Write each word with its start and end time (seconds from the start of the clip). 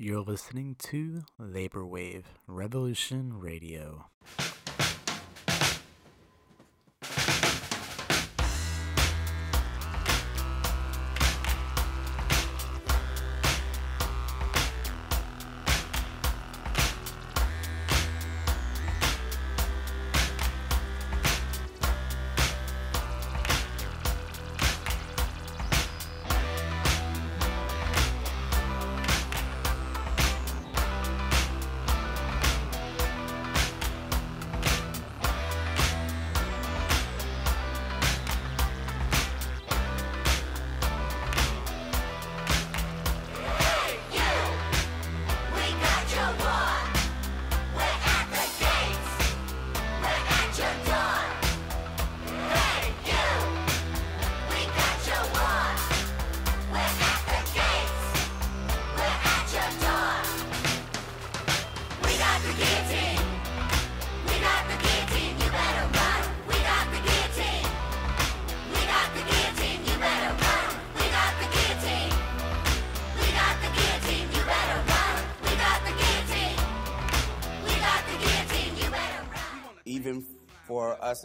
You're 0.00 0.20
listening 0.20 0.76
to 0.90 1.24
Labor 1.40 1.84
Wave 1.84 2.28
Revolution 2.46 3.36
Radio. 3.36 4.06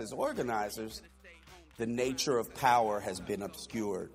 As 0.03 0.11
organizers, 0.11 1.01
the 1.77 1.87
nature 1.87 2.37
of 2.37 2.53
power 2.53 2.99
has 2.99 3.19
been 3.19 3.41
obscured. 3.41 4.11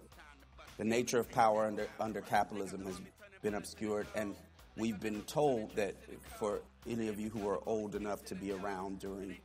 The 0.76 0.84
nature 0.84 1.18
of 1.18 1.28
power 1.30 1.64
under, 1.64 1.88
under 1.98 2.20
capitalism 2.20 2.84
has 2.84 3.00
been 3.42 3.54
obscured, 3.54 4.06
and 4.14 4.36
we've 4.76 5.00
been 5.00 5.22
told 5.22 5.74
that 5.74 5.94
for 6.38 6.60
any 6.86 7.08
of 7.08 7.18
you 7.18 7.30
who 7.30 7.48
are 7.48 7.58
old 7.66 7.94
enough 7.96 8.24
to 8.26 8.34
be 8.34 8.52
around 8.52 9.00
during 9.00 9.36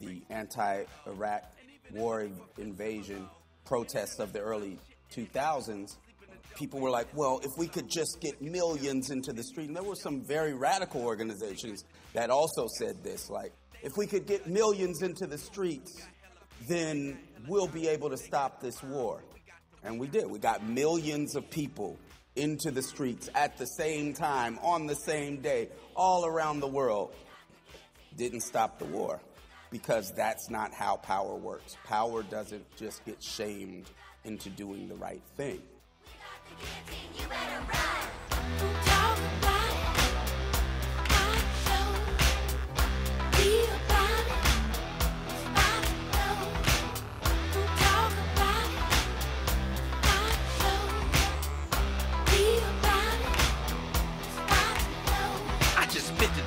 the 0.00 0.20
anti 0.28 0.84
Iraq 1.06 1.44
war 1.92 2.28
invasion 2.58 3.28
protests 3.64 4.18
of 4.18 4.32
the 4.32 4.40
early 4.40 4.78
2000s, 5.14 5.96
people 6.56 6.80
were 6.80 6.90
like, 6.90 7.06
well, 7.14 7.40
if 7.44 7.52
we 7.56 7.68
could 7.68 7.88
just 7.88 8.20
get 8.20 8.42
millions 8.42 9.10
into 9.10 9.32
the 9.32 9.42
street. 9.44 9.68
And 9.68 9.76
there 9.76 9.84
were 9.84 9.94
some 9.94 10.20
very 10.20 10.52
radical 10.52 11.02
organizations 11.02 11.84
that 12.12 12.28
also 12.28 12.66
said 12.78 13.02
this, 13.04 13.30
like, 13.30 13.52
if 13.82 13.96
we 13.96 14.06
could 14.06 14.26
get 14.26 14.46
millions 14.46 15.02
into 15.02 15.26
the 15.26 15.38
streets, 15.38 16.06
then 16.68 17.18
we'll 17.48 17.66
be 17.66 17.88
able 17.88 18.10
to 18.10 18.16
stop 18.16 18.60
this 18.60 18.82
war. 18.82 19.22
And 19.82 19.98
we 19.98 20.06
did. 20.06 20.30
We 20.30 20.38
got 20.38 20.64
millions 20.64 21.34
of 21.34 21.50
people 21.50 21.98
into 22.36 22.70
the 22.70 22.82
streets 22.82 23.28
at 23.34 23.58
the 23.58 23.66
same 23.66 24.14
time, 24.14 24.58
on 24.62 24.86
the 24.86 24.94
same 24.94 25.40
day, 25.40 25.68
all 25.96 26.24
around 26.24 26.60
the 26.60 26.68
world. 26.68 27.12
Didn't 28.16 28.42
stop 28.42 28.78
the 28.78 28.84
war 28.84 29.20
because 29.70 30.12
that's 30.12 30.48
not 30.48 30.72
how 30.72 30.96
power 30.96 31.34
works. 31.34 31.76
Power 31.84 32.22
doesn't 32.22 32.64
just 32.76 33.04
get 33.04 33.22
shamed 33.22 33.90
into 34.24 34.50
doing 34.50 34.88
the 34.88 34.94
right 34.94 35.22
thing. 35.36 35.60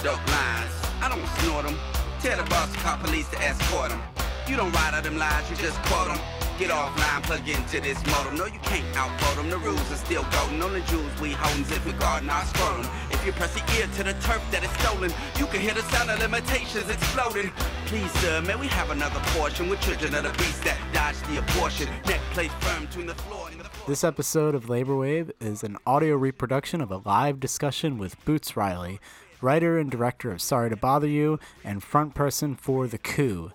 Dope 0.05 0.27
lines. 0.29 0.69
I 1.01 1.09
don't 1.09 1.25
snort 1.41 1.65
them. 1.65 1.75
Tell 2.21 2.37
the 2.37 2.47
boss 2.47 2.71
to 2.71 2.77
call 2.77 2.97
police 2.97 3.27
to 3.29 3.37
escort 3.41 3.89
them. 3.89 4.01
You 4.47 4.55
don't 4.55 4.71
write 4.71 4.93
out 4.93 5.03
them 5.03 5.17
lines, 5.17 5.49
you 5.49 5.55
just 5.57 5.81
quote 5.89 6.09
them. 6.09 6.19
Get 6.59 6.69
offline, 6.69 7.23
plug 7.23 7.49
into 7.49 7.81
this 7.81 7.97
modem. 8.05 8.37
No, 8.37 8.45
you 8.45 8.59
can't 8.61 8.85
outvote 8.95 9.35
them. 9.35 9.49
The 9.49 9.57
rules 9.57 9.91
are 9.91 9.97
still 9.97 10.23
golden. 10.31 10.61
Only 10.61 10.81
jewels 10.81 11.09
we 11.19 11.31
holdin' 11.31 11.69
if 11.71 11.83
we 11.87 11.91
guardin' 11.93 12.29
our 12.29 12.45
scrotum. 12.45 12.87
If 13.09 13.25
you 13.25 13.31
press 13.31 13.55
the 13.55 13.65
ear 13.75 13.87
to 13.97 14.03
the 14.03 14.13
turf 14.21 14.41
that 14.51 14.63
is 14.63 14.69
stolen, 14.77 15.11
you 15.39 15.47
can 15.47 15.59
hear 15.59 15.73
the 15.73 15.81
sound 15.89 16.11
of 16.11 16.19
limitations 16.19 16.87
exploding. 16.87 17.51
Please, 17.87 18.11
sir, 18.21 18.41
may 18.41 18.55
we 18.55 18.67
have 18.67 18.91
another 18.91 19.19
portion 19.33 19.69
with 19.69 19.81
children 19.81 20.13
of 20.13 20.23
the 20.23 20.33
beast 20.37 20.63
that 20.63 20.77
dodge 20.93 21.17
the 21.27 21.39
abortion. 21.39 21.89
Neck 22.05 22.21
plate 22.31 22.51
firm 22.61 22.85
between 22.85 23.07
the 23.07 23.15
floor 23.15 23.49
and 23.49 23.59
the 23.59 23.65
floor. 23.65 23.87
This 23.87 24.03
episode 24.03 24.53
of 24.53 24.69
Labor 24.69 24.95
Wave 24.95 25.31
is 25.41 25.63
an 25.63 25.77
audio 25.87 26.15
reproduction 26.15 26.79
of 26.79 26.91
a 26.91 26.97
live 26.97 27.39
discussion 27.39 27.97
with 27.97 28.23
Boots 28.23 28.55
Riley, 28.55 28.99
writer 29.41 29.77
and 29.77 29.89
director 29.89 30.31
of 30.31 30.41
Sorry 30.41 30.69
to 30.69 30.75
Bother 30.75 31.07
You 31.07 31.39
and 31.63 31.83
front 31.83 32.13
person 32.13 32.55
for 32.55 32.87
The 32.87 32.97
Coup. 32.97 33.51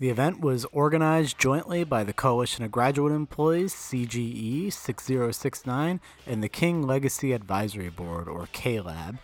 The 0.00 0.10
event 0.10 0.40
was 0.40 0.64
organized 0.66 1.38
jointly 1.38 1.84
by 1.84 2.02
the 2.04 2.12
Coalition 2.12 2.64
of 2.64 2.72
Graduate 2.72 3.12
Employees, 3.12 3.72
CGE 3.72 4.72
6069, 4.72 6.00
and 6.26 6.42
the 6.42 6.48
King 6.48 6.82
Legacy 6.82 7.32
Advisory 7.32 7.90
Board, 7.90 8.28
or 8.28 8.48
KLAB. 8.52 9.18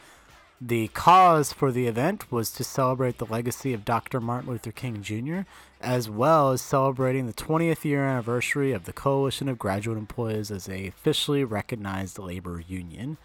The 0.62 0.88
cause 0.88 1.52
for 1.54 1.72
the 1.72 1.86
event 1.86 2.30
was 2.30 2.50
to 2.52 2.64
celebrate 2.64 3.16
the 3.16 3.26
legacy 3.26 3.72
of 3.72 3.84
Dr. 3.84 4.20
Martin 4.20 4.50
Luther 4.50 4.72
King 4.72 5.02
Jr., 5.02 5.40
as 5.80 6.10
well 6.10 6.50
as 6.50 6.60
celebrating 6.60 7.26
the 7.26 7.32
20th 7.32 7.84
year 7.84 8.04
anniversary 8.04 8.72
of 8.72 8.84
the 8.84 8.92
Coalition 8.92 9.48
of 9.48 9.58
Graduate 9.58 9.96
Employees 9.96 10.50
as 10.50 10.68
a 10.68 10.86
officially 10.86 11.44
recognized 11.44 12.18
labor 12.18 12.60
union. 12.60 13.16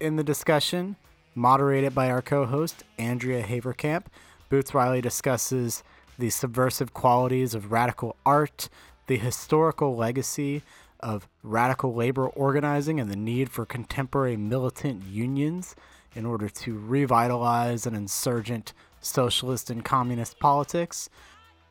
In 0.00 0.16
the 0.16 0.24
discussion, 0.24 0.96
moderated 1.34 1.94
by 1.94 2.10
our 2.10 2.22
co 2.22 2.46
host, 2.46 2.84
Andrea 2.98 3.42
Haverkamp, 3.42 4.06
Boots 4.48 4.74
Riley 4.74 5.00
discusses 5.00 5.82
the 6.18 6.30
subversive 6.30 6.92
qualities 6.92 7.54
of 7.54 7.72
radical 7.72 8.16
art, 8.26 8.68
the 9.06 9.16
historical 9.16 9.96
legacy 9.96 10.62
of 11.00 11.26
radical 11.42 11.94
labor 11.94 12.26
organizing, 12.28 13.00
and 13.00 13.10
the 13.10 13.16
need 13.16 13.50
for 13.50 13.64
contemporary 13.64 14.36
militant 14.36 15.04
unions 15.04 15.74
in 16.14 16.26
order 16.26 16.48
to 16.48 16.78
revitalize 16.78 17.86
an 17.86 17.94
insurgent 17.94 18.72
socialist 19.00 19.70
and 19.70 19.84
communist 19.84 20.38
politics. 20.38 21.08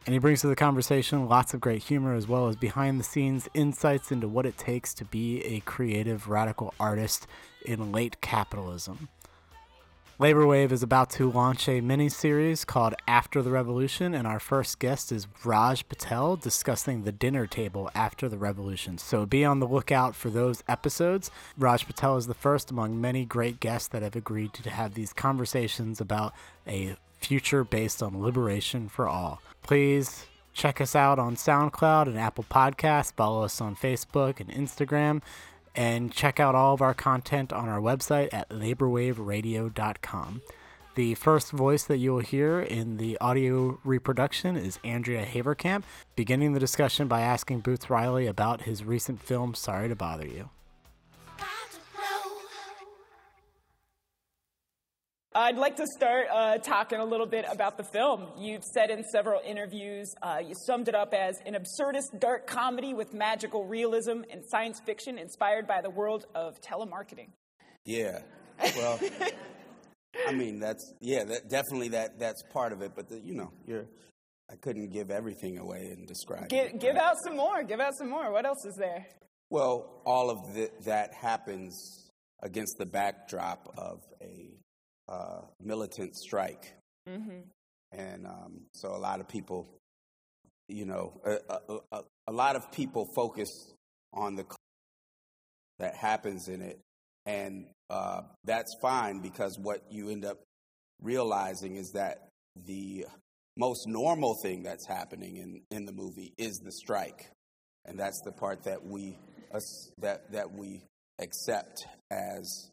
And 0.06 0.14
he 0.14 0.20
brings 0.20 0.42
to 0.42 0.48
the 0.48 0.56
conversation 0.56 1.30
lots 1.30 1.54
of 1.54 1.62
great 1.62 1.84
humor 1.84 2.16
as 2.16 2.28
well 2.28 2.48
as 2.48 2.56
behind 2.56 3.00
the 3.00 3.04
scenes 3.04 3.48
insights 3.54 4.12
into 4.12 4.28
what 4.28 4.48
it 4.48 4.58
takes 4.58 4.96
to 4.96 5.06
be 5.06 5.44
a 5.44 5.60
creative 5.60 6.28
radical 6.28 6.74
artist 6.80 7.28
in 7.64 7.92
late 7.92 8.20
capitalism. 8.20 9.10
Labor 10.22 10.46
Wave 10.46 10.72
is 10.72 10.84
about 10.84 11.10
to 11.10 11.32
launch 11.32 11.68
a 11.68 11.82
mini 11.82 12.08
series 12.08 12.64
called 12.64 12.94
After 13.08 13.42
the 13.42 13.50
Revolution, 13.50 14.14
and 14.14 14.28
our 14.28 14.40
first 14.40 14.78
guest 14.78 15.12
is 15.12 15.26
Raj 15.44 15.90
Patel 15.90 16.36
discussing 16.36 17.02
the 17.02 17.12
dinner 17.12 17.48
table 17.48 17.90
after 17.96 18.30
the 18.30 18.38
revolution. 18.38 19.00
So 19.00 19.26
be 19.26 19.44
on 19.44 19.60
the 19.60 19.68
lookout 19.68 20.14
for 20.14 20.30
those 20.30 20.62
episodes. 20.68 21.32
Raj 21.58 21.88
Patel 21.88 22.18
is 22.18 22.28
the 22.28 22.36
first 22.36 22.70
among 22.70 23.02
many 23.02 23.26
great 23.26 23.60
guests 23.60 23.88
that 23.88 24.04
have 24.04 24.16
agreed 24.16 24.54
to 24.54 24.70
have 24.70 24.94
these 24.94 25.12
conversations 25.12 26.00
about 26.00 26.36
a 26.68 26.96
future 27.18 27.64
based 27.64 28.04
on 28.04 28.22
liberation 28.22 28.90
for 28.90 29.08
all. 29.08 29.42
Please 29.64 30.28
check 30.54 30.80
us 30.80 30.96
out 30.96 31.18
on 31.18 31.36
SoundCloud 31.36 32.06
and 32.06 32.20
Apple 32.20 32.46
Podcasts, 32.48 33.12
follow 33.12 33.42
us 33.42 33.60
on 33.60 33.76
Facebook 33.76 34.40
and 34.40 34.52
Instagram 34.52 35.24
and 35.76 36.12
check 36.12 36.40
out 36.40 36.56
all 36.56 36.74
of 36.74 36.82
our 36.82 36.94
content 36.94 37.54
on 37.54 37.70
our 37.70 37.80
website 37.80 38.30
at 38.34 38.50
laborwaveradio.com. 38.50 40.42
The 40.96 41.16
first 41.16 41.52
voice 41.52 41.84
that 41.84 41.98
you 41.98 42.12
will 42.12 42.20
hear 42.20 42.60
in 42.60 42.98
the 42.98 43.18
audio 43.20 43.80
reproduction 43.86 44.58
is 44.58 44.78
Andrea 44.84 45.26
Haverkamp, 45.26 45.84
beginning 46.18 46.54
the 46.54 46.60
discussion 46.60 47.08
by 47.08 47.22
asking 47.22 47.62
Boots 47.62 47.90
Riley 47.90 48.28
about 48.28 48.64
his 48.64 48.84
recent 48.84 49.22
film 49.22 49.54
Sorry 49.54 49.88
to 49.88 49.96
Bother 49.96 50.28
You. 50.28 50.50
I'd 55.34 55.56
like 55.56 55.78
to 55.78 55.88
start 55.96 56.28
uh, 56.30 56.58
talking 56.58 57.00
a 57.00 57.06
little 57.06 57.26
bit 57.26 57.46
about 57.50 57.78
the 57.78 57.86
film. 57.86 58.28
You've 58.38 58.66
said 58.66 58.90
in 58.90 59.02
several 59.06 59.40
interviews, 59.46 60.14
uh, 60.22 60.40
you 60.46 60.54
summed 60.68 60.90
it 60.90 60.96
up 60.96 61.14
as 61.14 61.38
an 61.46 61.56
absurdist 61.56 62.20
dark 62.20 62.48
comedy 62.48 62.94
with 62.94 63.14
magical 63.14 63.66
realism 63.66 64.24
and 64.30 64.44
science 64.46 64.82
fiction 64.86 65.18
inspired 65.18 65.68
by 65.68 65.80
the 65.82 65.90
world 65.90 66.26
of 66.36 66.60
telemarketing. 66.60 67.30
Yeah. 67.86 68.20
Well, 68.76 69.00
I 70.28 70.34
mean, 70.34 70.60
that's 70.60 70.94
yeah, 71.00 71.24
that, 71.24 71.50
definitely 71.50 71.90
that 71.90 72.20
that's 72.20 72.44
part 72.52 72.74
of 72.74 72.82
it. 72.82 72.92
But 72.94 73.08
the, 73.08 73.22
you 73.22 73.34
know, 73.34 73.52
you're 73.66 73.86
I 74.52 74.56
couldn't 74.58 74.92
give 74.92 75.12
everything 75.12 75.60
away 75.60 75.94
and 75.96 76.06
describe. 76.06 76.50
Give, 76.50 76.66
it, 76.66 76.80
give 76.82 76.98
out 76.98 77.16
some 77.24 77.38
more. 77.38 77.64
Give 77.64 77.80
out 77.80 77.94
some 77.98 78.10
more. 78.10 78.34
What 78.34 78.46
else 78.46 78.66
is 78.66 78.76
there? 78.76 79.08
Well, 79.50 80.02
all 80.06 80.30
of 80.30 80.54
the, 80.54 80.70
that 80.84 81.14
happens 81.14 82.10
against 82.44 82.78
the 82.78 82.86
backdrop 82.86 83.74
of 83.78 84.02
a 84.22 84.61
uh, 85.12 85.42
militant 85.62 86.16
strike, 86.16 86.74
Mm-hmm. 87.10 87.42
and 87.92 88.26
um, 88.28 88.62
so 88.74 88.96
a 88.96 88.98
lot 88.98 89.20
of 89.20 89.28
people, 89.28 89.68
you 90.70 90.86
know, 90.86 91.20
a, 91.26 91.38
a, 91.50 91.80
a, 91.92 92.02
a 92.28 92.32
lot 92.32 92.56
of 92.56 92.72
people 92.72 93.06
focus 93.16 93.74
on 94.14 94.36
the 94.36 94.46
that 95.80 95.96
happens 95.96 96.48
in 96.48 96.62
it, 96.62 96.80
and 97.26 97.66
uh, 97.90 98.22
that's 98.46 98.76
fine 98.82 99.20
because 99.20 99.58
what 99.60 99.82
you 99.90 100.10
end 100.10 100.24
up 100.26 100.38
realizing 101.02 101.76
is 101.76 101.92
that 101.94 102.30
the 102.66 103.06
most 103.58 103.88
normal 103.88 104.36
thing 104.42 104.64
that's 104.64 104.86
happening 104.86 105.38
in, 105.38 105.62
in 105.72 105.86
the 105.86 105.92
movie 105.92 106.34
is 106.38 106.60
the 106.60 106.72
strike, 106.72 107.30
and 107.86 108.00
that's 108.00 108.22
the 108.24 108.32
part 108.32 108.64
that 108.64 108.86
we 108.86 109.18
us, 109.54 109.92
that 109.98 110.32
that 110.32 110.54
we 110.54 110.84
accept 111.20 111.86
as 112.12 112.71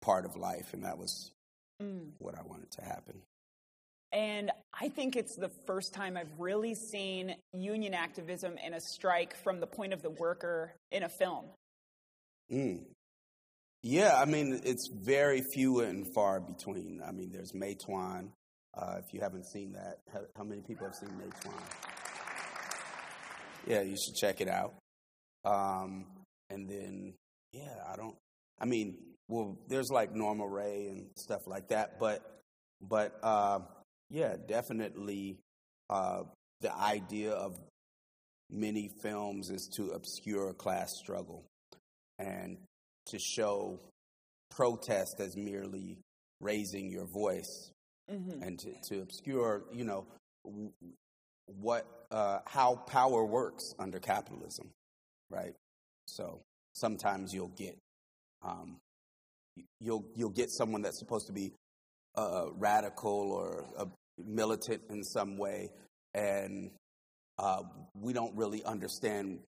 part 0.00 0.24
of 0.24 0.36
life, 0.36 0.72
and 0.72 0.84
that 0.84 0.98
was 0.98 1.32
Mm. 1.80 2.12
what 2.18 2.34
I 2.38 2.42
wanted 2.42 2.70
to 2.72 2.82
happen. 2.84 3.22
And 4.12 4.50
I 4.72 4.88
think 4.88 5.16
it's 5.16 5.36
the 5.36 5.48
first 5.66 5.94
time 5.94 6.16
I've 6.16 6.38
really 6.38 6.74
seen 6.74 7.36
union 7.52 7.94
activism 7.94 8.58
and 8.62 8.74
a 8.74 8.80
strike 8.80 9.34
from 9.36 9.60
the 9.60 9.66
point 9.66 9.92
of 9.92 10.02
the 10.02 10.10
worker 10.10 10.74
in 10.90 11.04
a 11.04 11.08
film. 11.08 11.46
Mm. 12.50 12.84
Yeah, 13.82 14.20
I 14.20 14.26
mean, 14.26 14.60
it's 14.64 14.88
very 14.92 15.42
few 15.54 15.80
and 15.80 16.12
far 16.12 16.40
between. 16.40 17.00
I 17.02 17.12
mean, 17.12 17.30
there's 17.32 17.52
Matewan. 17.52 18.32
Uh, 18.74 18.96
if 18.98 19.14
you 19.14 19.20
haven't 19.20 19.46
seen 19.46 19.72
that, 19.72 20.00
how, 20.12 20.20
how 20.36 20.44
many 20.44 20.60
people 20.60 20.86
have 20.86 20.94
seen 20.94 21.08
Matewan? 21.10 21.62
Yeah, 23.66 23.80
you 23.82 23.96
should 23.96 24.16
check 24.16 24.40
it 24.40 24.48
out. 24.48 24.74
Um, 25.44 26.04
and 26.50 26.68
then, 26.68 27.14
yeah, 27.52 27.84
I 27.90 27.96
don't. 27.96 28.16
I 28.60 28.66
mean, 28.66 28.98
well, 29.30 29.56
there's 29.68 29.90
like 29.90 30.14
Norma 30.14 30.46
Rae 30.46 30.88
and 30.90 31.06
stuff 31.16 31.46
like 31.46 31.68
that, 31.68 31.98
but, 31.98 32.20
but 32.82 33.18
uh, 33.22 33.60
yeah, 34.10 34.36
definitely 34.48 35.38
uh, 35.88 36.22
the 36.60 36.74
idea 36.76 37.32
of 37.32 37.56
many 38.50 38.90
films 39.02 39.50
is 39.50 39.68
to 39.76 39.90
obscure 39.90 40.52
class 40.52 40.90
struggle 41.02 41.44
and 42.18 42.58
to 43.06 43.18
show 43.18 43.78
protest 44.50 45.20
as 45.20 45.36
merely 45.36 45.98
raising 46.40 46.90
your 46.90 47.06
voice 47.06 47.70
Mm-hmm. 48.10 48.42
and 48.42 48.58
to, 48.58 48.72
to 48.88 49.02
obscure, 49.02 49.62
you 49.72 49.84
know, 49.84 50.04
what 51.46 51.86
uh, 52.10 52.40
how 52.44 52.74
power 52.74 53.24
works 53.24 53.72
under 53.78 54.00
capitalism, 54.00 54.70
right? 55.30 55.54
So 56.08 56.40
sometimes 56.72 57.32
you'll 57.32 57.54
get 57.56 57.78
um, 58.42 58.78
you'll 59.80 60.04
you'll 60.14 60.30
get 60.30 60.50
someone 60.50 60.82
that's 60.82 60.98
supposed 60.98 61.26
to 61.26 61.32
be 61.32 61.52
uh, 62.16 62.46
radical 62.56 63.32
or 63.32 63.66
uh, 63.76 63.84
militant 64.18 64.82
in 64.90 65.02
some 65.02 65.36
way, 65.38 65.70
and 66.14 66.70
uh, 67.38 67.62
we 67.94 68.12
don't 68.12 68.36
really 68.36 68.64
understand 68.64 69.40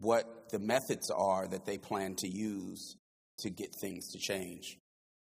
what 0.00 0.50
the 0.50 0.58
methods 0.58 1.10
are 1.10 1.48
that 1.48 1.64
they 1.64 1.78
plan 1.78 2.14
to 2.16 2.28
use 2.28 2.96
to 3.38 3.50
get 3.50 3.74
things 3.74 4.12
to 4.12 4.18
change, 4.18 4.78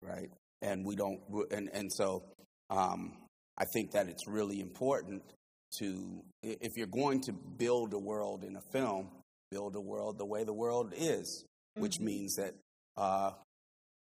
right? 0.01 0.29
And 0.61 0.85
we 0.85 0.95
don't, 0.95 1.19
and 1.51 1.69
and 1.73 1.91
so 1.93 2.23
um, 2.69 3.13
I 3.57 3.65
think 3.65 3.91
that 3.91 4.07
it's 4.07 4.27
really 4.27 4.59
important 4.59 5.23
to, 5.79 6.23
if 6.43 6.77
you're 6.77 6.87
going 6.87 7.21
to 7.21 7.33
build 7.33 7.93
a 7.93 7.99
world 7.99 8.43
in 8.43 8.55
a 8.55 8.61
film, 8.71 9.09
build 9.51 9.75
a 9.75 9.81
world 9.81 10.17
the 10.17 10.25
way 10.25 10.43
the 10.43 10.53
world 10.53 10.93
is, 10.95 11.45
which 11.75 11.99
means 11.99 12.35
that 12.35 12.53
uh, 12.97 13.31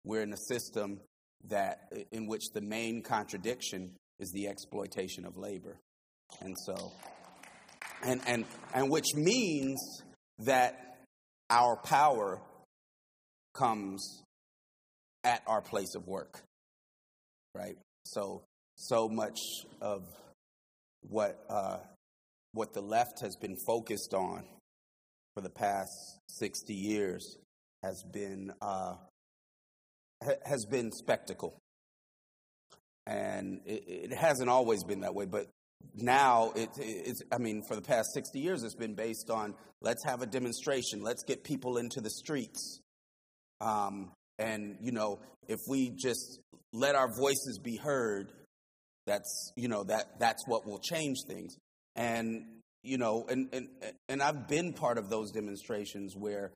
we're 0.05 0.23
in 0.23 0.33
a 0.33 0.39
system 0.49 1.01
that 1.49 1.93
in 2.11 2.27
which 2.27 2.43
the 2.55 2.61
main 2.61 3.03
contradiction 3.03 3.93
is 4.19 4.31
the 4.33 4.49
exploitation 4.49 5.25
of 5.25 5.37
labor, 5.37 5.79
and 6.41 6.57
so, 6.67 6.93
and 8.05 8.21
and 8.27 8.45
and 8.75 8.91
which 8.91 9.15
means 9.15 10.03
that 10.41 10.99
our 11.51 11.77
power 11.77 12.41
comes 13.55 14.23
at 15.25 15.43
our 15.47 15.61
place 15.61 15.95
of 15.95 16.07
work, 16.07 16.41
right? 17.55 17.77
So, 18.05 18.43
so 18.77 19.09
much 19.09 19.39
of 19.81 20.05
what 21.09 21.45
uh, 21.49 21.79
what 22.53 22.73
the 22.73 22.81
left 22.81 23.21
has 23.21 23.37
been 23.37 23.57
focused 23.67 24.15
on 24.15 24.45
for 25.35 25.43
the 25.43 25.51
past 25.51 26.19
sixty 26.29 26.75
years 26.75 27.37
has 27.89 28.03
been 28.03 28.53
uh, 28.61 28.95
ha- 30.23 30.43
has 30.45 30.67
been 30.67 30.93
spectacle, 30.93 31.59
and 33.07 33.61
it, 33.65 33.85
it 33.87 34.13
hasn't 34.13 34.51
always 34.51 34.85
been 34.85 35.01
that 35.01 35.15
way, 35.15 35.25
but 35.25 35.47
now 35.95 36.53
it, 36.57 36.69
it's 36.77 37.23
i 37.31 37.39
mean 37.39 37.63
for 37.63 37.77
the 37.77 37.83
past 37.83 38.13
60 38.13 38.41
years 38.41 38.65
it's 38.65 38.75
been 38.75 38.95
based 38.95 39.31
on 39.31 39.55
let's 39.81 40.05
have 40.05 40.23
a 40.23 40.27
demonstration 40.27 41.03
let's 41.03 41.23
get 41.23 41.45
people 41.45 41.79
into 41.79 42.01
the 42.01 42.11
streets. 42.11 42.81
Um, 43.61 44.13
and 44.39 44.77
you 44.81 44.93
know 44.93 45.21
if 45.49 45.61
we 45.69 45.91
just 45.91 46.41
let 46.73 46.95
our 46.95 47.09
voices 47.09 47.59
be 47.63 47.77
heard 47.77 48.33
that's 49.07 49.53
you 49.57 49.69
know 49.69 49.85
that 49.85 50.19
that's 50.21 50.47
what 50.47 50.67
will 50.67 50.79
change 50.79 51.19
things. 51.27 51.57
And 51.97 52.45
you 52.83 52.99
know 52.99 53.27
and 53.29 53.49
and 53.53 53.69
and 54.09 54.23
i've 54.23 54.47
been 54.47 54.73
part 54.73 54.99
of 54.99 55.11
those 55.11 55.33
demonstrations 55.33 56.15
where 56.17 56.53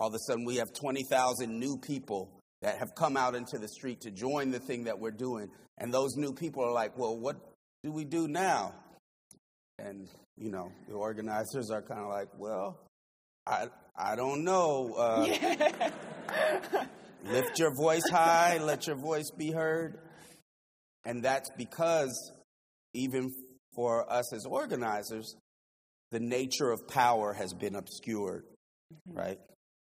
all 0.00 0.08
of 0.08 0.14
a 0.14 0.18
sudden 0.18 0.44
we 0.44 0.56
have 0.56 0.72
20,000 0.72 1.60
new 1.60 1.76
people 1.76 2.30
that 2.62 2.78
have 2.78 2.94
come 2.94 3.16
out 3.16 3.34
into 3.34 3.58
the 3.58 3.68
street 3.68 4.00
to 4.00 4.10
join 4.10 4.50
the 4.50 4.58
thing 4.58 4.84
that 4.84 4.98
we're 4.98 5.10
doing. 5.10 5.50
And 5.78 5.92
those 5.92 6.16
new 6.16 6.32
people 6.32 6.64
are 6.64 6.72
like 6.72 6.96
well 6.98 7.16
what 7.16 7.36
do 7.84 7.92
we 7.92 8.04
do 8.04 8.26
now? 8.26 8.74
And 9.78 10.08
you 10.36 10.50
know 10.50 10.72
the 10.88 10.94
organizers 10.94 11.70
are 11.70 11.82
kind 11.82 12.00
of 12.00 12.08
like 12.08 12.28
well 12.38 12.80
i 13.46 13.68
i 13.96 14.16
don't 14.16 14.42
know 14.44 14.94
uh, 14.96 15.26
lift 17.24 17.58
your 17.58 17.74
voice 17.74 18.08
high 18.10 18.58
let 18.58 18.86
your 18.86 18.96
voice 18.96 19.30
be 19.30 19.50
heard. 19.50 19.98
And 21.04 21.22
that's 21.22 21.50
because 21.56 22.32
even 22.92 23.32
for 23.74 24.10
us 24.10 24.32
as 24.34 24.44
organizers 24.44 25.36
the 26.10 26.20
nature 26.20 26.70
of 26.70 26.88
power 26.88 27.32
has 27.32 27.54
been 27.54 27.74
obscured 27.74 28.44
right 29.06 29.38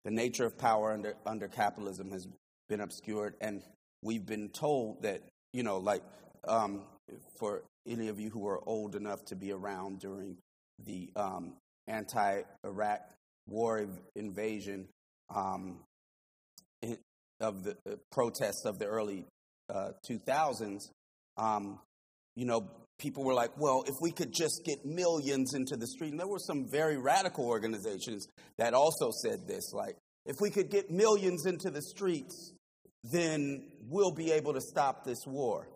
the 0.07 0.13
nature 0.13 0.47
of 0.47 0.57
power 0.57 0.93
under 0.93 1.15
under 1.27 1.49
capitalism 1.49 2.13
has 2.13 2.29
been 2.69 2.81
obscured 2.81 3.35
and 3.41 3.61
we've 4.03 4.25
been 4.25 4.49
told 4.49 5.03
that 5.03 5.21
you 5.53 5.65
know 5.65 5.79
like 5.79 6.03
um, 6.47 6.83
for 7.41 7.65
any 7.89 8.07
of 8.07 8.21
you 8.21 8.31
who 8.31 8.47
are 8.47 8.61
old 8.69 8.95
enough 8.95 9.25
to 9.25 9.35
be 9.35 9.51
around 9.51 9.99
during 9.99 10.37
the 10.85 11.11
um, 11.17 11.55
anti-iraq 11.89 13.01
war 13.49 13.85
invasion 14.15 14.87
um, 15.35 15.81
of 17.41 17.65
the 17.65 17.77
uh, 17.91 17.97
protests 18.13 18.65
of 18.65 18.79
the 18.79 18.87
early 18.87 19.27
uh, 19.69 19.91
2000s 20.09 20.89
um, 21.37 21.81
you 22.37 22.45
know 22.45 22.71
people 22.99 23.25
were 23.25 23.35
like 23.35 23.50
well 23.59 23.85
if 23.87 23.95
we 24.00 24.11
could 24.11 24.33
just 24.33 24.62
get 24.65 24.85
millions 24.85 25.55
into 25.55 25.76
the 25.76 25.87
street 25.87 26.11
and 26.11 26.21
there 26.21 26.26
were 26.26 26.38
some 26.38 26.67
very 26.71 26.97
radical 26.97 27.47
organizations 27.47 28.26
that 28.59 28.75
also 28.75 29.11
said 29.11 29.47
this 29.47 29.73
like 29.73 29.97
if 30.25 30.37
we 30.41 30.50
could 30.50 30.71
get 30.71 30.91
millions 30.91 31.47
into 31.47 31.71
the 31.71 31.83
streets 31.83 32.53
then 33.12 33.62
we'll 33.88 34.15
be 34.15 34.33
able 34.33 34.55
to 34.55 34.61
stop 34.61 35.05
this 35.05 35.25
war. 35.26 35.69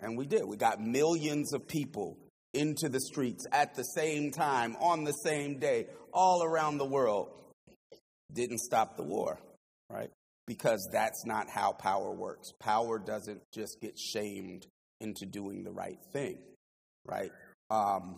And 0.00 0.16
we 0.16 0.26
did. 0.26 0.44
We 0.46 0.56
got 0.56 0.80
millions 0.80 1.52
of 1.52 1.68
people 1.68 2.16
into 2.54 2.88
the 2.88 3.00
streets 3.00 3.46
at 3.52 3.74
the 3.74 3.82
same 3.82 4.30
time 4.30 4.76
on 4.80 5.04
the 5.04 5.12
same 5.12 5.58
day 5.58 5.86
all 6.12 6.42
around 6.42 6.78
the 6.78 6.86
world. 6.86 7.28
Didn't 8.32 8.60
stop 8.60 8.96
the 8.96 9.02
war 9.02 9.38
right? 9.90 10.10
Because 10.46 10.88
that's 10.92 11.26
not 11.26 11.48
how 11.50 11.72
power 11.72 12.12
works. 12.12 12.52
Power 12.60 13.00
doesn't 13.00 13.40
just 13.52 13.80
get 13.80 13.98
shamed 13.98 14.66
into 15.00 15.26
doing 15.26 15.64
the 15.64 15.72
right 15.72 15.98
thing 16.12 16.38
right 17.10 17.32
um, 17.70 18.16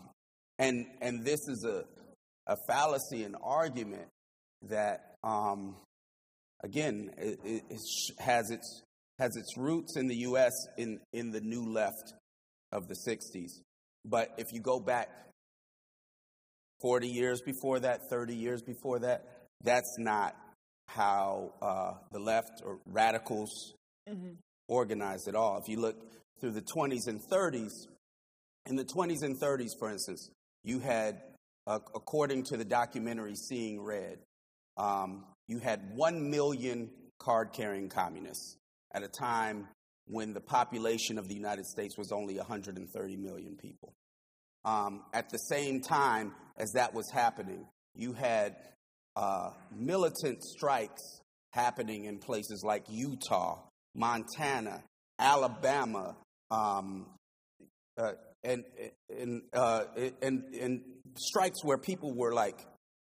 and 0.59 0.87
and 1.01 1.25
this 1.25 1.41
is 1.49 1.65
a 1.65 1.85
a 2.47 2.57
fallacy 2.67 3.25
an 3.25 3.37
argument 3.43 4.09
that 4.69 5.15
um, 5.25 5.77
again 6.63 7.11
it, 7.17 7.39
it, 7.45 7.63
has 8.19 8.51
its 8.51 8.83
has 9.19 9.37
its 9.37 9.57
roots 9.57 9.97
in 9.97 10.09
the 10.09 10.17
U.S. 10.17 10.53
in 10.77 11.01
in 11.13 11.31
the 11.31 11.41
new 11.41 11.73
left 11.73 12.15
of 12.73 12.89
the 12.89 12.97
'60s, 13.07 13.61
but 14.05 14.29
if 14.39 14.47
you 14.53 14.61
go 14.61 14.81
back 14.81 15.09
40 16.81 17.07
years 17.07 17.41
before 17.41 17.81
that, 17.81 18.01
30 18.11 18.35
years 18.35 18.63
before 18.63 18.99
that, 19.01 19.25
that's 19.63 19.97
not 19.99 20.35
how 20.89 21.53
uh, 21.63 21.93
the 22.11 22.19
left 22.19 22.63
or 22.65 22.79
radicals 22.87 23.75
mm-hmm. 24.09 24.33
organized 24.69 25.29
at 25.29 25.37
all. 25.37 25.59
If 25.59 25.69
you 25.69 25.81
look 25.81 25.97
through 26.41 26.53
the 26.53 26.63
20s 26.77 27.07
and 27.07 27.21
30s, 27.31 27.71
in 28.67 28.77
the 28.77 28.85
20s 28.85 29.23
and 29.23 29.41
30s, 29.41 29.71
for 29.79 29.91
instance, 29.91 30.31
you 30.65 30.79
had, 30.79 31.21
uh, 31.67 31.79
according 31.95 32.45
to 32.45 32.57
the 32.57 32.65
documentary 32.65 33.35
Seeing 33.35 33.83
Red, 33.83 34.19
um, 34.77 35.25
you 35.49 35.59
had 35.59 35.95
1 35.95 36.31
million 36.31 36.91
card 37.19 37.53
carrying 37.53 37.89
communists 37.89 38.57
at 38.95 39.03
a 39.03 39.09
time 39.09 39.69
when 40.07 40.33
the 40.33 40.41
population 40.41 41.19
of 41.19 41.29
the 41.29 41.35
United 41.35 41.67
States 41.67 41.97
was 41.97 42.13
only 42.13 42.37
130 42.37 43.17
million 43.17 43.57
people. 43.57 43.95
Um, 44.65 45.03
at 45.13 45.31
the 45.31 45.39
same 45.39 45.81
time 45.81 46.33
as 46.57 46.73
that 46.73 46.95
was 46.95 47.11
happening, 47.11 47.67
you 47.95 48.13
had 48.13 48.57
uh, 49.17 49.51
militant 49.75 50.43
strikes 50.43 51.03
happening 51.53 52.05
in 52.05 52.19
places 52.19 52.63
like 52.65 52.85
Utah, 52.89 53.59
Montana, 53.95 54.83
Alabama, 55.19 56.17
um, 56.51 57.07
uh, 57.99 58.13
and 58.45 58.65
and, 59.09 59.43
uh, 59.53 59.85
and 60.21 60.55
and 60.55 60.81
strikes 61.17 61.65
where 61.65 61.79
people 61.79 62.15
were 62.15 62.33
like 62.33 62.59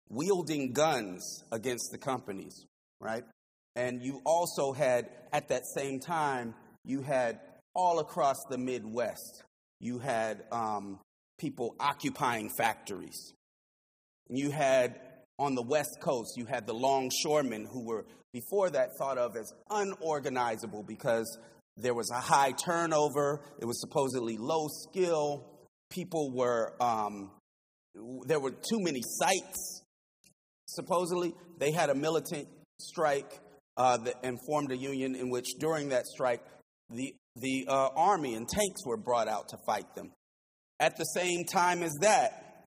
wielding 0.10 0.74
guns 0.74 1.44
against 1.52 1.92
the 1.92 1.98
companies, 1.98 2.66
right? 3.00 3.24
And 3.76 4.04
you 4.04 4.22
also 4.26 4.74
had 4.74 5.10
at 5.32 5.48
that 5.50 5.64
same 5.76 6.00
time 6.00 6.54
you 6.86 7.02
had 7.02 7.40
all 7.76 8.00
across 8.00 8.38
the 8.50 8.58
Midwest, 8.58 9.44
you 9.80 10.00
had 10.00 10.44
um, 10.52 11.00
people 11.40 11.76
occupying 11.80 12.50
factories. 12.58 13.34
You 14.30 14.52
had 14.52 15.00
on 15.40 15.56
the 15.56 15.64
West 15.64 15.98
Coast, 16.00 16.38
you 16.38 16.46
had 16.46 16.68
the 16.68 16.74
longshoremen 16.74 17.66
who 17.66 17.86
were 17.86 18.06
before 18.34 18.70
that 18.70 18.90
thought 18.98 19.18
of 19.18 19.36
as 19.36 19.52
unorganizable 19.70 20.84
because 20.84 21.38
there 21.78 21.94
was 21.94 22.10
a 22.12 22.20
high 22.20 22.52
turnover, 22.52 23.42
it 23.60 23.66
was 23.66 23.80
supposedly 23.80 24.38
low 24.38 24.68
skill, 24.68 25.46
people 25.90 26.32
were, 26.32 26.74
um, 26.82 27.32
there 28.26 28.40
were 28.40 28.52
too 28.52 28.80
many 28.80 29.02
sites, 29.04 29.84
supposedly. 30.68 31.34
They 31.60 31.72
had 31.72 31.90
a 31.90 31.96
militant 31.96 32.48
strike 32.80 33.40
uh, 33.78 33.98
that, 33.98 34.16
and 34.24 34.38
formed 34.46 34.72
a 34.72 34.78
union 34.78 35.16
in 35.16 35.30
which 35.30 35.56
during 35.60 35.90
that 35.90 36.06
strike, 36.06 36.42
the, 36.90 37.14
the 37.36 37.66
uh, 37.68 37.90
army 37.96 38.36
and 38.36 38.48
tanks 38.48 38.86
were 38.86 38.98
brought 38.98 39.28
out 39.28 39.50
to 39.50 39.58
fight 39.66 39.96
them. 39.96 40.12
At 40.80 40.98
the 40.98 41.06
same 41.06 41.46
time 41.46 41.82
as 41.84 41.94
that, 42.02 42.66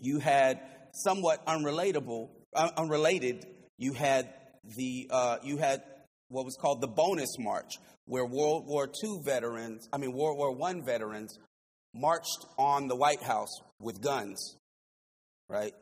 you 0.00 0.20
had 0.20 0.60
somewhat 0.92 1.44
unrelatable, 1.46 2.28
uh, 2.54 2.70
unrelated. 2.76 3.46
You 3.78 3.92
had 3.92 4.32
the 4.76 5.08
uh, 5.10 5.38
you 5.42 5.56
had 5.56 5.82
what 6.28 6.44
was 6.44 6.56
called 6.60 6.80
the 6.80 6.88
bonus 6.88 7.38
march, 7.38 7.78
where 8.08 8.24
World 8.24 8.66
War 8.66 8.88
II 9.04 9.20
veterans, 9.24 9.88
I 9.92 9.98
mean 9.98 10.12
World 10.12 10.38
War 10.38 10.56
I 10.68 10.80
veterans, 10.84 11.38
marched 11.94 12.46
on 12.58 12.88
the 12.88 12.96
White 12.96 13.22
House 13.22 13.60
with 13.78 14.00
guns, 14.00 14.56
right? 15.48 15.74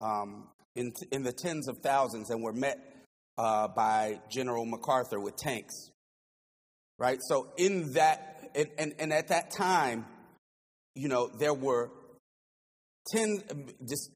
Um, 0.00 0.48
in 0.74 0.92
in 1.12 1.22
the 1.22 1.32
tens 1.32 1.68
of 1.68 1.78
thousands, 1.78 2.30
and 2.30 2.42
were 2.42 2.52
met 2.52 2.78
uh, 3.38 3.68
by 3.68 4.20
General 4.30 4.64
MacArthur 4.64 5.20
with 5.20 5.36
tanks, 5.36 5.90
right? 6.98 7.18
So 7.28 7.52
in 7.56 7.92
that, 7.92 8.50
and, 8.54 8.68
and, 8.78 8.94
and 8.98 9.12
at 9.12 9.28
that 9.28 9.50
time, 9.50 10.06
you 10.94 11.08
know, 11.08 11.28
there 11.38 11.54
were 11.54 11.90
ten 13.12 13.42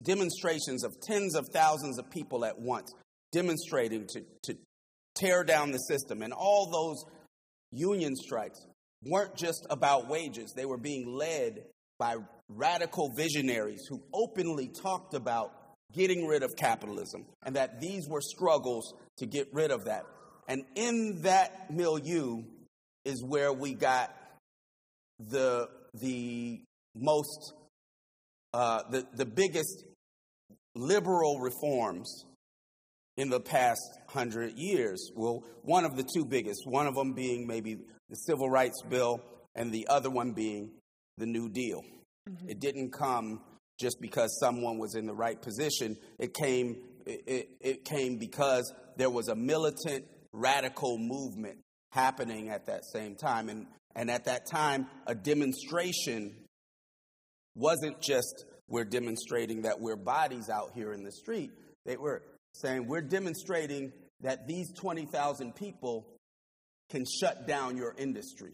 demonstrations 0.02 0.84
of 0.84 0.98
tens 1.00 1.34
of 1.34 1.48
thousands 1.52 1.98
of 1.98 2.10
people 2.10 2.44
at 2.44 2.58
once 2.58 2.92
demonstrating 3.30 4.06
to, 4.06 4.24
to 4.44 4.56
tear 5.14 5.44
down 5.44 5.70
the 5.70 5.78
system. 5.78 6.22
And 6.22 6.32
all 6.32 6.70
those 6.70 7.04
union 7.72 8.16
strikes 8.16 8.66
weren't 9.04 9.36
just 9.36 9.66
about 9.70 10.08
wages, 10.08 10.52
they 10.52 10.66
were 10.66 10.78
being 10.78 11.06
led 11.14 11.64
by 11.98 12.16
radical 12.48 13.10
visionaries 13.14 13.86
who 13.88 14.02
openly 14.12 14.68
talked 14.68 15.14
about 15.14 15.52
getting 15.92 16.26
rid 16.26 16.42
of 16.42 16.54
capitalism 16.56 17.24
and 17.44 17.56
that 17.56 17.80
these 17.80 18.08
were 18.08 18.20
struggles 18.20 18.94
to 19.16 19.26
get 19.26 19.48
rid 19.52 19.70
of 19.70 19.86
that. 19.86 20.04
And 20.46 20.64
in 20.74 21.22
that 21.22 21.70
milieu 21.70 22.42
is 23.04 23.22
where 23.22 23.52
we 23.52 23.74
got 23.74 24.14
the, 25.18 25.68
the 25.94 26.60
most, 26.94 27.52
uh, 28.54 28.82
the, 28.90 29.06
the 29.14 29.26
biggest 29.26 29.84
liberal 30.74 31.40
reforms 31.40 32.24
in 33.18 33.28
the 33.28 33.40
past 33.40 33.82
hundred 34.06 34.52
years. 34.56 35.10
Well, 35.14 35.42
one 35.62 35.84
of 35.84 35.96
the 35.96 36.08
two 36.14 36.24
biggest, 36.24 36.62
one 36.64 36.86
of 36.86 36.94
them 36.94 37.12
being 37.12 37.46
maybe 37.46 37.74
the 38.08 38.14
Civil 38.14 38.48
Rights 38.48 38.80
Bill, 38.88 39.20
and 39.56 39.72
the 39.72 39.88
other 39.88 40.08
one 40.08 40.32
being 40.32 40.70
the 41.18 41.26
New 41.26 41.50
Deal. 41.50 41.82
Mm-hmm. 42.30 42.48
It 42.48 42.60
didn't 42.60 42.92
come 42.92 43.40
just 43.78 44.00
because 44.00 44.38
someone 44.40 44.78
was 44.78 44.94
in 44.94 45.04
the 45.06 45.14
right 45.14 45.40
position. 45.42 45.96
It 46.18 46.32
came, 46.32 46.76
it, 47.04 47.48
it 47.60 47.84
came 47.84 48.18
because 48.18 48.72
there 48.96 49.10
was 49.10 49.28
a 49.28 49.34
militant, 49.34 50.04
radical 50.32 50.96
movement 50.96 51.58
happening 51.90 52.50
at 52.50 52.66
that 52.66 52.84
same 52.84 53.16
time. 53.16 53.48
And, 53.48 53.66
and 53.96 54.10
at 54.10 54.26
that 54.26 54.46
time, 54.46 54.86
a 55.06 55.14
demonstration 55.14 56.34
wasn't 57.56 58.00
just 58.00 58.44
we're 58.68 58.84
demonstrating 58.84 59.62
that 59.62 59.80
we're 59.80 59.96
bodies 59.96 60.48
out 60.48 60.70
here 60.74 60.92
in 60.92 61.02
the 61.02 61.12
street. 61.12 61.50
They 61.84 61.96
were 61.96 62.22
saying 62.52 62.86
we're 62.86 63.02
demonstrating 63.02 63.92
that 64.20 64.46
these 64.48 64.72
20,000 64.74 65.54
people 65.54 66.06
can 66.90 67.04
shut 67.20 67.46
down 67.46 67.76
your 67.76 67.94
industry 67.96 68.52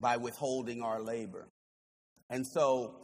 by 0.00 0.16
withholding 0.16 0.82
our 0.82 1.00
labor. 1.00 1.48
And 2.28 2.46
so 2.46 2.96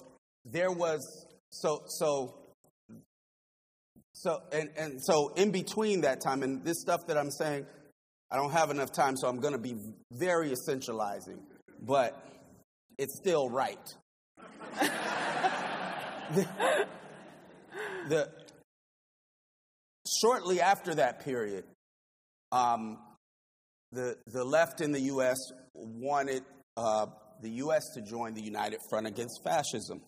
there 0.44 0.72
was 0.72 1.26
so 1.50 1.82
so 1.86 2.34
so 4.12 4.40
and, 4.52 4.70
and 4.76 5.02
so 5.02 5.32
in 5.36 5.50
between 5.50 6.02
that 6.02 6.20
time 6.20 6.42
and 6.42 6.64
this 6.64 6.80
stuff 6.80 7.00
that 7.06 7.16
I'm 7.16 7.30
saying 7.30 7.66
I 8.30 8.36
don't 8.36 8.52
have 8.52 8.70
enough 8.70 8.92
time 8.92 9.16
so 9.16 9.28
I'm 9.28 9.40
going 9.40 9.54
to 9.54 9.58
be 9.58 9.76
very 10.12 10.50
essentializing 10.50 11.38
but 11.80 12.20
it's 12.98 13.16
still 13.18 13.48
right 13.48 13.94
the, 16.34 16.46
the, 18.08 18.28
shortly 20.20 20.60
after 20.60 20.94
that 20.94 21.24
period, 21.24 21.64
um, 22.52 22.98
the, 23.92 24.16
the 24.26 24.44
left 24.44 24.80
in 24.80 24.92
the 24.92 25.00
U.S. 25.02 25.36
wanted 25.74 26.42
uh, 26.76 27.06
the 27.40 27.50
U.S. 27.50 27.82
to 27.94 28.02
join 28.02 28.34
the 28.34 28.42
United 28.42 28.80
Front 28.90 29.06
against 29.06 29.42
fascism 29.42 30.02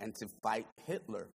and 0.00 0.14
to 0.16 0.26
fight 0.42 0.66
Hitler. 0.86 1.28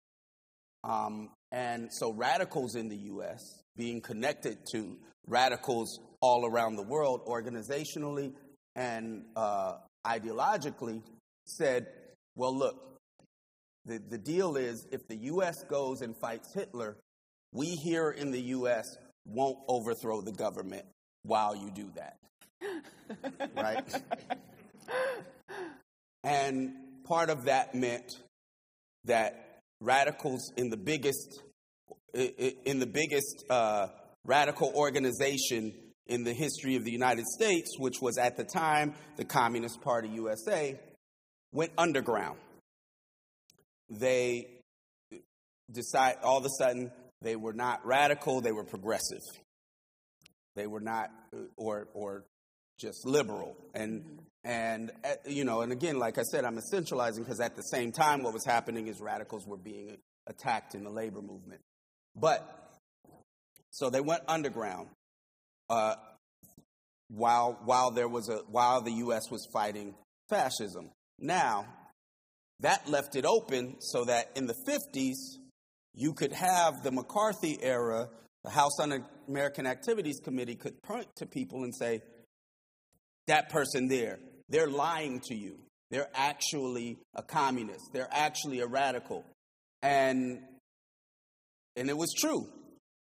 Um, 0.82 1.30
and 1.52 1.88
so 1.92 2.12
radicals 2.12 2.74
in 2.74 2.88
the 2.88 2.96
U.S., 2.96 3.40
being 3.76 4.00
connected 4.00 4.58
to 4.72 4.96
radicals 5.26 6.00
all 6.20 6.46
around 6.46 6.76
the 6.76 6.82
world, 6.82 7.26
organizationally 7.26 8.32
and 8.76 9.24
uh, 9.36 9.74
ideologically, 10.06 11.02
said, 11.46 11.86
well, 12.34 12.56
look, 12.56 12.98
the, 13.84 13.98
the 14.10 14.18
deal 14.18 14.56
is 14.56 14.86
if 14.90 15.06
the 15.08 15.16
U.S. 15.16 15.62
goes 15.68 16.00
and 16.00 16.16
fights 16.16 16.52
Hitler, 16.54 16.96
we 17.54 17.66
here 17.82 18.10
in 18.10 18.30
the 18.30 18.40
U.S. 18.40 18.84
won't 19.26 19.56
overthrow 19.68 20.20
the 20.20 20.32
government 20.32 20.84
while 21.22 21.56
you 21.56 21.70
do 21.70 21.90
that. 21.96 22.18
right? 23.56 24.02
And 26.22 26.74
part 27.04 27.30
of 27.30 27.44
that 27.44 27.74
meant 27.74 28.12
that 29.04 29.60
radicals 29.80 30.52
in 30.56 30.68
the 30.68 30.76
biggest 30.76 31.40
in 32.12 32.78
the 32.78 32.86
biggest 32.86 33.44
uh, 33.50 33.88
radical 34.24 34.70
organization 34.74 35.72
in 36.06 36.22
the 36.22 36.32
history 36.32 36.76
of 36.76 36.84
the 36.84 36.92
United 36.92 37.24
States, 37.26 37.76
which 37.78 38.00
was 38.00 38.18
at 38.18 38.36
the 38.36 38.44
time 38.44 38.94
the 39.16 39.24
Communist 39.24 39.80
Party 39.80 40.08
USA, 40.10 40.78
went 41.52 41.72
underground 41.78 42.36
they 43.90 44.46
decide 45.70 46.16
all 46.22 46.38
of 46.38 46.44
a 46.44 46.50
sudden 46.58 46.90
they 47.24 47.36
were 47.36 47.52
not 47.52 47.84
radical, 47.84 48.40
they 48.40 48.52
were 48.52 48.64
progressive. 48.64 49.22
They 50.54 50.66
were 50.68 50.80
not, 50.80 51.10
or, 51.56 51.88
or 51.94 52.24
just 52.78 53.04
liberal. 53.06 53.56
And, 53.74 54.20
and, 54.44 54.92
uh, 55.02 55.14
you 55.26 55.44
know, 55.44 55.62
and 55.62 55.72
again, 55.72 55.98
like 55.98 56.18
I 56.18 56.22
said, 56.22 56.44
I'm 56.44 56.58
essentializing 56.58 57.18
because 57.18 57.40
at 57.40 57.56
the 57.56 57.62
same 57.62 57.90
time, 57.90 58.22
what 58.22 58.32
was 58.32 58.44
happening 58.44 58.86
is 58.86 59.00
radicals 59.00 59.46
were 59.46 59.56
being 59.56 59.96
attacked 60.28 60.74
in 60.74 60.84
the 60.84 60.90
labor 60.90 61.22
movement. 61.22 61.60
But, 62.14 62.46
so 63.70 63.90
they 63.90 64.00
went 64.00 64.22
underground. 64.28 64.88
Uh, 65.68 65.94
while 67.08 67.58
while 67.64 67.90
there 67.90 68.08
was 68.08 68.28
a 68.28 68.38
while 68.48 68.80
the 68.80 68.92
U.S. 68.92 69.30
was 69.30 69.46
fighting 69.52 69.94
fascism. 70.28 70.90
Now, 71.18 71.66
that 72.60 72.88
left 72.88 73.16
it 73.16 73.24
open 73.24 73.76
so 73.80 74.04
that 74.04 74.30
in 74.34 74.46
the 74.46 74.54
50s, 74.66 75.38
you 75.94 76.12
could 76.12 76.32
have 76.32 76.82
the 76.82 76.90
McCarthy 76.90 77.58
era 77.62 78.08
the 78.44 78.50
House 78.50 78.78
Un 78.78 79.04
American 79.26 79.66
Activities 79.66 80.20
Committee 80.22 80.54
could 80.54 80.80
point 80.82 81.08
to 81.16 81.26
people 81.26 81.64
and 81.64 81.74
say, 81.74 82.02
that 83.26 83.48
person 83.48 83.88
there, 83.88 84.18
they're 84.50 84.68
lying 84.68 85.20
to 85.28 85.34
you. 85.34 85.56
They're 85.90 86.10
actually 86.14 86.98
a 87.14 87.22
communist. 87.22 87.90
They're 87.92 88.08
actually 88.10 88.60
a 88.60 88.66
radical. 88.66 89.24
And, 89.82 90.40
and 91.74 91.88
it 91.88 91.96
was 91.96 92.12
true. 92.12 92.46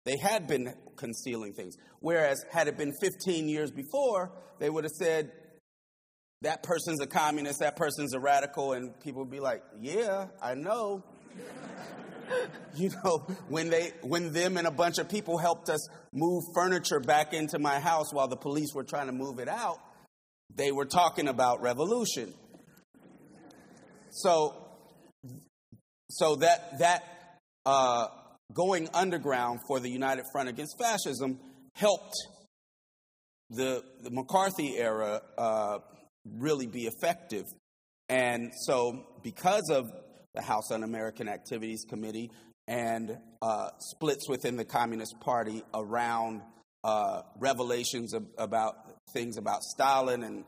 They 0.05 0.15
had 0.17 0.47
been 0.47 0.73
concealing 0.95 1.53
things. 1.53 1.75
Whereas, 1.99 2.45
had 2.49 2.69
it 2.69 2.77
been 2.77 2.93
15 3.01 3.49
years 3.49 3.71
before, 3.71 4.31
they 4.59 4.69
would 4.69 4.85
have 4.85 4.91
said, 4.91 5.31
that 6.43 6.63
person's 6.63 7.01
a 7.01 7.07
communist, 7.07 7.59
that 7.59 7.75
person's 7.75 8.13
a 8.13 8.19
radical, 8.19 8.73
and 8.73 8.97
people 9.01 9.23
would 9.23 9.31
be 9.31 9.39
like, 9.39 9.63
yeah, 9.81 10.27
I 10.41 10.53
know. 10.53 11.03
you 12.75 12.89
know, 13.03 13.27
when 13.47 13.69
they 13.69 13.93
when 14.01 14.33
them 14.33 14.57
and 14.57 14.67
a 14.67 14.71
bunch 14.71 14.97
of 14.97 15.09
people 15.09 15.37
helped 15.37 15.69
us 15.69 15.87
move 16.13 16.43
furniture 16.53 16.99
back 16.99 17.33
into 17.33 17.59
my 17.59 17.79
house 17.79 18.13
while 18.13 18.27
the 18.27 18.37
police 18.37 18.73
were 18.73 18.83
trying 18.83 19.07
to 19.07 19.13
move 19.13 19.39
it 19.39 19.47
out, 19.47 19.79
they 20.55 20.71
were 20.71 20.85
talking 20.85 21.27
about 21.27 21.61
revolution. 21.61 22.33
So 24.09 24.53
so 26.09 26.35
that 26.37 26.79
that 26.79 27.03
uh, 27.65 28.07
going 28.53 28.89
underground 28.93 29.59
for 29.67 29.79
the 29.79 29.89
United 29.89 30.25
Front 30.31 30.49
Against 30.49 30.77
Fascism 30.79 31.39
helped 31.75 32.15
the, 33.49 33.83
the 34.03 34.09
McCarthy 34.09 34.77
era 34.77 35.21
uh, 35.37 35.79
really 36.37 36.67
be 36.67 36.87
effective. 36.87 37.45
And 38.09 38.51
so, 38.65 39.05
because 39.23 39.69
of 39.69 39.91
the 40.33 40.41
House 40.41 40.71
Un 40.71 40.83
American 40.83 41.27
Activities 41.27 41.85
Committee 41.87 42.31
and 42.67 43.17
uh, 43.41 43.69
splits 43.79 44.27
within 44.27 44.57
the 44.57 44.65
Communist 44.65 45.19
Party 45.19 45.63
around 45.73 46.41
uh, 46.83 47.21
revelations 47.39 48.13
about 48.37 48.75
things 49.13 49.37
about 49.37 49.63
Stalin 49.63 50.23
and 50.23 50.43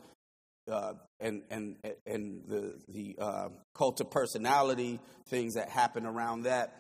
uh, 0.71 0.93
and 1.19 1.41
and 1.50 1.75
and 2.05 2.43
the 2.48 2.79
the 2.88 3.15
uh, 3.19 3.50
cult 3.74 4.00
of 4.01 4.12
personality 4.12 5.00
things 5.27 5.55
that 5.55 5.69
happen 5.69 6.05
around 6.05 6.43
that. 6.43 6.74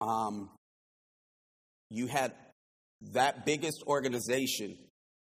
Um, 0.00 0.50
you 1.90 2.06
had 2.06 2.32
that 3.12 3.44
biggest 3.44 3.82
organization, 3.86 4.76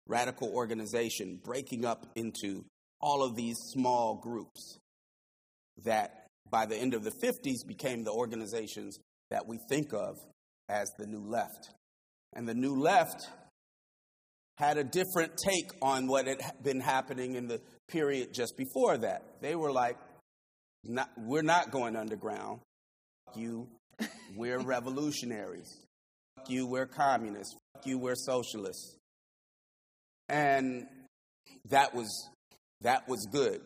radical 0.07 0.49
organization, 0.49 1.39
breaking 1.43 1.85
up 1.85 2.07
into 2.15 2.65
all 3.01 3.23
of 3.23 3.35
these 3.35 3.57
small 3.71 4.15
groups 4.15 4.79
that 5.83 6.22
by 6.53 6.67
the 6.67 6.77
end 6.77 6.93
of 6.93 7.03
the 7.03 7.09
50s 7.09 7.67
became 7.67 8.03
the 8.03 8.11
organizations 8.11 8.99
that 9.31 9.47
we 9.47 9.57
think 9.69 9.91
of 9.91 10.19
as 10.69 10.87
the 10.99 11.07
New 11.07 11.27
Left. 11.27 11.71
And 12.33 12.47
the 12.47 12.53
New 12.53 12.79
Left 12.79 13.27
had 14.59 14.77
a 14.77 14.83
different 14.83 15.35
take 15.35 15.71
on 15.81 16.05
what 16.05 16.27
had 16.27 16.37
been 16.61 16.79
happening 16.79 17.33
in 17.33 17.47
the 17.47 17.59
period 17.87 18.35
just 18.35 18.55
before 18.55 18.97
that. 18.97 19.23
They 19.41 19.55
were 19.55 19.71
like, 19.71 19.97
not, 20.83 21.09
we're 21.17 21.41
not 21.41 21.71
going 21.71 21.95
underground. 21.95 22.59
Fuck 23.25 23.37
you, 23.37 23.67
we're 24.35 24.59
revolutionaries. 24.63 25.75
Fuck 26.37 26.51
you, 26.51 26.67
we're 26.67 26.85
communists. 26.85 27.55
Fuck 27.73 27.87
you, 27.87 27.97
we're 27.97 28.13
socialists. 28.13 28.95
And 30.29 30.85
that 31.69 31.95
was 31.95 32.29
that 32.81 33.09
was 33.09 33.27
good. 33.31 33.61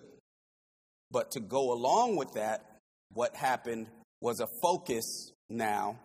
But 1.12 1.32
to 1.32 1.42
go 1.42 1.74
along 1.74 2.16
with 2.16 2.32
that, 2.34 2.77
what 3.14 3.36
happened 3.36 3.88
was 4.22 4.40
a 4.40 4.48
focus 4.62 5.32
now 5.50 6.00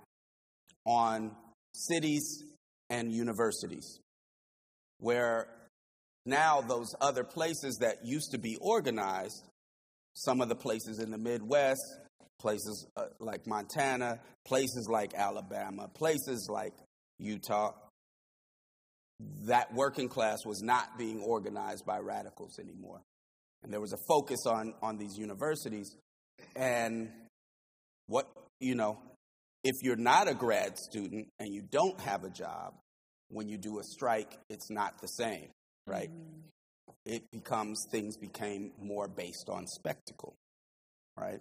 on 0.85 1.33
cities 1.75 2.45
and 2.91 3.13
universities, 3.13 4.01
where 4.99 5.49
now 6.27 6.61
those 6.61 6.95
other 7.01 7.25
places 7.25 7.79
that 7.81 8.05
used 8.05 8.33
to 8.33 8.39
be 8.39 8.57
organized, 8.61 9.43
some 10.15 10.41
of 10.41 10.49
the 10.49 10.55
places 10.55 10.99
in 10.99 11.11
the 11.11 11.19
Midwest, 11.19 11.81
places 12.39 12.87
uh, 12.97 13.07
like 13.19 13.47
Montana, 13.47 14.21
places 14.45 14.89
like 14.91 15.15
Alabama, 15.15 15.89
places 15.89 16.49
like 16.51 16.75
Utah, 17.19 17.73
that 19.47 19.73
working 19.73 20.09
class 20.09 20.39
was 20.45 20.61
not 20.63 20.99
being 20.99 21.21
organized 21.21 21.87
by 21.87 21.99
radicals 21.99 22.59
anymore. 22.59 23.01
And 23.63 23.73
there 23.73 23.81
was 23.81 23.93
a 23.93 23.99
focus 24.09 24.45
on, 24.47 24.75
on 24.83 24.99
these 24.99 25.17
universities. 25.17 25.97
And 26.57 27.11
what, 28.07 28.29
you 28.61 28.75
know, 28.75 28.99
if 29.65 29.77
you're 29.83 29.97
not 29.97 30.29
a 30.29 30.35
grad 30.35 30.79
student 30.79 31.29
and 31.39 31.55
you 31.55 31.63
don't 31.63 32.01
have 32.01 32.25
a 32.25 32.31
job, 32.31 32.75
when 33.31 33.49
you 33.49 33.57
do 33.57 33.79
a 33.79 33.83
strike, 33.83 34.39
it's 34.51 34.71
not 34.71 35.01
the 35.01 35.07
same, 35.07 35.49
right? 35.87 36.11
Mm-hmm. 36.11 36.41
It 37.07 37.31
becomes, 37.33 37.87
things 37.91 38.17
became 38.17 38.73
more 38.81 39.09
based 39.09 39.49
on 39.49 39.67
spectacle, 39.67 40.35
right? 41.17 41.41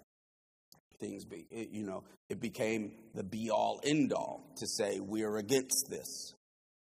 Things, 1.00 1.26
be, 1.26 1.46
it, 1.52 1.70
you 1.72 1.86
know, 1.86 2.04
it 2.30 2.40
became 2.40 2.94
the 3.14 3.24
be 3.24 3.50
all 3.50 3.80
end 3.84 4.14
all 4.14 4.42
to 4.58 4.68
say 4.68 5.00
we're 5.00 5.38
against 5.38 5.88
this, 5.90 6.34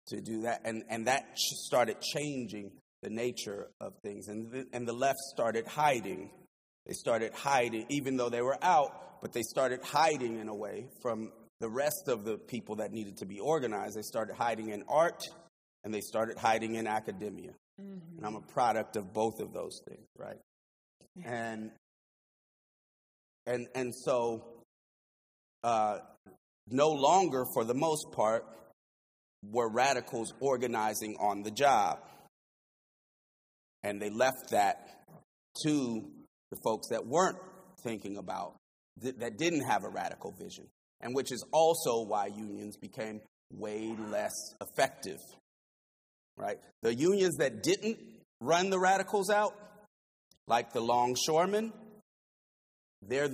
to 0.07 0.21
do 0.21 0.43
that. 0.43 0.61
And, 0.63 0.83
and 0.89 1.07
that 1.07 1.25
started 1.35 1.97
changing 2.01 2.71
the 3.01 3.09
nature 3.09 3.67
of 3.81 3.93
things. 4.01 4.27
And 4.27 4.51
the, 4.51 4.65
and 4.71 4.87
the 4.87 4.93
left 4.93 5.19
started 5.33 5.67
hiding. 5.67 6.31
They 6.85 6.93
started 6.93 7.33
hiding, 7.33 7.85
even 7.89 8.17
though 8.17 8.29
they 8.29 8.41
were 8.41 8.57
out, 8.61 9.21
but 9.21 9.31
they 9.33 9.41
started 9.41 9.81
hiding 9.83 10.39
in 10.39 10.49
a 10.49 10.55
way 10.55 10.87
from 11.01 11.31
the 11.59 11.69
rest 11.69 12.07
of 12.07 12.25
the 12.25 12.37
people 12.37 12.77
that 12.77 12.91
needed 12.91 13.17
to 13.17 13.25
be 13.25 13.39
organized. 13.39 13.95
They 13.95 14.01
started 14.01 14.35
hiding 14.35 14.69
in 14.69 14.83
art 14.89 15.23
and 15.83 15.93
they 15.93 16.01
started 16.01 16.37
hiding 16.37 16.75
in 16.75 16.87
academia. 16.87 17.51
Mm-hmm. 17.81 18.17
And 18.17 18.25
I'm 18.25 18.35
a 18.35 18.41
product 18.41 18.97
of 18.97 19.13
both 19.13 19.39
of 19.39 19.53
those 19.53 19.81
things, 19.87 20.07
right? 20.17 20.39
And 21.23 21.71
and 23.45 23.67
and 23.75 23.93
so 23.95 24.45
uh, 25.63 25.99
no 26.69 26.89
longer, 26.89 27.45
for 27.53 27.63
the 27.63 27.73
most 27.73 28.11
part, 28.11 28.45
were 29.51 29.69
radicals 29.69 30.33
organizing 30.39 31.15
on 31.19 31.43
the 31.43 31.51
job. 31.51 31.99
And 33.83 34.01
they 34.01 34.09
left 34.09 34.51
that 34.51 35.05
to 35.63 36.09
the 36.53 36.61
folks 36.63 36.89
that 36.89 37.05
weren't 37.05 37.37
thinking 37.83 38.17
about, 38.17 38.55
that 39.01 39.37
didn't 39.37 39.65
have 39.67 39.83
a 39.83 39.89
radical 39.89 40.31
vision, 40.31 40.67
and 41.01 41.15
which 41.15 41.31
is 41.31 41.43
also 41.51 42.03
why 42.03 42.27
unions 42.27 42.77
became 42.77 43.21
way 43.51 43.95
less 44.09 44.33
effective. 44.61 45.19
Right? 46.37 46.57
The 46.81 46.93
unions 46.93 47.37
that 47.37 47.63
didn't 47.63 47.97
run 48.41 48.69
the 48.69 48.79
radicals 48.79 49.29
out, 49.29 49.53
like 50.47 50.73
the 50.73 50.81
longshoremen, 50.81 51.73
they're, 53.01 53.29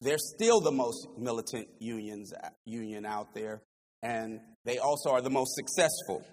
they're 0.00 0.18
still 0.18 0.60
the 0.60 0.72
most 0.72 1.06
militant 1.18 1.68
unions, 1.78 2.32
uh, 2.32 2.48
union 2.64 3.04
out 3.04 3.34
there 3.34 3.62
and 4.02 4.40
they 4.64 4.78
also 4.78 5.10
are 5.10 5.22
the 5.22 5.30
most 5.30 5.54
successful 5.54 6.24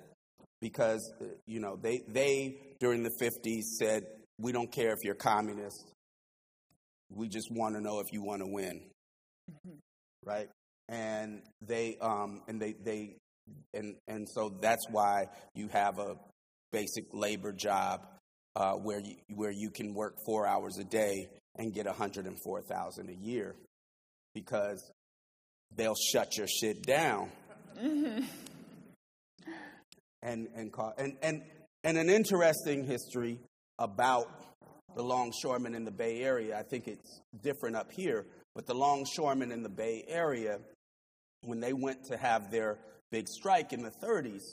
because 0.61 1.13
uh, 1.21 1.25
you 1.45 1.59
know 1.59 1.77
they 1.81 2.01
they 2.07 2.55
during 2.79 3.03
the 3.03 3.11
50s 3.21 3.63
said 3.79 4.03
we 4.39 4.51
don't 4.51 4.71
care 4.71 4.91
if 4.91 4.99
you're 5.03 5.15
communist 5.15 5.92
we 7.15 7.27
just 7.27 7.51
want 7.51 7.75
to 7.75 7.81
know 7.81 7.99
if 7.99 8.11
you 8.11 8.21
want 8.21 8.41
to 8.41 8.47
win 8.47 8.81
mm-hmm. 9.51 9.75
right 10.25 10.49
and 10.89 11.41
they 11.61 11.97
um 12.01 12.41
and 12.47 12.61
they 12.61 12.73
they 12.83 13.15
and 13.73 13.95
and 14.07 14.27
so 14.29 14.53
that's 14.61 14.85
why 14.89 15.25
you 15.55 15.67
have 15.67 15.99
a 15.99 16.15
basic 16.71 17.05
labor 17.13 17.51
job 17.51 18.05
uh, 18.55 18.73
where 18.73 18.99
you 18.99 19.15
where 19.35 19.51
you 19.51 19.69
can 19.69 19.93
work 19.93 20.15
four 20.25 20.45
hours 20.45 20.77
a 20.77 20.83
day 20.83 21.27
and 21.55 21.73
get 21.73 21.85
104,000 21.85 23.09
a 23.09 23.13
year 23.13 23.55
because 24.33 24.91
they'll 25.75 25.95
shut 25.95 26.35
your 26.37 26.47
shit 26.47 26.81
down 26.83 27.29
Mm-hmm. 27.79 28.23
And, 30.25 30.47
and, 30.55 30.71
and, 30.97 31.17
and, 31.21 31.41
and 31.83 31.97
an 31.97 32.09
interesting 32.09 32.85
history 32.85 33.41
about 33.77 34.52
the 34.95 35.03
longshoremen 35.03 35.75
in 35.75 35.85
the 35.85 35.91
Bay 35.91 36.21
Area. 36.21 36.57
I 36.57 36.63
think 36.63 36.87
it's 36.87 37.21
different 37.41 37.75
up 37.75 37.91
here, 37.91 38.25
but 38.55 38.65
the 38.65 38.73
longshoremen 38.73 39.51
in 39.51 39.63
the 39.63 39.69
Bay 39.69 40.03
Area, 40.07 40.59
when 41.41 41.59
they 41.59 41.73
went 41.73 42.05
to 42.05 42.17
have 42.17 42.51
their 42.51 42.79
big 43.11 43.27
strike 43.27 43.73
in 43.73 43.83
the 43.83 43.91
30s, 43.91 44.43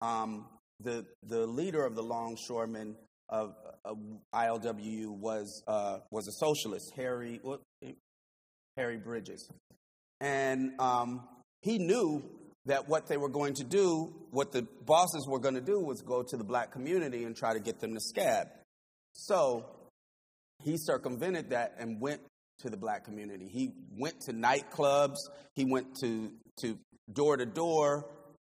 um, 0.00 0.46
the, 0.80 1.04
the 1.22 1.46
leader 1.46 1.84
of 1.84 1.94
the 1.94 2.02
longshoremen 2.02 2.96
of, 3.28 3.54
of 3.84 3.98
ILWU 4.34 5.08
was, 5.08 5.62
uh, 5.66 5.98
was 6.10 6.28
a 6.28 6.32
socialist, 6.32 6.92
Harry, 6.96 7.40
Harry 8.76 8.96
Bridges. 8.96 9.48
And 10.20 10.78
um, 10.78 11.22
he 11.62 11.78
knew 11.78 12.22
that 12.66 12.88
what 12.88 13.06
they 13.08 13.16
were 13.16 13.28
going 13.28 13.54
to 13.54 13.64
do, 13.64 14.12
what 14.30 14.52
the 14.52 14.66
bosses 14.84 15.26
were 15.28 15.38
going 15.38 15.54
to 15.54 15.60
do, 15.60 15.80
was 15.80 16.00
go 16.00 16.22
to 16.22 16.36
the 16.36 16.44
black 16.44 16.72
community 16.72 17.24
and 17.24 17.36
try 17.36 17.52
to 17.52 17.60
get 17.60 17.80
them 17.80 17.94
to 17.94 18.00
scab. 18.00 18.48
So 19.14 19.64
he 20.62 20.76
circumvented 20.76 21.50
that 21.50 21.76
and 21.78 22.00
went 22.00 22.20
to 22.60 22.70
the 22.70 22.76
black 22.76 23.04
community. 23.04 23.48
He 23.48 23.72
went 23.96 24.20
to 24.22 24.32
nightclubs. 24.32 25.16
He 25.54 25.64
went 25.64 25.96
to 26.00 26.30
to 26.60 26.78
door 27.12 27.36
to 27.36 27.46
door. 27.46 28.06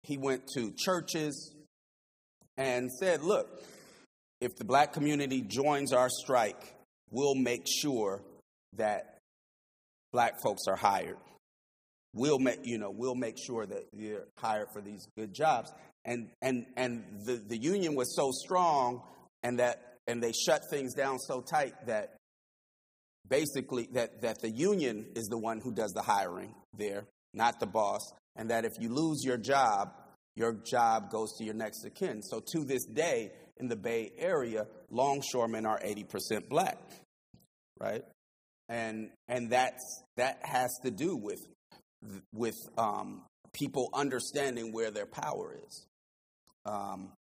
He 0.03 0.17
went 0.17 0.47
to 0.55 0.73
churches 0.77 1.55
and 2.57 2.91
said, 2.93 3.23
Look, 3.23 3.49
if 4.41 4.57
the 4.57 4.65
black 4.65 4.93
community 4.93 5.43
joins 5.43 5.93
our 5.93 6.09
strike, 6.09 6.75
we'll 7.11 7.35
make 7.35 7.67
sure 7.67 8.23
that 8.77 9.19
black 10.13 10.41
folks 10.43 10.63
are 10.69 10.77
hired. 10.77 11.17
We'll 12.15 12.39
make, 12.39 12.65
you 12.65 12.79
know, 12.79 12.91
we'll 12.91 13.15
make 13.15 13.37
sure 13.39 13.67
that 13.67 13.87
you're 13.93 14.25
hired 14.39 14.69
for 14.73 14.81
these 14.81 15.07
good 15.17 15.35
jobs. 15.35 15.73
And, 16.05 16.31
and, 16.41 16.67
and 16.77 17.05
the, 17.25 17.35
the 17.35 17.57
union 17.57 17.95
was 17.95 18.17
so 18.17 18.31
strong 18.33 19.03
and 19.43 19.59
that, 19.59 19.88
and 20.09 20.23
they 20.23 20.33
shut 20.33 20.63
things 20.71 20.95
down 20.95 21.19
so 21.19 21.41
tight 21.41 21.75
that 21.87 22.17
basically 23.29 23.89
that, 23.93 24.23
that 24.23 24.41
the 24.41 24.51
union 24.51 25.07
is 25.15 25.27
the 25.27 25.39
one 25.39 25.61
who 25.61 25.73
does 25.73 25.93
the 25.93 26.03
hiring 26.03 26.55
there, 26.77 27.05
not 27.35 27.61
the 27.61 27.67
boss. 27.67 28.01
And 28.35 28.51
that 28.51 28.65
if 28.65 28.73
you 28.81 28.89
lose 28.89 29.23
your 29.23 29.37
job, 29.37 29.93
your 30.35 30.55
job 30.65 31.11
goes 31.11 31.37
to 31.39 31.45
your 31.45 31.55
next 31.55 31.85
of 31.85 31.95
kin. 31.95 32.23
So 32.23 32.41
to 32.53 32.65
this 32.65 32.87
day, 32.87 33.33
in 33.59 33.69
the 33.69 33.77
Bay 33.77 34.13
Area, 34.17 34.67
longshoremen 34.91 35.67
are 35.67 35.81
80% 35.81 36.49
black, 36.49 36.79
right? 37.79 38.05
And, 38.69 39.11
and 39.27 39.51
that's, 39.51 40.03
that 40.17 40.39
has 40.43 40.71
to 40.85 40.91
do 40.91 41.17
with, 41.17 41.41
with 42.33 42.57
um, 42.79 43.25
people 43.53 43.91
understanding 43.93 44.73
where 44.73 44.91
their 44.91 45.07
power 45.07 45.57
is. 45.67 45.87
Um, 46.65 47.13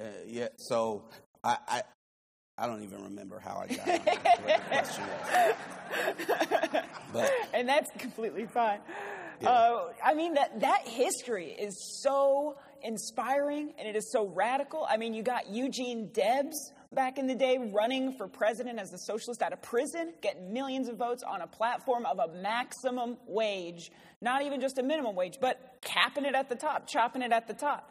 uh, 0.00 0.06
yeah, 0.26 0.48
so 0.56 1.08
I, 1.44 1.56
I, 1.68 1.82
I 2.62 2.68
don't 2.68 2.84
even 2.84 3.02
remember 3.02 3.40
how 3.40 3.56
I 3.56 3.74
got 3.74 3.88
on 3.88 3.98
what 3.98 4.56
the 4.56 4.62
question 4.68 5.04
was. 5.04 6.84
But, 7.12 7.32
and 7.52 7.68
that's 7.68 7.90
completely 7.98 8.46
fine. 8.46 8.78
Yeah. 9.40 9.50
Uh, 9.50 9.92
I 10.02 10.14
mean, 10.14 10.34
that, 10.34 10.60
that 10.60 10.86
history 10.86 11.48
is 11.48 12.00
so 12.00 12.56
inspiring 12.84 13.72
and 13.76 13.88
it 13.88 13.96
is 13.96 14.12
so 14.12 14.28
radical. 14.28 14.86
I 14.88 14.96
mean, 14.96 15.12
you 15.12 15.24
got 15.24 15.50
Eugene 15.50 16.10
Debs 16.12 16.72
back 16.92 17.18
in 17.18 17.26
the 17.26 17.34
day 17.34 17.58
running 17.74 18.12
for 18.16 18.28
president 18.28 18.78
as 18.78 18.92
a 18.92 18.98
socialist 18.98 19.42
out 19.42 19.52
of 19.52 19.60
prison, 19.60 20.12
getting 20.22 20.52
millions 20.52 20.88
of 20.88 20.96
votes 20.96 21.24
on 21.24 21.40
a 21.40 21.48
platform 21.48 22.06
of 22.06 22.20
a 22.20 22.28
maximum 22.40 23.16
wage, 23.26 23.90
not 24.20 24.42
even 24.42 24.60
just 24.60 24.78
a 24.78 24.84
minimum 24.84 25.16
wage, 25.16 25.38
but 25.40 25.78
capping 25.80 26.24
it 26.24 26.36
at 26.36 26.48
the 26.48 26.54
top, 26.54 26.86
chopping 26.86 27.22
it 27.22 27.32
at 27.32 27.48
the 27.48 27.54
top. 27.54 27.90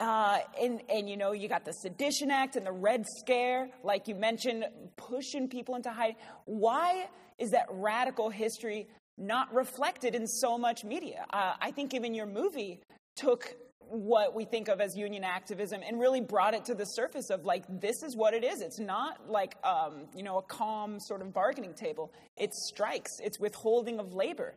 Uh, 0.00 0.38
and, 0.60 0.80
and, 0.88 1.10
you 1.10 1.16
know, 1.16 1.32
you 1.32 1.48
got 1.48 1.64
the 1.64 1.72
Sedition 1.72 2.30
Act 2.30 2.56
and 2.56 2.66
the 2.66 2.72
Red 2.72 3.04
Scare, 3.18 3.68
like 3.82 4.08
you 4.08 4.14
mentioned, 4.14 4.64
pushing 4.96 5.48
people 5.48 5.74
into 5.74 5.90
hiding. 5.90 6.16
Why 6.46 7.08
is 7.38 7.50
that 7.50 7.66
radical 7.70 8.30
history 8.30 8.88
not 9.18 9.52
reflected 9.54 10.14
in 10.14 10.26
so 10.26 10.56
much 10.56 10.84
media? 10.84 11.26
Uh, 11.32 11.54
I 11.60 11.70
think 11.70 11.92
even 11.92 12.14
your 12.14 12.26
movie 12.26 12.80
took 13.14 13.54
what 13.90 14.34
we 14.34 14.44
think 14.44 14.68
of 14.68 14.80
as 14.80 14.96
union 14.96 15.24
activism 15.24 15.80
and 15.86 15.98
really 15.98 16.20
brought 16.20 16.54
it 16.54 16.64
to 16.66 16.74
the 16.74 16.84
surface 16.84 17.30
of 17.30 17.44
like 17.44 17.64
this 17.80 18.02
is 18.02 18.14
what 18.14 18.34
it 18.34 18.44
is 18.44 18.60
it's 18.60 18.78
not 18.78 19.30
like 19.30 19.56
um, 19.64 20.06
you 20.14 20.22
know 20.22 20.36
a 20.38 20.42
calm 20.42 21.00
sort 21.00 21.22
of 21.22 21.32
bargaining 21.32 21.72
table 21.72 22.12
it's 22.36 22.68
strikes 22.68 23.12
it's 23.20 23.40
withholding 23.40 23.98
of 23.98 24.12
labor 24.12 24.54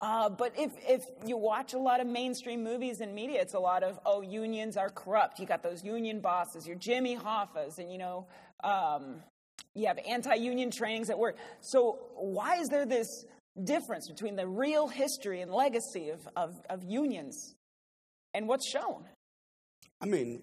uh, 0.00 0.28
but 0.28 0.52
if, 0.56 0.70
if 0.86 1.02
you 1.26 1.36
watch 1.36 1.74
a 1.74 1.78
lot 1.78 2.00
of 2.00 2.06
mainstream 2.06 2.62
movies 2.62 3.00
and 3.00 3.14
media, 3.14 3.40
it's 3.40 3.54
a 3.54 3.58
lot 3.58 3.82
of, 3.82 3.98
oh, 4.06 4.20
unions 4.20 4.76
are 4.76 4.90
corrupt. 4.90 5.40
You 5.40 5.46
got 5.46 5.62
those 5.62 5.82
union 5.82 6.20
bosses, 6.20 6.66
your 6.66 6.76
Jimmy 6.76 7.14
Hoffas, 7.14 7.78
and 7.78 7.90
you 7.90 7.98
know, 7.98 8.26
um, 8.62 9.16
you 9.74 9.88
have 9.88 9.98
anti 10.08 10.34
union 10.34 10.70
trainings 10.70 11.10
at 11.10 11.18
work. 11.18 11.36
So, 11.60 11.98
why 12.14 12.56
is 12.56 12.68
there 12.68 12.86
this 12.86 13.24
difference 13.64 14.08
between 14.08 14.36
the 14.36 14.46
real 14.46 14.86
history 14.86 15.40
and 15.40 15.52
legacy 15.52 16.10
of, 16.10 16.20
of, 16.36 16.54
of 16.70 16.84
unions 16.84 17.54
and 18.34 18.46
what's 18.46 18.70
shown? 18.70 19.04
I 20.00 20.06
mean, 20.06 20.42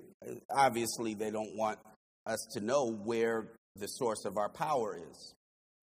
obviously, 0.49 1.13
they 1.13 1.31
don't 1.31 1.55
want 1.55 1.79
us 2.25 2.45
to 2.53 2.59
know 2.59 2.91
where 2.91 3.47
the 3.77 3.87
source 3.87 4.25
of 4.25 4.37
our 4.37 4.49
power 4.49 4.97
is. 4.97 5.33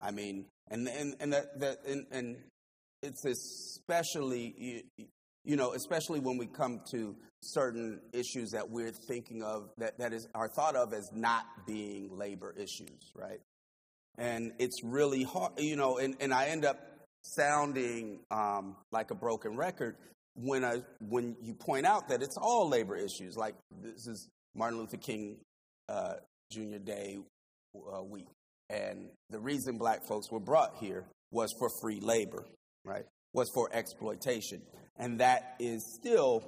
I 0.02 0.10
mean, 0.10 0.44
and 0.70 0.86
and 0.88 1.14
and 1.20 1.32
that, 1.32 1.58
that 1.60 1.78
and, 1.86 2.06
and 2.10 2.36
it's 3.02 3.24
especially 3.24 4.84
you, 5.44 5.56
know 5.56 5.72
especially 5.72 6.20
when 6.20 6.38
we 6.38 6.46
come 6.46 6.80
to 6.90 7.16
certain 7.42 8.00
issues 8.12 8.50
that 8.50 8.70
we're 8.70 8.92
thinking 8.92 9.42
of 9.42 9.70
that, 9.78 9.98
that 9.98 10.12
is 10.12 10.28
are 10.34 10.48
thought 10.48 10.76
of 10.76 10.92
as 10.92 11.10
not 11.12 11.44
being 11.66 12.16
labor 12.16 12.54
issues 12.56 13.12
right? 13.14 13.40
And 14.18 14.52
it's 14.58 14.84
really 14.84 15.22
hard 15.22 15.52
you 15.58 15.76
know 15.76 15.98
and, 15.98 16.16
and 16.20 16.34
i 16.34 16.46
end 16.46 16.64
up 16.64 16.78
sounding 17.22 18.20
um, 18.30 18.76
like 18.90 19.10
a 19.10 19.14
broken 19.14 19.56
record 19.56 19.96
when 20.34 20.64
i 20.64 20.78
when 21.00 21.36
you 21.40 21.54
point 21.54 21.86
out 21.86 22.08
that 22.08 22.22
it's 22.22 22.36
all 22.36 22.68
labor 22.68 22.96
issues 22.96 23.36
like 23.36 23.54
this 23.82 24.06
is 24.06 24.28
martin 24.54 24.78
luther 24.78 24.96
king 24.96 25.38
uh, 25.88 26.14
junior 26.50 26.78
day 26.78 27.18
uh, 27.74 28.02
week. 28.02 28.28
And 28.70 29.08
the 29.30 29.38
reason 29.38 29.78
black 29.78 30.06
folks 30.06 30.30
were 30.30 30.40
brought 30.40 30.76
here 30.80 31.04
was 31.30 31.54
for 31.58 31.68
free 31.80 32.00
labor 32.00 32.44
right, 32.84 33.04
was 33.32 33.50
for 33.54 33.68
exploitation. 33.72 34.62
And 34.96 35.20
that 35.20 35.56
is 35.58 35.98
still 36.00 36.44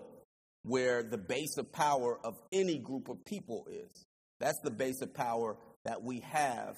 where 0.62 1.02
the 1.02 1.18
base 1.18 1.56
of 1.58 1.72
power 1.72 2.18
of 2.24 2.34
any 2.52 2.78
group 2.78 3.08
of 3.08 3.24
people 3.24 3.66
is. 3.70 4.04
That's 4.40 4.58
the 4.62 4.70
base 4.70 5.00
of 5.02 5.14
power 5.14 5.56
that 5.84 6.02
we 6.02 6.20
have 6.20 6.76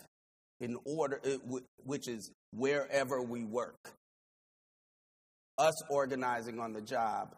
in 0.61 0.77
order, 0.85 1.21
which 1.85 2.09
is 2.09 2.31
wherever 2.53 3.23
we 3.23 3.45
work. 3.45 3.93
Us 5.59 5.75
organizing 5.89 6.61
on 6.61 6.73
the 6.73 6.83
job 6.83 7.35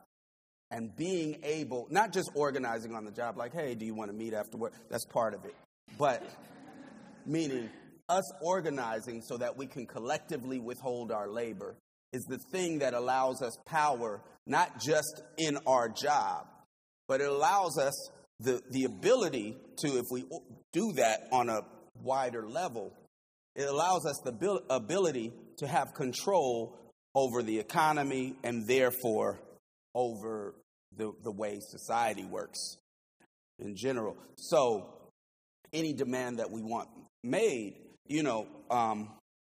and 0.70 0.94
being 0.96 1.38
able, 1.44 1.86
not 1.90 2.12
just 2.12 2.30
organizing 2.34 2.94
on 2.94 3.04
the 3.04 3.10
job, 3.10 3.36
like, 3.36 3.52
hey, 3.52 3.74
do 3.74 3.84
you 3.84 3.94
want 3.94 4.10
to 4.10 4.16
meet 4.16 4.34
after 4.34 4.56
work? 4.56 4.72
That's 4.90 5.04
part 5.06 5.34
of 5.34 5.44
it. 5.44 5.54
But 5.98 6.22
meaning 7.24 7.70
us 8.08 8.24
organizing 8.40 9.22
so 9.22 9.36
that 9.36 9.56
we 9.56 9.66
can 9.66 9.86
collectively 9.86 10.58
withhold 10.58 11.12
our 11.12 11.28
labor 11.28 11.76
is 12.12 12.24
the 12.24 12.38
thing 12.50 12.78
that 12.78 12.94
allows 12.94 13.42
us 13.42 13.56
power, 13.66 14.20
not 14.46 14.80
just 14.80 15.22
in 15.36 15.58
our 15.66 15.88
job, 15.88 16.46
but 17.06 17.20
it 17.20 17.28
allows 17.28 17.78
us 17.78 18.10
the, 18.40 18.62
the 18.70 18.84
ability 18.84 19.56
to, 19.78 19.98
if 19.98 20.04
we 20.10 20.24
do 20.72 20.92
that 20.92 21.28
on 21.32 21.48
a 21.48 21.62
wider 22.02 22.46
level, 22.46 22.92
it 23.56 23.68
allows 23.68 24.06
us 24.06 24.20
the 24.24 24.60
ability 24.70 25.32
to 25.58 25.66
have 25.66 25.92
control 25.94 26.78
over 27.14 27.42
the 27.42 27.58
economy 27.58 28.36
and 28.44 28.66
therefore 28.66 29.40
over 29.94 30.54
the, 30.96 31.12
the 31.24 31.32
way 31.32 31.58
society 31.60 32.24
works 32.24 32.76
in 33.58 33.74
general. 33.76 34.16
So, 34.36 34.94
any 35.72 35.92
demand 35.92 36.38
that 36.38 36.50
we 36.50 36.62
want 36.62 36.88
made, 37.22 37.74
you 38.06 38.22
know, 38.22 38.46
um, 38.70 39.10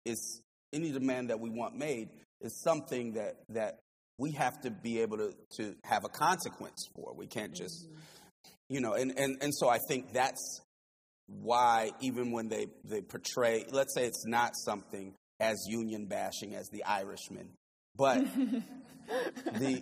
is 0.06 0.42
any 0.74 0.92
demand 0.92 1.30
that 1.30 1.39
we 1.39 1.50
want 1.50 1.76
made 1.76 2.10
is 2.44 2.62
something 2.62 3.14
that 3.14 3.36
that 3.50 3.80
we 4.18 4.32
have 4.34 4.62
to 4.62 4.72
be 4.72 5.02
able 5.02 5.18
to 5.18 5.34
to 5.58 5.76
have 5.84 6.06
a 6.06 6.10
consequence 6.10 6.88
for. 6.96 7.14
We 7.16 7.28
can't 7.28 7.54
just, 7.54 7.88
mm-hmm. 7.88 8.00
you 8.70 8.82
know, 8.82 8.94
and 8.94 9.18
and 9.18 9.38
and 9.42 9.54
so 9.54 9.70
I 9.70 9.80
think 9.88 10.14
that's 10.14 10.62
why 11.28 11.92
even 12.02 12.32
when 12.32 12.50
they 12.50 12.68
they 12.84 13.02
portray, 13.02 13.66
let's 13.72 13.94
say 13.96 14.06
it's 14.06 14.26
not 14.26 14.52
something 14.56 15.14
as 15.40 15.66
union 15.68 16.06
bashing 16.06 16.56
as 16.56 16.70
the 16.70 16.84
Irishman, 16.84 17.50
but 17.96 18.20
the 19.54 19.82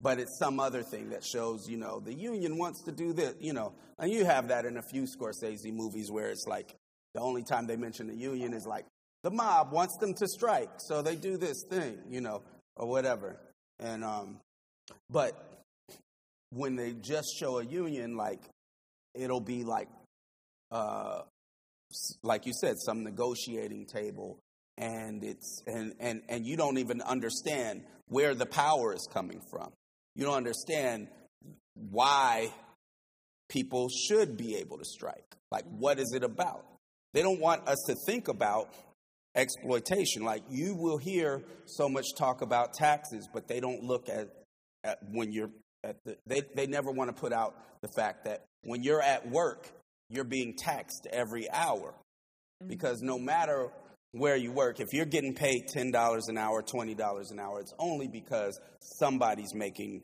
but 0.00 0.18
it's 0.18 0.38
some 0.38 0.60
other 0.60 0.82
thing 0.82 1.10
that 1.10 1.24
shows, 1.24 1.66
you 1.68 1.78
know, 1.78 2.00
the 2.00 2.12
union 2.12 2.58
wants 2.58 2.82
to 2.84 2.92
do 2.92 3.12
this, 3.14 3.34
you 3.40 3.54
know, 3.54 3.72
and 3.98 4.12
you 4.12 4.24
have 4.26 4.48
that 4.48 4.66
in 4.66 4.76
a 4.76 4.82
few 4.82 5.04
Scorsese 5.04 5.72
movies 5.72 6.10
where 6.10 6.28
it's 6.28 6.44
like 6.46 6.74
the 7.14 7.20
only 7.20 7.42
time 7.42 7.66
they 7.66 7.76
mention 7.76 8.08
the 8.08 8.16
union 8.16 8.52
is 8.52 8.66
like 8.66 8.84
the 9.24 9.30
mob 9.30 9.72
wants 9.72 9.96
them 9.96 10.12
to 10.14 10.28
strike, 10.28 10.68
so 10.76 11.00
they 11.00 11.16
do 11.16 11.38
this 11.38 11.64
thing, 11.70 11.98
you 12.10 12.20
know, 12.20 12.42
or 12.76 12.86
whatever. 12.86 13.36
And 13.80 14.04
um, 14.04 14.38
but 15.08 15.64
when 16.50 16.76
they 16.76 16.92
just 16.92 17.28
show 17.40 17.58
a 17.58 17.64
union, 17.64 18.18
like 18.18 18.42
it'll 19.14 19.40
be 19.40 19.64
like, 19.64 19.88
uh, 20.70 21.22
like 22.22 22.44
you 22.44 22.52
said, 22.52 22.76
some 22.78 23.02
negotiating 23.02 23.86
table, 23.86 24.38
and 24.76 25.24
it's 25.24 25.62
and 25.66 25.94
and 25.98 26.20
and 26.28 26.46
you 26.46 26.58
don't 26.58 26.76
even 26.76 27.00
understand 27.00 27.82
where 28.08 28.34
the 28.34 28.46
power 28.46 28.92
is 28.92 29.08
coming 29.10 29.40
from. 29.50 29.72
You 30.14 30.26
don't 30.26 30.36
understand 30.36 31.08
why 31.72 32.52
people 33.48 33.88
should 33.88 34.36
be 34.36 34.56
able 34.56 34.76
to 34.76 34.84
strike. 34.84 35.34
Like, 35.50 35.64
what 35.64 35.98
is 35.98 36.12
it 36.14 36.24
about? 36.24 36.66
They 37.14 37.22
don't 37.22 37.40
want 37.40 37.66
us 37.66 37.78
to 37.86 37.96
think 38.06 38.28
about 38.28 38.68
exploitation. 39.34 40.22
Like 40.22 40.42
you 40.50 40.74
will 40.74 40.98
hear 40.98 41.42
so 41.66 41.88
much 41.88 42.06
talk 42.16 42.42
about 42.42 42.74
taxes, 42.74 43.28
but 43.32 43.48
they 43.48 43.60
don't 43.60 43.82
look 43.82 44.08
at, 44.08 44.28
at 44.82 44.98
when 45.10 45.32
you're 45.32 45.50
at 45.82 45.96
the, 46.04 46.16
they, 46.26 46.42
they 46.54 46.66
never 46.66 46.90
want 46.90 47.14
to 47.14 47.20
put 47.20 47.32
out 47.32 47.54
the 47.82 47.88
fact 47.88 48.24
that 48.24 48.44
when 48.62 48.82
you're 48.82 49.02
at 49.02 49.28
work, 49.28 49.68
you're 50.08 50.24
being 50.24 50.54
taxed 50.56 51.06
every 51.12 51.50
hour. 51.50 51.94
Mm-hmm. 52.62 52.68
Because 52.68 53.02
no 53.02 53.18
matter 53.18 53.68
where 54.12 54.36
you 54.36 54.52
work, 54.52 54.80
if 54.80 54.92
you're 54.92 55.04
getting 55.06 55.34
paid 55.34 55.68
$10 55.74 56.20
an 56.28 56.38
hour, 56.38 56.62
$20 56.62 57.30
an 57.30 57.40
hour, 57.40 57.60
it's 57.60 57.74
only 57.78 58.08
because 58.08 58.58
somebody's 58.80 59.54
making 59.54 60.02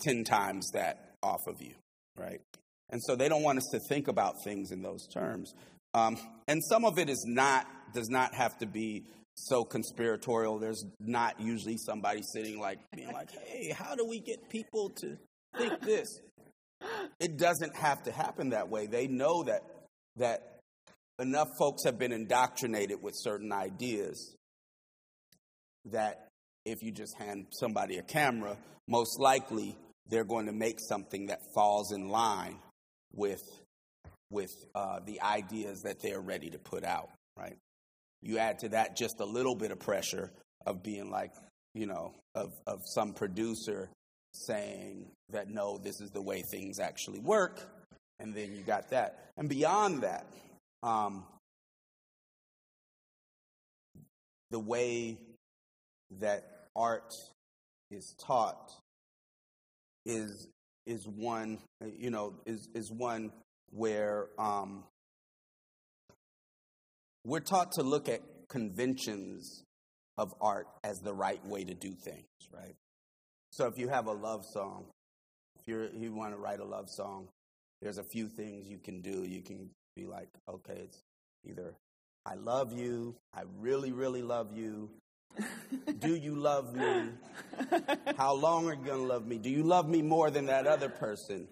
10 0.00 0.24
times 0.24 0.70
that 0.72 1.14
off 1.22 1.40
of 1.46 1.60
you, 1.60 1.74
right? 2.18 2.40
And 2.90 3.00
so 3.02 3.16
they 3.16 3.28
don't 3.28 3.42
want 3.42 3.58
us 3.58 3.68
to 3.72 3.80
think 3.88 4.08
about 4.08 4.34
things 4.44 4.70
in 4.70 4.82
those 4.82 5.06
terms. 5.08 5.54
Um, 5.96 6.18
and 6.46 6.62
some 6.62 6.84
of 6.84 6.98
it 6.98 7.08
is 7.08 7.24
not, 7.26 7.66
does 7.94 8.10
not 8.10 8.34
have 8.34 8.58
to 8.58 8.66
be 8.66 9.04
so 9.34 9.64
conspiratorial. 9.64 10.58
There's 10.58 10.84
not 11.00 11.40
usually 11.40 11.78
somebody 11.78 12.20
sitting 12.22 12.60
like, 12.60 12.78
being 12.94 13.10
like, 13.12 13.30
hey, 13.30 13.70
how 13.70 13.94
do 13.94 14.06
we 14.06 14.20
get 14.20 14.50
people 14.50 14.90
to 15.00 15.16
think 15.56 15.80
this? 15.80 16.20
It 17.18 17.38
doesn't 17.38 17.74
have 17.74 18.02
to 18.02 18.12
happen 18.12 18.50
that 18.50 18.68
way. 18.68 18.86
They 18.86 19.06
know 19.06 19.44
that, 19.44 19.62
that 20.16 20.58
enough 21.18 21.48
folks 21.58 21.84
have 21.84 21.98
been 21.98 22.12
indoctrinated 22.12 23.02
with 23.02 23.14
certain 23.16 23.50
ideas 23.50 24.36
that 25.86 26.28
if 26.66 26.82
you 26.82 26.92
just 26.92 27.16
hand 27.16 27.46
somebody 27.52 27.96
a 27.96 28.02
camera, 28.02 28.58
most 28.86 29.18
likely 29.18 29.74
they're 30.10 30.24
going 30.24 30.44
to 30.44 30.52
make 30.52 30.76
something 30.78 31.28
that 31.28 31.40
falls 31.54 31.90
in 31.90 32.08
line 32.08 32.58
with 33.14 33.40
with 34.30 34.52
uh, 34.74 35.00
the 35.04 35.20
ideas 35.22 35.82
that 35.82 36.00
they're 36.00 36.20
ready 36.20 36.50
to 36.50 36.58
put 36.58 36.84
out. 36.84 37.10
Right? 37.36 37.56
You 38.22 38.38
add 38.38 38.60
to 38.60 38.70
that 38.70 38.96
just 38.96 39.20
a 39.20 39.24
little 39.24 39.54
bit 39.54 39.70
of 39.70 39.78
pressure 39.78 40.30
of 40.64 40.82
being 40.82 41.10
like, 41.10 41.32
you 41.74 41.86
know, 41.86 42.14
of 42.34 42.52
of 42.66 42.80
some 42.84 43.12
producer 43.12 43.88
saying 44.32 45.06
that 45.30 45.48
no, 45.48 45.78
this 45.78 46.00
is 46.00 46.10
the 46.10 46.22
way 46.22 46.42
things 46.42 46.78
actually 46.78 47.20
work, 47.20 47.60
and 48.20 48.34
then 48.34 48.54
you 48.54 48.62
got 48.62 48.90
that. 48.90 49.30
And 49.36 49.48
beyond 49.48 50.02
that, 50.02 50.26
um, 50.82 51.24
the 54.50 54.58
way 54.58 55.18
that 56.20 56.68
art 56.74 57.14
is 57.90 58.14
taught 58.18 58.72
is 60.04 60.48
is 60.86 61.06
one 61.06 61.58
you 61.98 62.10
know 62.10 62.34
is 62.46 62.68
is 62.74 62.90
one 62.90 63.32
where 63.70 64.28
um, 64.38 64.84
we're 67.24 67.40
taught 67.40 67.72
to 67.72 67.82
look 67.82 68.08
at 68.08 68.20
conventions 68.48 69.64
of 70.18 70.34
art 70.40 70.66
as 70.84 71.00
the 71.00 71.12
right 71.12 71.44
way 71.46 71.64
to 71.64 71.74
do 71.74 71.92
things 71.92 72.24
right 72.52 72.76
so 73.50 73.66
if 73.66 73.78
you 73.78 73.88
have 73.88 74.06
a 74.06 74.12
love 74.12 74.44
song 74.44 74.84
if 75.58 75.66
you 75.66 75.88
you 75.94 76.12
want 76.12 76.32
to 76.32 76.38
write 76.38 76.60
a 76.60 76.64
love 76.64 76.88
song 76.88 77.28
there's 77.82 77.98
a 77.98 78.04
few 78.04 78.28
things 78.28 78.66
you 78.66 78.78
can 78.78 79.02
do 79.02 79.24
you 79.24 79.42
can 79.42 79.68
be 79.94 80.06
like 80.06 80.28
okay 80.48 80.80
it's 80.84 81.02
either 81.44 81.74
i 82.24 82.34
love 82.34 82.72
you 82.72 83.14
i 83.34 83.42
really 83.58 83.92
really 83.92 84.22
love 84.22 84.52
you 84.56 84.88
do 85.98 86.14
you 86.14 86.34
love 86.34 86.74
me? 86.74 87.10
How 88.16 88.34
long 88.34 88.68
are 88.68 88.74
you 88.74 88.84
going 88.84 89.00
to 89.00 89.06
love 89.06 89.26
me? 89.26 89.38
Do 89.38 89.50
you 89.50 89.62
love 89.62 89.88
me 89.88 90.02
more 90.02 90.30
than 90.30 90.46
that 90.46 90.66
other 90.66 90.88
person? 90.88 91.48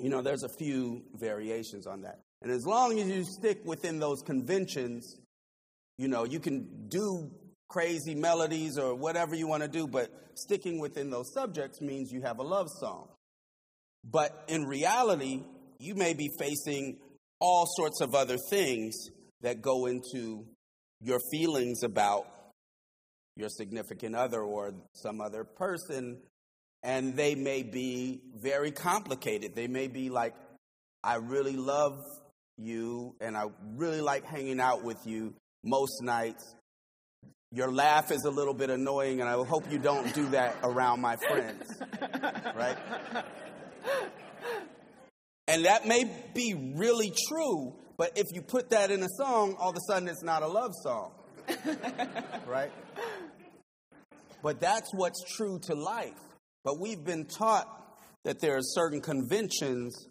You 0.00 0.08
know, 0.08 0.22
there's 0.22 0.42
a 0.42 0.48
few 0.48 1.02
variations 1.14 1.86
on 1.86 2.02
that. 2.02 2.20
And 2.42 2.50
as 2.50 2.64
long 2.64 2.98
as 2.98 3.08
you 3.08 3.24
stick 3.24 3.60
within 3.64 3.98
those 3.98 4.22
conventions, 4.22 5.18
you 5.98 6.08
know, 6.08 6.24
you 6.24 6.40
can 6.40 6.88
do 6.88 7.30
crazy 7.68 8.14
melodies 8.14 8.78
or 8.78 8.94
whatever 8.94 9.34
you 9.34 9.46
want 9.46 9.62
to 9.62 9.68
do, 9.68 9.86
but 9.86 10.10
sticking 10.34 10.80
within 10.80 11.10
those 11.10 11.32
subjects 11.34 11.80
means 11.80 12.10
you 12.10 12.22
have 12.22 12.38
a 12.38 12.42
love 12.42 12.68
song. 12.80 13.08
But 14.04 14.44
in 14.48 14.64
reality, 14.64 15.42
you 15.78 15.94
may 15.94 16.14
be 16.14 16.30
facing 16.38 16.98
all 17.38 17.66
sorts 17.76 18.00
of 18.00 18.14
other 18.14 18.36
things 18.48 19.10
that 19.42 19.60
go 19.60 19.86
into 19.86 20.46
your 21.00 21.20
feelings 21.30 21.82
about 21.82 22.26
your 23.36 23.48
significant 23.48 24.14
other 24.14 24.40
or 24.40 24.72
some 24.94 25.20
other 25.20 25.44
person, 25.44 26.18
and 26.82 27.16
they 27.16 27.34
may 27.34 27.62
be 27.62 28.22
very 28.36 28.70
complicated. 28.70 29.54
They 29.54 29.66
may 29.66 29.88
be 29.88 30.10
like, 30.10 30.34
I 31.02 31.16
really 31.16 31.56
love 31.56 31.98
you 32.56 33.14
and 33.20 33.36
I 33.36 33.46
really 33.76 34.00
like 34.00 34.24
hanging 34.24 34.60
out 34.60 34.82
with 34.82 35.06
you 35.06 35.34
most 35.64 36.02
nights. 36.02 36.54
Your 37.52 37.72
laugh 37.72 38.12
is 38.12 38.24
a 38.24 38.30
little 38.30 38.54
bit 38.54 38.70
annoying, 38.70 39.20
and 39.20 39.28
I 39.28 39.32
hope 39.44 39.72
you 39.72 39.78
don't 39.80 40.14
do 40.14 40.28
that 40.28 40.56
around 40.62 41.00
my 41.00 41.16
friends. 41.16 41.82
right? 42.54 42.76
And 45.48 45.64
that 45.64 45.84
may 45.84 46.08
be 46.32 46.54
really 46.76 47.12
true, 47.28 47.74
but 47.96 48.16
if 48.16 48.26
you 48.32 48.40
put 48.40 48.70
that 48.70 48.92
in 48.92 49.02
a 49.02 49.08
song, 49.18 49.56
all 49.58 49.70
of 49.70 49.76
a 49.76 49.80
sudden 49.88 50.08
it's 50.08 50.22
not 50.22 50.44
a 50.44 50.46
love 50.46 50.70
song. 50.84 51.10
right? 52.46 52.70
But 54.44 54.60
that's 54.60 54.94
what's 54.94 55.20
true 55.36 55.58
to 55.64 55.74
life. 55.74 56.14
But 56.64 56.78
we've 56.78 57.04
been 57.04 57.26
taught 57.26 57.66
that 58.24 58.40
there 58.40 58.56
are 58.56 58.62
certain 58.62 59.00
conventions 59.00 60.06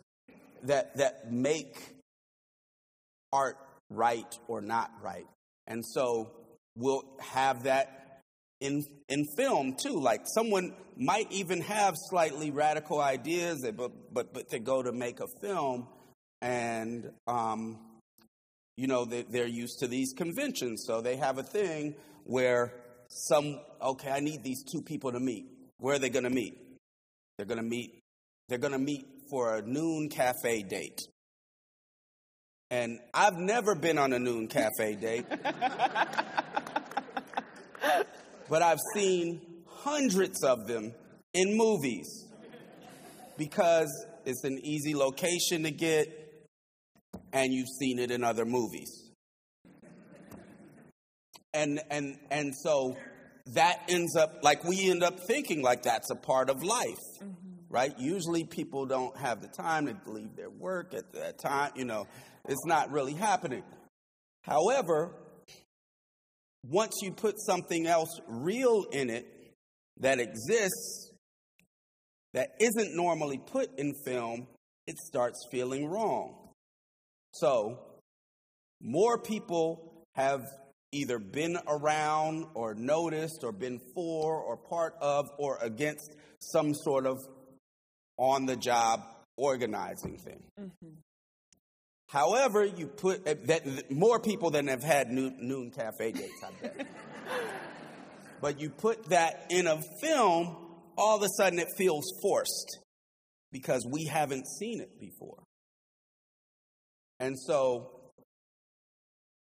that, 0.64 0.98
that 0.98 1.32
make 1.32 1.78
art 3.32 3.58
right 3.90 4.38
or 4.48 4.62
not 4.62 4.92
right. 5.04 5.28
And 5.68 5.86
so 5.86 6.32
we'll 6.76 7.04
have 7.20 7.64
that 7.64 8.22
in, 8.60 8.84
in 9.08 9.26
film 9.38 9.76
too. 9.82 10.00
Like 10.00 10.22
someone 10.26 10.74
might 10.98 11.32
even 11.32 11.62
have 11.62 11.96
slightly 12.10 12.52
radical 12.52 13.00
ideas, 13.00 13.66
but, 13.76 14.14
but, 14.14 14.34
but 14.34 14.50
to 14.50 14.60
go 14.60 14.82
to 14.82 14.92
make 14.92 15.20
a 15.20 15.28
film 15.42 15.88
and 16.42 17.12
um, 17.28 17.78
you 18.78 18.88
know 18.88 19.06
they, 19.06 19.24
they're 19.24 19.48
used 19.48 19.80
to 19.80 19.88
these 19.88 20.14
conventions 20.14 20.86
so 20.88 21.02
they 21.02 21.18
have 21.18 21.38
a 21.38 21.44
thing 21.44 21.96
where 22.24 22.74
some 23.10 23.60
okay 23.82 24.10
i 24.10 24.20
need 24.20 24.44
these 24.44 24.64
two 24.64 24.82
people 24.82 25.12
to 25.12 25.20
meet 25.20 25.46
where 25.80 25.96
are 25.96 26.00
they 26.00 26.10
going 26.10 26.24
to 26.24 26.30
meet? 26.30 26.58
They're 27.38 27.46
going 27.46 27.58
to 27.58 27.64
meet 27.64 27.96
they're 28.48 28.58
going 28.58 28.74
to 28.74 28.80
meet 28.80 29.06
for 29.30 29.58
a 29.58 29.62
noon 29.62 30.10
cafe 30.10 30.64
date. 30.64 31.00
And 32.72 33.00
i've 33.14 33.38
never 33.38 33.76
been 33.76 33.98
on 33.98 34.14
a 34.14 34.20
noon 34.20 34.48
cafe 34.48 34.96
date. 34.96 35.26
But 38.50 38.64
i've 38.64 38.80
seen 38.96 39.42
hundreds 39.68 40.44
of 40.44 40.68
them 40.68 40.94
in 41.34 41.56
movies. 41.56 42.26
Because 43.38 44.06
it's 44.26 44.44
an 44.44 44.60
easy 44.64 44.96
location 44.96 45.64
to 45.64 45.72
get 45.72 46.08
and 47.32 47.54
you've 47.54 47.70
seen 47.80 48.00
it 48.00 48.12
in 48.12 48.24
other 48.24 48.46
movies. 48.46 49.12
And 51.54 51.80
and 51.90 52.18
and 52.32 52.54
so 52.56 52.98
that 53.54 53.82
ends 53.88 54.16
up 54.16 54.44
like 54.44 54.64
we 54.64 54.90
end 54.90 55.04
up 55.04 55.20
thinking 55.28 55.62
like 55.62 55.84
that's 55.84 56.10
a 56.12 56.16
part 56.16 56.50
of 56.50 56.64
life. 56.64 57.00
Mm-hmm. 57.18 57.34
Right? 57.70 57.94
Usually 58.00 58.46
people 58.46 58.88
don't 58.88 59.16
have 59.18 59.42
the 59.42 59.48
time 59.48 59.86
to 59.86 60.12
leave 60.12 60.36
their 60.36 60.50
work 60.50 60.96
at 60.96 61.14
that 61.14 61.38
time, 61.38 61.72
you 61.76 61.86
know. 61.86 62.08
It's 62.48 62.66
not 62.66 62.92
really 62.92 63.14
happening. 63.14 63.64
However, 64.44 65.12
once 66.68 66.96
you 67.04 67.12
put 67.12 67.40
something 67.40 67.86
else 67.86 68.20
real 68.28 68.86
in 68.92 69.12
it 69.12 69.28
that 70.00 70.20
exists 70.20 71.12
that 72.34 72.50
isn't 72.60 72.96
normally 72.96 73.38
put 73.38 73.78
in 73.78 73.94
film, 74.06 74.48
it 74.88 74.98
starts 74.98 75.46
feeling 75.52 75.88
wrong. 75.88 76.36
So, 77.34 77.80
more 78.82 79.18
people 79.20 80.06
have 80.16 80.42
either 80.92 81.20
been 81.20 81.58
around 81.68 82.46
or 82.54 82.74
noticed 82.74 83.44
or 83.44 83.52
been 83.52 83.80
for 83.94 84.36
or 84.36 84.58
part 84.58 84.96
of 85.02 85.30
or 85.38 85.58
against 85.62 86.16
some 86.40 86.74
sort 86.74 87.06
of 87.06 87.20
on 88.18 88.46
the 88.46 88.56
job 88.56 89.04
organizing 89.38 90.18
thing. 90.18 90.44
Mm-hmm. 90.60 90.90
However, 92.10 92.66
you 92.66 92.88
put 92.88 93.28
uh, 93.28 93.36
that 93.46 93.92
more 93.92 94.20
people 94.20 94.50
than 94.50 94.68
have 94.68 94.84
had 94.84 95.12
noon, 95.12 95.38
noon 95.42 95.72
cafe 95.72 96.12
dates, 96.12 96.44
I 96.44 96.50
bet. 96.62 96.88
but 98.42 98.60
you 98.60 98.72
put 98.72 99.10
that 99.10 99.46
in 99.50 99.68
a 99.68 99.80
film, 100.02 100.58
all 100.98 101.18
of 101.18 101.24
a 101.24 101.30
sudden 101.38 101.60
it 101.60 101.68
feels 101.78 102.12
forced 102.22 102.80
because 103.52 103.86
we 103.86 104.06
haven't 104.06 104.48
seen 104.48 104.82
it 104.82 105.00
before. 105.00 105.44
And 107.20 107.38
so, 107.40 107.99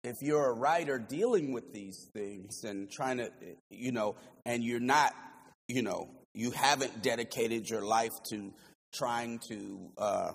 if 0.07 0.23
you're 0.23 0.51
a 0.51 0.55
writer 0.55 0.99
dealing 0.99 1.53
with 1.53 1.73
these 1.73 2.09
things 2.13 2.63
and 2.63 2.89
trying 2.91 3.19
to, 3.19 3.31
you 3.71 3.91
know, 3.91 4.15
and 4.45 4.63
you're 4.63 4.81
not, 4.81 5.13
you 5.69 5.83
know, 5.83 6.09
you 6.33 6.53
haven't 6.53 7.03
dedicated 7.03 7.69
your 7.69 7.85
life 7.85 8.13
to 8.31 8.53
trying 8.95 9.41
to 9.49 9.91
uh, 9.99 10.33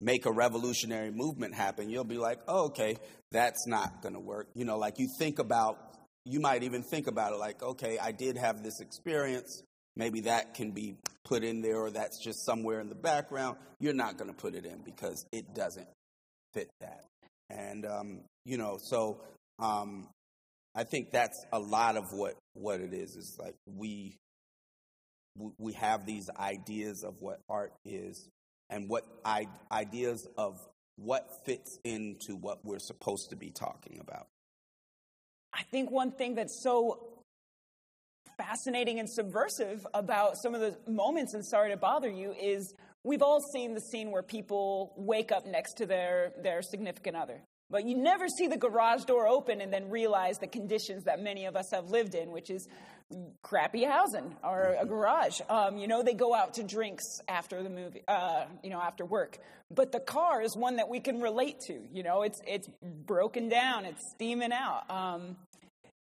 make 0.00 0.26
a 0.26 0.32
revolutionary 0.32 1.10
movement 1.10 1.54
happen, 1.54 1.88
you'll 1.88 2.04
be 2.04 2.18
like, 2.18 2.40
oh, 2.48 2.66
okay, 2.66 2.96
that's 3.30 3.66
not 3.66 4.02
going 4.02 4.14
to 4.14 4.20
work. 4.20 4.48
You 4.54 4.64
know, 4.64 4.78
like 4.78 4.98
you 4.98 5.08
think 5.18 5.38
about, 5.38 5.78
you 6.24 6.40
might 6.40 6.62
even 6.62 6.82
think 6.82 7.06
about 7.06 7.32
it 7.32 7.38
like, 7.38 7.62
okay, 7.62 7.98
I 7.98 8.12
did 8.12 8.36
have 8.36 8.62
this 8.62 8.80
experience. 8.80 9.62
Maybe 9.96 10.22
that 10.22 10.54
can 10.54 10.72
be 10.72 10.96
put 11.24 11.44
in 11.44 11.62
there 11.62 11.78
or 11.78 11.90
that's 11.90 12.22
just 12.22 12.44
somewhere 12.44 12.80
in 12.80 12.88
the 12.88 12.96
background. 12.96 13.58
You're 13.78 13.94
not 13.94 14.18
going 14.18 14.28
to 14.28 14.36
put 14.36 14.54
it 14.54 14.66
in 14.66 14.82
because 14.84 15.24
it 15.32 15.54
doesn't 15.54 15.86
fit 16.52 16.68
that. 16.80 17.04
And 17.50 17.86
um, 17.86 18.20
you 18.44 18.58
know, 18.58 18.78
so 18.80 19.20
um, 19.58 20.08
I 20.74 20.84
think 20.84 21.12
that's 21.12 21.44
a 21.52 21.58
lot 21.58 21.96
of 21.96 22.12
what 22.12 22.34
what 22.54 22.80
it 22.80 22.92
is. 22.92 23.16
Is 23.16 23.36
like 23.38 23.54
we 23.66 24.16
we 25.58 25.72
have 25.74 26.06
these 26.06 26.30
ideas 26.38 27.04
of 27.04 27.14
what 27.20 27.40
art 27.48 27.72
is 27.84 28.28
and 28.70 28.88
what 28.88 29.04
I, 29.24 29.48
ideas 29.70 30.26
of 30.38 30.58
what 30.96 31.44
fits 31.44 31.78
into 31.84 32.36
what 32.36 32.64
we're 32.64 32.78
supposed 32.78 33.30
to 33.30 33.36
be 33.36 33.50
talking 33.50 33.98
about. 34.00 34.26
I 35.52 35.62
think 35.70 35.90
one 35.90 36.12
thing 36.12 36.34
that's 36.34 36.62
so 36.62 37.06
fascinating 38.36 38.98
and 38.98 39.08
subversive 39.08 39.86
about 39.94 40.36
some 40.36 40.54
of 40.54 40.60
the 40.60 40.76
moments 40.90 41.34
in 41.34 41.42
Sorry 41.42 41.70
to 41.70 41.76
Bother 41.76 42.10
You 42.10 42.32
is 42.32 42.74
we've 43.04 43.22
all 43.22 43.40
seen 43.40 43.74
the 43.74 43.80
scene 43.80 44.10
where 44.10 44.22
people 44.22 44.92
wake 44.96 45.30
up 45.30 45.46
next 45.46 45.74
to 45.74 45.86
their, 45.86 46.32
their 46.42 46.62
significant 46.62 47.16
other. 47.16 47.40
But 47.70 47.86
you 47.86 47.96
never 47.96 48.28
see 48.28 48.46
the 48.46 48.56
garage 48.56 49.04
door 49.04 49.26
open 49.26 49.60
and 49.60 49.72
then 49.72 49.90
realize 49.90 50.38
the 50.38 50.46
conditions 50.46 51.04
that 51.04 51.20
many 51.20 51.46
of 51.46 51.56
us 51.56 51.70
have 51.70 51.90
lived 51.90 52.14
in, 52.14 52.30
which 52.30 52.50
is 52.50 52.68
crappy 53.42 53.84
housing 53.84 54.34
or 54.42 54.76
a 54.80 54.86
garage. 54.86 55.40
Um, 55.48 55.76
you 55.78 55.88
know, 55.88 56.02
they 56.02 56.14
go 56.14 56.34
out 56.34 56.54
to 56.54 56.62
drinks 56.62 57.04
after 57.28 57.62
the 57.62 57.70
movie, 57.70 58.02
uh, 58.08 58.44
you 58.62 58.70
know, 58.70 58.80
after 58.80 59.04
work. 59.04 59.38
But 59.70 59.92
the 59.92 60.00
car 60.00 60.42
is 60.42 60.56
one 60.56 60.76
that 60.76 60.88
we 60.88 61.00
can 61.00 61.20
relate 61.20 61.60
to. 61.66 61.80
You 61.92 62.02
know, 62.02 62.22
it's 62.22 62.40
it's 62.46 62.68
broken 62.82 63.48
down, 63.48 63.84
it's 63.84 64.02
steaming 64.14 64.52
out. 64.52 64.90
Um, 64.90 65.36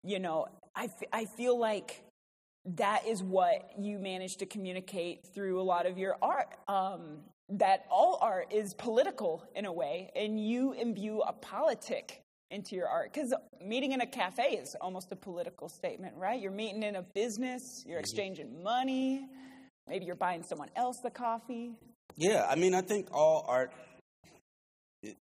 you 0.03 0.19
know, 0.19 0.47
I, 0.75 0.85
f- 0.85 1.09
I 1.13 1.25
feel 1.37 1.59
like 1.59 2.03
that 2.65 3.07
is 3.07 3.23
what 3.23 3.71
you 3.77 3.99
manage 3.99 4.37
to 4.37 4.45
communicate 4.45 5.25
through 5.33 5.59
a 5.59 5.63
lot 5.63 5.85
of 5.85 5.97
your 5.97 6.17
art. 6.21 6.55
Um, 6.67 7.19
that 7.49 7.85
all 7.89 8.17
art 8.21 8.53
is 8.53 8.73
political 8.73 9.43
in 9.55 9.65
a 9.65 9.73
way, 9.73 10.09
and 10.15 10.39
you 10.39 10.73
imbue 10.73 11.19
a 11.21 11.33
politic 11.33 12.21
into 12.49 12.75
your 12.75 12.87
art. 12.87 13.11
Because 13.13 13.33
meeting 13.65 13.91
in 13.91 14.01
a 14.01 14.05
cafe 14.05 14.59
is 14.61 14.75
almost 14.79 15.11
a 15.11 15.15
political 15.15 15.67
statement, 15.67 16.15
right? 16.17 16.39
You're 16.39 16.51
meeting 16.51 16.83
in 16.83 16.95
a 16.95 17.01
business, 17.01 17.83
you're 17.85 17.95
mm-hmm. 17.95 17.99
exchanging 18.01 18.63
money, 18.63 19.27
maybe 19.87 20.05
you're 20.05 20.15
buying 20.15 20.43
someone 20.43 20.69
else 20.75 20.99
the 21.03 21.09
coffee. 21.09 21.73
Yeah, 22.15 22.45
I 22.49 22.55
mean, 22.55 22.73
I 22.73 22.81
think 22.81 23.07
all 23.11 23.45
art, 23.47 23.71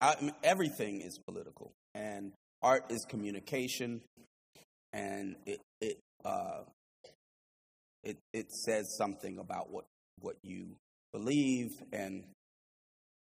I 0.00 0.16
mean, 0.20 0.32
everything 0.42 1.00
is 1.00 1.18
political, 1.26 1.72
and 1.94 2.32
art 2.62 2.90
is 2.90 3.04
communication, 3.08 4.00
and 4.92 5.36
it 5.46 5.60
it 5.80 5.98
uh, 6.24 6.62
it 8.08 8.18
it 8.32 8.52
says 8.52 8.96
something 8.96 9.38
about 9.38 9.70
what 9.70 9.84
what 10.20 10.36
you 10.42 10.76
believe, 11.12 11.70
and 11.92 12.24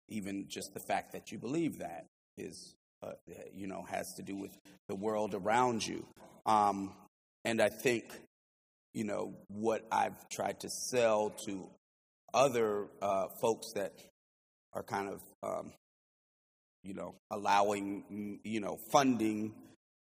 even 0.08 0.46
just 0.48 0.74
the 0.74 0.80
fact 0.80 1.12
that 1.12 1.32
you 1.32 1.38
believe 1.38 1.78
that 1.78 2.06
is 2.36 2.74
uh, 3.04 3.12
you 3.52 3.66
know, 3.66 3.84
has 3.90 4.14
to 4.14 4.22
do 4.22 4.36
with 4.36 4.56
the 4.88 4.94
world 4.94 5.34
around 5.34 5.86
you. 5.86 6.06
Um, 6.46 6.92
and 7.44 7.60
I 7.60 7.68
think, 7.68 8.04
you 8.92 9.04
know, 9.04 9.34
what 9.48 9.86
I've 9.92 10.28
tried 10.28 10.60
to 10.60 10.70
sell 10.70 11.30
to 11.44 11.68
other 12.32 12.86
uh, 13.02 13.26
folks 13.40 13.72
that 13.74 13.92
are 14.72 14.82
kind 14.82 15.08
of, 15.08 15.20
um, 15.42 15.72
you 16.82 16.94
know, 16.94 17.14
allowing, 17.30 18.40
you 18.42 18.60
know, 18.60 18.78
funding 18.90 19.52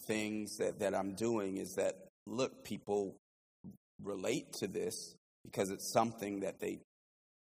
things 0.06 0.58
that, 0.58 0.80
that 0.80 0.94
I'm 0.94 1.14
doing 1.14 1.58
is 1.58 1.76
that, 1.76 1.96
look, 2.28 2.64
people 2.64 3.16
relate 4.04 4.54
to 4.60 4.68
this 4.68 5.16
because 5.44 5.70
it's 5.70 5.92
something 5.92 6.42
that 6.42 6.60
they 6.60 6.80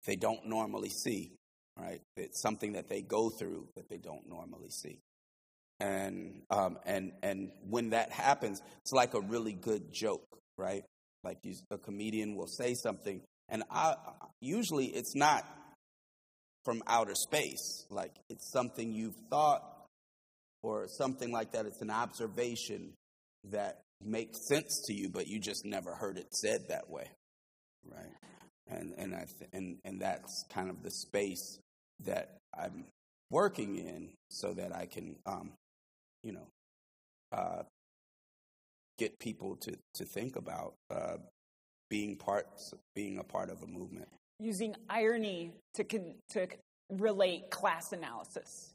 they 0.06 0.16
don't 0.16 0.46
normally 0.48 0.90
see, 0.90 1.32
right? 1.78 2.02
It's 2.16 2.42
something 2.42 2.74
that 2.74 2.90
they 2.90 3.02
go 3.02 3.30
through 3.30 3.68
that 3.76 3.90
they 3.90 3.98
don't 3.98 4.28
normally 4.30 4.70
see 4.70 5.00
and 5.80 6.42
um, 6.50 6.78
and 6.86 7.12
and 7.22 7.52
when 7.70 7.92
that 7.92 8.12
happens, 8.12 8.62
it's 8.82 8.92
like 8.92 9.14
a 9.14 9.22
really 9.22 9.54
good 9.54 9.94
joke, 9.94 10.26
right? 10.58 10.84
Like 11.24 11.38
you, 11.44 11.54
a 11.72 11.78
comedian 11.78 12.36
will 12.36 12.48
say 12.48 12.74
something, 12.74 13.22
and 13.50 13.64
I, 13.70 13.96
usually 14.42 14.86
it's 14.86 15.16
not 15.16 15.46
from 16.66 16.82
outer 16.88 17.16
space. 17.16 17.86
Like 17.90 18.16
it's 18.30 18.52
something 18.52 18.92
you've 18.92 19.18
thought, 19.30 19.62
or 20.64 20.88
something 20.88 21.32
like 21.32 21.52
that. 21.52 21.66
It's 21.66 21.82
an 21.82 21.92
observation 21.92 22.94
that 23.52 23.82
makes 24.04 24.48
sense 24.48 24.82
to 24.86 24.94
you, 24.94 25.10
but 25.10 25.28
you 25.28 25.40
just 25.40 25.66
never 25.66 25.96
heard 25.96 26.18
it 26.18 26.34
said 26.34 26.68
that 26.70 26.90
way, 26.90 27.10
right? 27.86 28.14
And 28.68 28.94
and 28.98 29.16
I 29.16 29.26
th- 29.26 29.50
and 29.54 29.78
and 29.86 30.02
that's 30.02 30.46
kind 30.50 30.70
of 30.70 30.84
the 30.84 30.92
space 30.92 31.60
that 32.06 32.38
I'm 32.58 32.86
working 33.30 33.78
in, 33.78 34.10
so 34.30 34.54
that 34.54 34.76
I 34.76 34.86
can 34.86 35.16
um, 35.26 35.52
you 36.24 36.34
know, 36.34 36.48
uh, 37.32 37.64
get 38.98 39.18
people 39.20 39.56
to, 39.58 39.78
to 39.96 40.04
think 40.04 40.36
about 40.36 40.74
uh, 40.92 41.18
being 41.90 42.18
part, 42.18 42.48
being 42.96 43.18
a 43.18 43.24
part 43.24 43.50
of 43.50 43.62
a 43.62 43.68
movement. 43.68 44.10
Using 44.40 44.76
irony 44.90 45.52
to 45.76 45.84
con- 45.84 46.16
to 46.32 46.48
relate 46.90 47.50
class 47.50 47.94
analysis. 47.94 48.74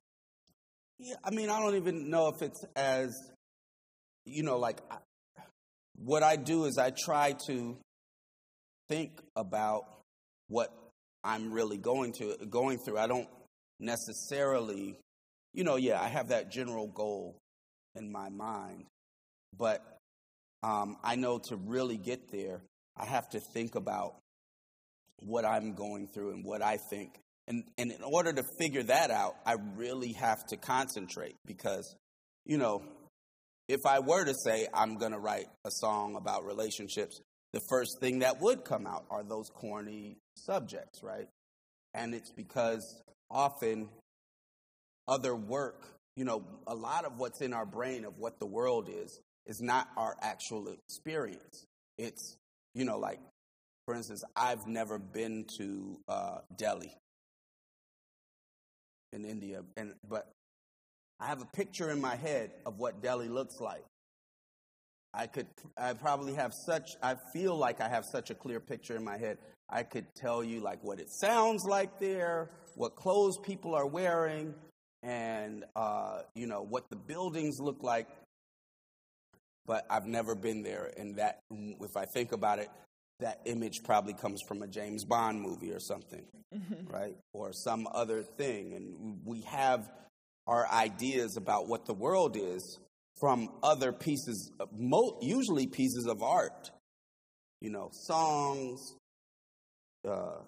Yeah, 0.98 1.16
I 1.24 1.30
mean, 1.30 1.50
I 1.50 1.60
don't 1.60 1.76
even 1.76 2.10
know 2.10 2.28
if 2.28 2.42
it's 2.42 2.64
as, 2.76 3.14
you 4.24 4.42
know, 4.42 4.58
like 4.58 4.80
what 5.96 6.22
I 6.22 6.36
do 6.36 6.64
is 6.64 6.78
I 6.78 6.90
try 6.90 7.34
to 7.46 7.76
think 8.88 9.20
about 9.36 9.84
what 10.48 10.72
I'm 11.24 11.52
really 11.52 11.78
going 11.78 12.12
to 12.14 12.36
going 12.48 12.78
through. 12.78 12.98
I 12.98 13.06
don't 13.06 13.28
necessarily, 13.80 14.98
you 15.54 15.64
know, 15.64 15.76
yeah, 15.76 16.00
I 16.00 16.08
have 16.08 16.28
that 16.28 16.50
general 16.50 16.88
goal 16.88 17.36
in 17.94 18.10
my 18.10 18.28
mind. 18.28 18.86
But 19.56 19.82
um, 20.62 20.96
I 21.02 21.16
know 21.16 21.38
to 21.48 21.56
really 21.56 21.96
get 21.96 22.30
there, 22.30 22.62
I 22.96 23.04
have 23.04 23.28
to 23.30 23.40
think 23.40 23.74
about 23.74 24.16
what 25.20 25.44
I'm 25.44 25.74
going 25.74 26.08
through 26.08 26.32
and 26.32 26.44
what 26.44 26.62
I 26.62 26.78
think. 26.90 27.18
And, 27.48 27.64
and 27.76 27.90
in 27.90 28.02
order 28.02 28.32
to 28.32 28.42
figure 28.58 28.82
that 28.84 29.10
out, 29.10 29.34
I 29.44 29.56
really 29.76 30.12
have 30.12 30.46
to 30.46 30.56
concentrate 30.56 31.36
because, 31.44 31.94
you 32.44 32.56
know, 32.56 32.82
if 33.72 33.86
I 33.86 34.00
were 34.00 34.24
to 34.24 34.34
say 34.44 34.68
I'm 34.72 34.98
going 34.98 35.12
to 35.12 35.18
write 35.18 35.46
a 35.64 35.70
song 35.70 36.16
about 36.16 36.44
relationships, 36.44 37.20
the 37.52 37.60
first 37.68 37.98
thing 38.00 38.20
that 38.20 38.40
would 38.40 38.64
come 38.64 38.86
out 38.86 39.04
are 39.10 39.22
those 39.22 39.48
corny 39.48 40.18
subjects, 40.36 41.02
right? 41.02 41.28
And 41.94 42.14
it's 42.14 42.32
because 42.32 43.02
often 43.30 43.88
other 45.08 45.34
work 45.34 45.84
you 46.16 46.24
know, 46.24 46.44
a 46.66 46.74
lot 46.74 47.04
of 47.04 47.18
what's 47.18 47.40
in 47.40 47.52
our 47.52 47.64
brain 47.66 48.04
of 48.04 48.18
what 48.18 48.38
the 48.38 48.46
world 48.46 48.88
is 48.92 49.20
is 49.46 49.60
not 49.60 49.88
our 49.96 50.16
actual 50.20 50.68
experience. 50.68 51.66
It's, 51.98 52.36
you 52.74 52.84
know, 52.84 52.98
like, 52.98 53.20
for 53.86 53.94
instance, 53.94 54.22
I've 54.36 54.66
never 54.66 54.98
been 54.98 55.46
to 55.58 55.98
uh, 56.08 56.38
Delhi 56.56 56.94
in 59.12 59.24
India, 59.24 59.62
and 59.76 59.94
but 60.08 60.30
I 61.22 61.26
have 61.26 61.40
a 61.40 61.46
picture 61.46 61.90
in 61.90 62.00
my 62.00 62.16
head 62.16 62.50
of 62.66 62.80
what 62.80 63.00
Delhi 63.00 63.28
looks 63.28 63.60
like. 63.60 63.84
I 65.14 65.28
could, 65.28 65.46
I 65.78 65.92
probably 65.92 66.34
have 66.34 66.52
such, 66.52 66.96
I 67.00 67.14
feel 67.32 67.56
like 67.56 67.80
I 67.80 67.88
have 67.88 68.04
such 68.04 68.30
a 68.30 68.34
clear 68.34 68.58
picture 68.58 68.96
in 68.96 69.04
my 69.04 69.18
head. 69.18 69.38
I 69.70 69.84
could 69.84 70.06
tell 70.16 70.42
you 70.42 70.60
like 70.60 70.82
what 70.82 70.98
it 70.98 71.10
sounds 71.10 71.64
like 71.64 72.00
there, 72.00 72.50
what 72.74 72.96
clothes 72.96 73.38
people 73.38 73.72
are 73.72 73.86
wearing, 73.86 74.52
and 75.04 75.64
uh, 75.76 76.22
you 76.34 76.46
know 76.46 76.62
what 76.62 76.90
the 76.90 76.96
buildings 76.96 77.60
look 77.60 77.82
like. 77.82 78.08
But 79.64 79.86
I've 79.88 80.06
never 80.06 80.34
been 80.34 80.62
there, 80.62 80.92
and 80.96 81.16
that 81.16 81.38
if 81.50 81.96
I 81.96 82.04
think 82.04 82.32
about 82.32 82.58
it, 82.58 82.68
that 83.20 83.40
image 83.44 83.84
probably 83.84 84.14
comes 84.14 84.42
from 84.48 84.62
a 84.62 84.66
James 84.66 85.04
Bond 85.04 85.40
movie 85.40 85.70
or 85.70 85.78
something, 85.78 86.24
mm-hmm. 86.52 86.92
right? 86.92 87.16
Or 87.32 87.52
some 87.52 87.86
other 87.94 88.22
thing. 88.22 88.74
And 88.74 89.20
we 89.24 89.42
have 89.42 89.88
our 90.46 90.66
ideas 90.68 91.36
about 91.36 91.68
what 91.68 91.86
the 91.86 91.94
world 91.94 92.36
is 92.36 92.78
from 93.18 93.48
other 93.62 93.92
pieces, 93.92 94.50
usually 95.20 95.66
pieces 95.66 96.06
of 96.06 96.22
art, 96.22 96.70
you 97.60 97.70
know, 97.70 97.88
songs, 97.92 98.96
uh, 100.08 100.40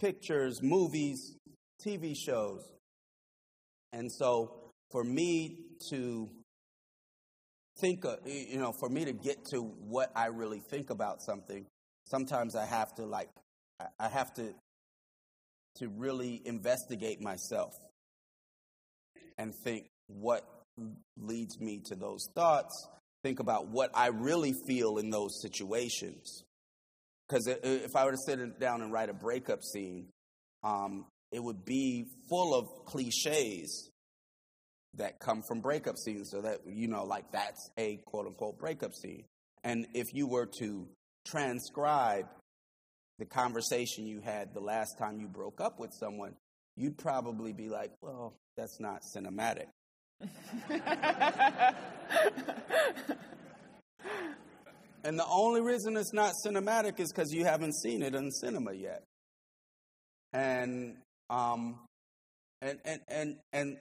pictures, 0.00 0.60
movies, 0.62 1.36
TV 1.84 2.16
shows. 2.16 2.64
And 3.92 4.10
so 4.10 4.72
for 4.90 5.04
me 5.04 5.58
to 5.90 6.28
think, 7.78 8.04
of, 8.04 8.18
you 8.26 8.58
know, 8.58 8.72
for 8.72 8.88
me 8.88 9.04
to 9.04 9.12
get 9.12 9.44
to 9.46 9.60
what 9.62 10.10
I 10.16 10.26
really 10.26 10.60
think 10.60 10.90
about 10.90 11.22
something, 11.22 11.66
sometimes 12.04 12.56
I 12.56 12.64
have 12.64 12.94
to 12.96 13.06
like, 13.06 13.30
I 14.00 14.08
have 14.08 14.34
to 14.34 14.54
to 15.76 15.88
really 15.88 16.40
investigate 16.44 17.20
myself 17.20 17.76
and 19.38 19.54
think 19.64 19.86
what 20.06 20.44
leads 21.16 21.60
me 21.60 21.80
to 21.86 21.94
those 21.94 22.28
thoughts. 22.34 22.88
Think 23.22 23.40
about 23.40 23.68
what 23.68 23.90
I 23.94 24.08
really 24.08 24.52
feel 24.66 24.98
in 24.98 25.10
those 25.10 25.40
situations. 25.40 26.44
Because 27.26 27.46
if 27.46 27.96
I 27.96 28.04
were 28.04 28.12
to 28.12 28.18
sit 28.18 28.60
down 28.60 28.82
and 28.82 28.92
write 28.92 29.08
a 29.08 29.14
breakup 29.14 29.62
scene, 29.62 30.08
um, 30.62 31.06
it 31.32 31.42
would 31.42 31.64
be 31.64 32.04
full 32.28 32.54
of 32.54 32.84
cliches 32.84 33.90
that 34.96 35.18
come 35.18 35.42
from 35.48 35.60
breakup 35.60 35.96
scenes, 35.96 36.30
so 36.30 36.42
that 36.42 36.60
you 36.66 36.86
know, 36.86 37.04
like 37.04 37.32
that's 37.32 37.70
a 37.78 37.96
quote 38.04 38.26
unquote 38.26 38.58
breakup 38.58 38.92
scene. 38.92 39.24
And 39.64 39.86
if 39.94 40.12
you 40.12 40.26
were 40.26 40.48
to 40.60 40.86
transcribe 41.26 42.26
the 43.18 43.24
conversation 43.24 44.06
you 44.06 44.20
had 44.20 44.52
the 44.52 44.60
last 44.60 44.98
time 44.98 45.18
you 45.18 45.26
broke 45.26 45.60
up 45.60 45.80
with 45.80 45.92
someone, 45.92 46.34
you'd 46.76 46.98
probably 46.98 47.52
be 47.52 47.68
like, 47.68 47.92
well, 48.00 48.34
that's 48.56 48.80
not 48.80 49.02
cinematic. 49.16 49.66
and 55.04 55.18
the 55.18 55.26
only 55.28 55.60
reason 55.60 55.96
it's 55.96 56.12
not 56.12 56.32
cinematic 56.46 57.00
is 57.00 57.12
because 57.12 57.32
you 57.32 57.44
haven't 57.44 57.74
seen 57.74 58.02
it 58.02 58.14
in 58.14 58.30
cinema 58.30 58.72
yet. 58.72 59.02
And 60.32 60.96
um, 61.30 61.78
and 62.62 62.78
and 62.84 63.00
and 63.08 63.36
and 63.52 63.76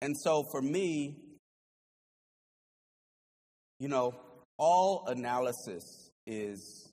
and 0.00 0.14
so 0.22 0.44
for 0.50 0.62
me, 0.62 1.16
you 3.78 3.88
know, 3.88 4.14
all 4.58 5.04
analysis 5.06 6.10
is 6.26 6.92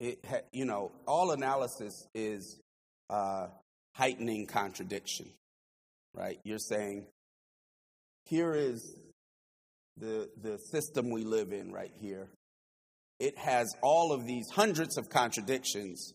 it 0.00 0.18
you 0.52 0.64
know 0.64 0.92
all 1.06 1.32
analysis 1.32 2.06
is 2.14 2.60
uh, 3.10 3.48
heightening 3.96 4.46
contradiction 4.46 5.26
right? 6.16 6.40
You're 6.42 6.58
saying 6.58 7.06
here 8.24 8.54
is 8.54 8.96
the 9.96 10.28
the 10.42 10.58
system 10.58 11.10
we 11.10 11.24
live 11.24 11.52
in 11.52 11.70
right 11.70 11.92
here. 12.00 12.28
It 13.20 13.38
has 13.38 13.74
all 13.82 14.12
of 14.12 14.26
these 14.26 14.48
hundreds 14.50 14.98
of 14.98 15.08
contradictions. 15.08 16.12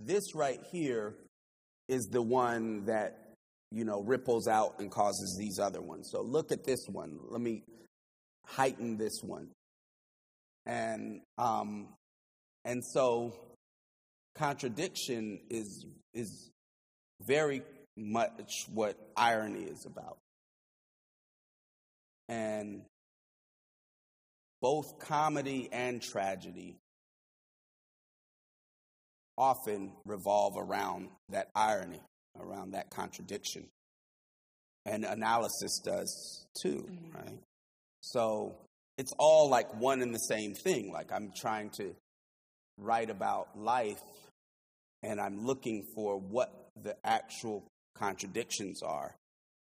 This 0.00 0.34
right 0.34 0.60
here 0.72 1.14
is 1.88 2.08
the 2.10 2.22
one 2.22 2.86
that 2.86 3.18
you 3.70 3.84
know 3.84 4.02
ripples 4.02 4.48
out 4.48 4.80
and 4.80 4.90
causes 4.90 5.36
these 5.38 5.58
other 5.58 5.80
ones. 5.80 6.08
So 6.10 6.22
look 6.22 6.50
at 6.50 6.64
this 6.64 6.86
one. 6.88 7.18
Let 7.28 7.40
me 7.40 7.62
heighten 8.46 8.96
this 8.96 9.20
one. 9.22 9.48
And 10.66 11.20
um, 11.38 11.88
and 12.64 12.82
so 12.84 13.34
contradiction 14.34 15.40
is 15.50 15.86
is 16.14 16.50
very 17.26 17.62
much 17.96 18.66
what 18.72 18.96
irony 19.16 19.64
is 19.64 19.86
about. 19.86 20.18
And 22.28 22.82
both 24.60 24.98
comedy 24.98 25.68
and 25.72 26.00
tragedy 26.00 26.76
often 29.36 29.92
revolve 30.04 30.54
around 30.56 31.08
that 31.28 31.48
irony, 31.54 32.00
around 32.40 32.72
that 32.72 32.90
contradiction. 32.90 33.66
And 34.86 35.04
analysis 35.04 35.80
does 35.84 36.46
too, 36.62 36.86
mm-hmm. 36.88 37.16
right? 37.16 37.38
So 38.00 38.54
it's 38.96 39.12
all 39.18 39.48
like 39.48 39.80
one 39.80 40.02
and 40.02 40.14
the 40.14 40.18
same 40.18 40.54
thing. 40.54 40.92
Like 40.92 41.12
I'm 41.12 41.32
trying 41.34 41.70
to 41.78 41.94
write 42.78 43.10
about 43.10 43.58
life 43.58 44.02
and 45.02 45.20
I'm 45.20 45.44
looking 45.44 45.84
for 45.94 46.18
what 46.18 46.63
the 46.82 46.96
actual 47.04 47.66
contradictions 47.94 48.82
are 48.82 49.14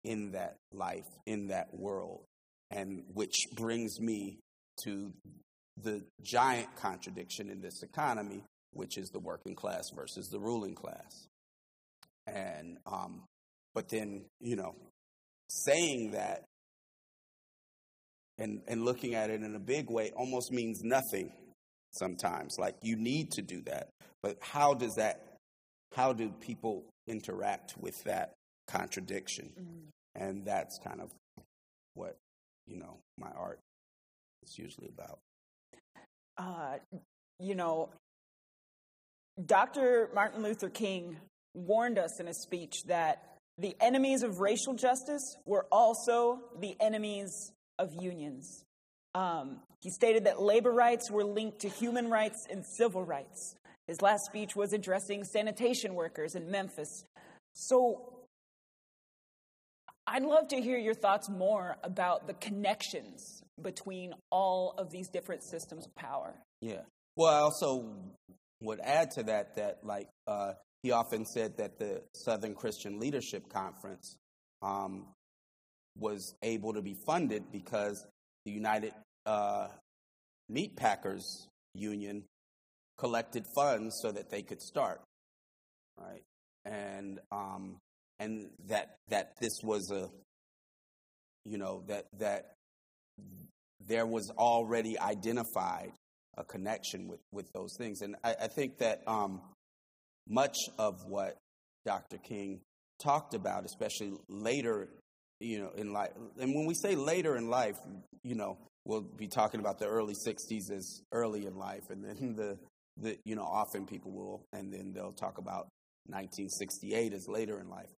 in 0.05 0.33
that 0.33 0.57
life, 0.73 1.07
in 1.27 1.49
that 1.49 1.69
world, 1.73 2.25
and 2.71 3.03
which 3.13 3.35
brings 3.55 4.01
me 4.01 4.39
to 4.85 5.13
the 5.83 6.03
giant 6.23 6.75
contradiction 6.77 7.51
in 7.51 7.61
this 7.61 7.83
economy, 7.83 8.45
which 8.73 8.99
is 8.99 9.09
the 9.11 9.19
working 9.19 9.55
class 9.55 9.85
versus 9.95 10.29
the 10.29 10.39
ruling 10.39 10.75
class. 10.75 11.27
And, 12.27 12.79
um, 12.87 13.23
but 13.75 13.89
then, 13.89 14.25
you 14.41 14.57
know, 14.57 14.75
saying 15.49 16.13
that 16.13 16.45
and, 18.39 18.61
and 18.69 18.85
looking 18.85 19.15
at 19.15 19.31
it 19.31 19.43
in 19.43 19.55
a 19.55 19.61
big 19.61 19.91
way 19.91 20.13
almost 20.15 20.53
means 20.53 20.83
nothing 20.83 21.33
sometimes. 21.93 22.57
Like 22.59 22.77
you 22.83 22.97
need 22.97 23.33
to 23.33 23.43
do 23.43 23.63
that. 23.63 23.89
But 24.23 24.39
how 24.41 24.75
does 24.75 24.95
that, 24.97 25.21
how 25.93 26.13
do 26.13 26.31
people 26.41 26.85
interact 27.07 27.77
with 27.79 28.03
that 28.05 28.35
contradiction? 28.67 29.53
Mm-hmm. 29.59 30.23
And 30.23 30.45
that's 30.45 30.79
kind 30.79 31.01
of 31.01 31.11
what, 31.95 32.17
you 32.67 32.77
know, 32.77 32.99
my 33.17 33.31
art 33.37 33.61
is 34.43 34.59
usually 34.59 34.89
about. 34.89 35.19
Uh, 36.37 36.79
you 37.41 37.55
know, 37.55 37.91
Dr. 39.45 40.11
Martin 40.15 40.43
Luther 40.43 40.69
King 40.69 41.17
warned 41.55 41.99
us 41.99 42.21
in 42.21 42.29
a 42.29 42.35
speech 42.35 42.85
that 42.85 43.23
the 43.59 43.77
enemies 43.81 44.23
of 44.23 44.41
racial 44.41 44.75
justice 44.75 45.37
were 45.45 45.67
also 45.71 46.41
the 46.61 46.77
enemies 46.81 47.53
of 47.79 47.95
unions. 48.01 48.65
Um, 49.15 49.59
he 49.81 49.91
stated 49.91 50.25
that 50.25 50.41
labor 50.41 50.73
rights 50.73 51.11
were 51.11 51.25
linked 51.25 51.61
to 51.61 51.69
human 51.69 52.09
rights 52.11 52.47
and 52.51 52.65
civil 52.65 53.03
rights. 53.05 53.57
His 53.89 54.03
last 54.03 54.27
speech 54.27 54.55
was 54.55 54.73
addressing 54.73 55.25
sanitation 55.25 55.95
workers 55.95 56.35
in 56.35 56.51
Memphis. 56.51 57.05
So, 57.55 58.13
I'd 60.07 60.23
love 60.23 60.49
to 60.49 60.61
hear 60.61 60.79
your 60.79 60.95
thoughts 60.95 61.29
more 61.29 61.77
about 61.83 62.27
the 62.27 62.35
connections 62.35 63.43
between 63.61 64.15
all 64.31 64.75
of 64.79 64.91
these 64.91 65.09
different 65.09 65.43
systems 65.43 65.87
of 65.87 65.95
power. 65.97 66.35
Yeah. 66.61 66.83
Well, 67.17 67.35
I 67.35 67.41
also 67.41 67.87
would 68.61 68.81
add 68.81 69.11
to 69.13 69.23
that 69.25 69.57
that, 69.57 69.79
like, 69.83 70.09
uh, 70.27 70.53
he 70.83 70.93
often 70.93 71.25
said 71.25 71.57
that 71.57 71.79
the 71.79 72.03
Southern 72.15 72.55
Christian 72.55 73.01
Leadership 73.01 73.49
Conference 73.49 74.17
um, 74.63 75.07
was 75.97 76.35
able 76.43 76.75
to 76.75 76.83
be 76.83 76.95
funded 76.95 77.51
because 77.51 78.07
the 78.45 78.53
United 78.53 78.93
uh, 79.27 79.69
Meat 80.49 80.77
Packers 80.77 81.49
Union 81.75 82.25
collected 82.99 83.45
funds 83.55 83.99
so 84.03 84.13
that 84.13 84.31
they 84.31 84.43
could 84.43 84.61
start, 84.61 85.01
right? 85.99 86.23
And 86.65 87.21
um, 87.33 87.77
and 88.19 88.51
that 88.69 88.97
that 89.09 89.33
this 89.41 89.61
was 89.63 89.91
a, 89.91 90.09
you 91.45 91.59
know, 91.59 91.83
that 91.87 92.07
that 92.19 92.55
there 93.87 94.07
was 94.07 94.31
already 94.37 94.99
identified 94.99 95.93
a 96.37 96.45
connection 96.45 97.09
with 97.09 97.21
with 97.33 97.51
those 97.53 97.75
things, 97.79 98.03
and 98.03 98.17
I, 98.23 98.35
I 98.43 98.49
think 98.49 98.79
that 98.79 99.03
um, 99.07 99.41
much 100.29 100.57
of 100.79 100.95
what 101.07 101.37
Dr. 101.87 102.19
King 102.19 102.61
talked 103.03 103.35
about, 103.35 103.65
especially 103.65 104.13
later 104.29 104.89
you 105.41 105.61
know, 105.61 105.71
in 105.77 105.93
life. 105.93 106.11
And 106.39 106.55
when 106.55 106.67
we 106.67 106.75
say 106.75 106.95
later 106.95 107.37
in 107.37 107.49
life, 107.49 107.77
you 108.23 108.35
know, 108.35 108.59
we'll 108.85 109.03
be 109.03 109.29
talking 109.29 109.61
about 109.61 109.79
the 109.79 109.87
early 109.87 110.15
60s 110.27 110.73
as 110.75 111.03
early 111.13 111.47
in 111.47 111.57
life, 111.57 111.91
and 111.91 112.05
then 112.05 112.35
the, 112.37 112.59
the 113.01 113.19
you 113.25 113.37
know, 113.37 113.45
often 113.45 113.87
people 113.87 114.13
will, 114.13 114.47
and 114.53 114.73
then 114.73 114.93
they'll 114.95 115.13
talk 115.13 115.39
about 115.39 115.69
1968 116.07 117.13
as 117.13 117.29
later 117.29 117.61
in 117.61 117.69
life. 117.69 117.91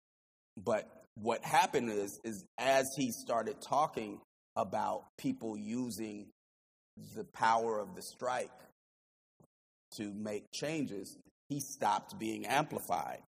But 0.56 0.88
what 1.14 1.44
happened 1.44 1.90
is, 1.90 2.18
is 2.24 2.44
as 2.58 2.86
he 2.96 3.10
started 3.12 3.56
talking 3.60 4.20
about 4.56 5.04
people 5.18 5.56
using 5.56 6.28
the 7.14 7.24
power 7.24 7.78
of 7.78 7.94
the 7.94 8.02
strike 8.02 8.50
to 9.96 10.12
make 10.12 10.50
changes, 10.52 11.16
he 11.48 11.60
stopped 11.60 12.18
being 12.18 12.46
amplified. 12.46 13.20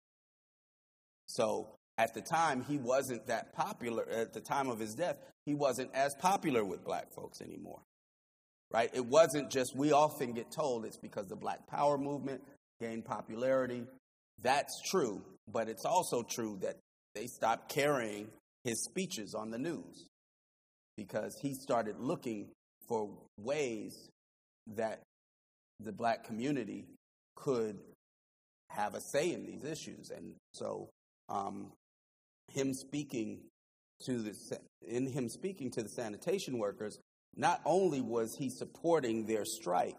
So 1.27 1.75
at 1.99 2.15
the 2.15 2.21
time, 2.21 2.65
he 2.65 2.77
wasn't 2.77 3.27
that 3.27 3.55
popular. 3.55 4.09
At 4.09 4.33
the 4.33 4.41
time 4.41 4.69
of 4.69 4.79
his 4.79 4.95
death, 4.95 5.19
he 5.47 5.55
wasn't 5.55 5.91
as 5.95 6.15
popular 6.17 6.65
with 6.65 6.85
black 6.85 7.13
folks 7.13 7.41
anymore. 7.41 7.81
Right? 8.73 8.91
It 8.95 9.05
wasn't 9.05 9.51
just, 9.51 9.77
we 9.77 9.93
often 9.93 10.33
get 10.33 10.51
told 10.51 10.85
it's 10.85 10.97
because 10.97 11.27
the 11.29 11.37
black 11.37 11.67
power 11.67 11.99
movement 11.99 12.43
gained 12.81 13.05
popularity. 13.05 13.85
That's 14.41 14.81
true, 14.91 15.23
but 15.53 15.69
it's 15.69 15.85
also 15.85 16.23
true 16.23 16.59
that 16.63 16.79
they 17.15 17.27
stopped 17.27 17.69
carrying 17.69 18.29
his 18.65 18.83
speeches 18.85 19.35
on 19.35 19.51
the 19.51 19.59
news 19.59 20.07
because 20.97 21.39
he 21.41 21.55
started 21.55 21.99
looking 21.99 22.49
for 22.89 23.11
ways 23.39 24.09
that 24.77 25.03
the 25.81 25.93
black 25.93 26.25
community 26.25 26.87
could 27.37 27.79
have 28.71 28.95
a 28.95 29.01
say 29.01 29.33
in 29.33 29.45
these 29.45 29.65
issues. 29.65 30.11
And 30.11 30.35
so 30.55 30.89
um, 31.29 31.73
him 32.49 32.73
speaking 32.73 33.41
to 34.07 34.23
the 34.23 34.35
in 34.87 35.07
him 35.07 35.29
speaking 35.29 35.71
to 35.73 35.83
the 35.83 35.89
sanitation 35.89 36.59
workers, 36.59 36.99
not 37.37 37.61
only 37.65 38.01
was 38.01 38.37
he 38.37 38.51
supporting 38.51 39.27
their 39.27 39.45
strike, 39.45 39.99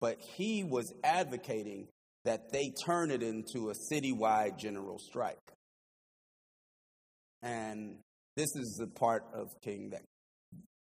but 0.00 0.18
he 0.20 0.64
was 0.64 0.92
advocating 1.04 1.88
that 2.24 2.52
they 2.52 2.72
turn 2.84 3.10
it 3.10 3.22
into 3.22 3.70
a 3.70 3.74
citywide 3.74 4.58
general 4.58 4.98
strike. 4.98 5.38
And 7.42 7.96
this 8.36 8.54
is 8.56 8.76
the 8.78 8.86
part 8.86 9.24
of 9.32 9.48
King 9.62 9.90
that 9.90 10.02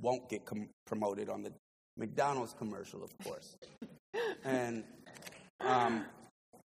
won't 0.01 0.29
get 0.29 0.45
com- 0.45 0.69
promoted 0.85 1.29
on 1.29 1.41
the 1.41 1.51
McDonald's 1.97 2.53
commercial, 2.53 3.03
of 3.03 3.11
course. 3.23 3.55
and 4.43 4.83
um, 5.59 6.05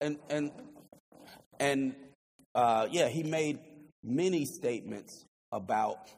and 0.01 0.17
and 0.29 0.51
and 1.59 1.95
uh, 2.55 2.87
yeah, 2.91 3.07
he 3.07 3.23
made 3.23 3.59
many 4.03 4.45
statements 4.45 5.25
about 5.51 6.09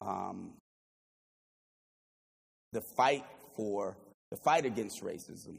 um, 0.00 0.52
the 2.72 2.80
fight 2.96 3.24
for 3.56 3.96
the 4.30 4.36
fight 4.36 4.64
against 4.64 5.04
racism 5.04 5.58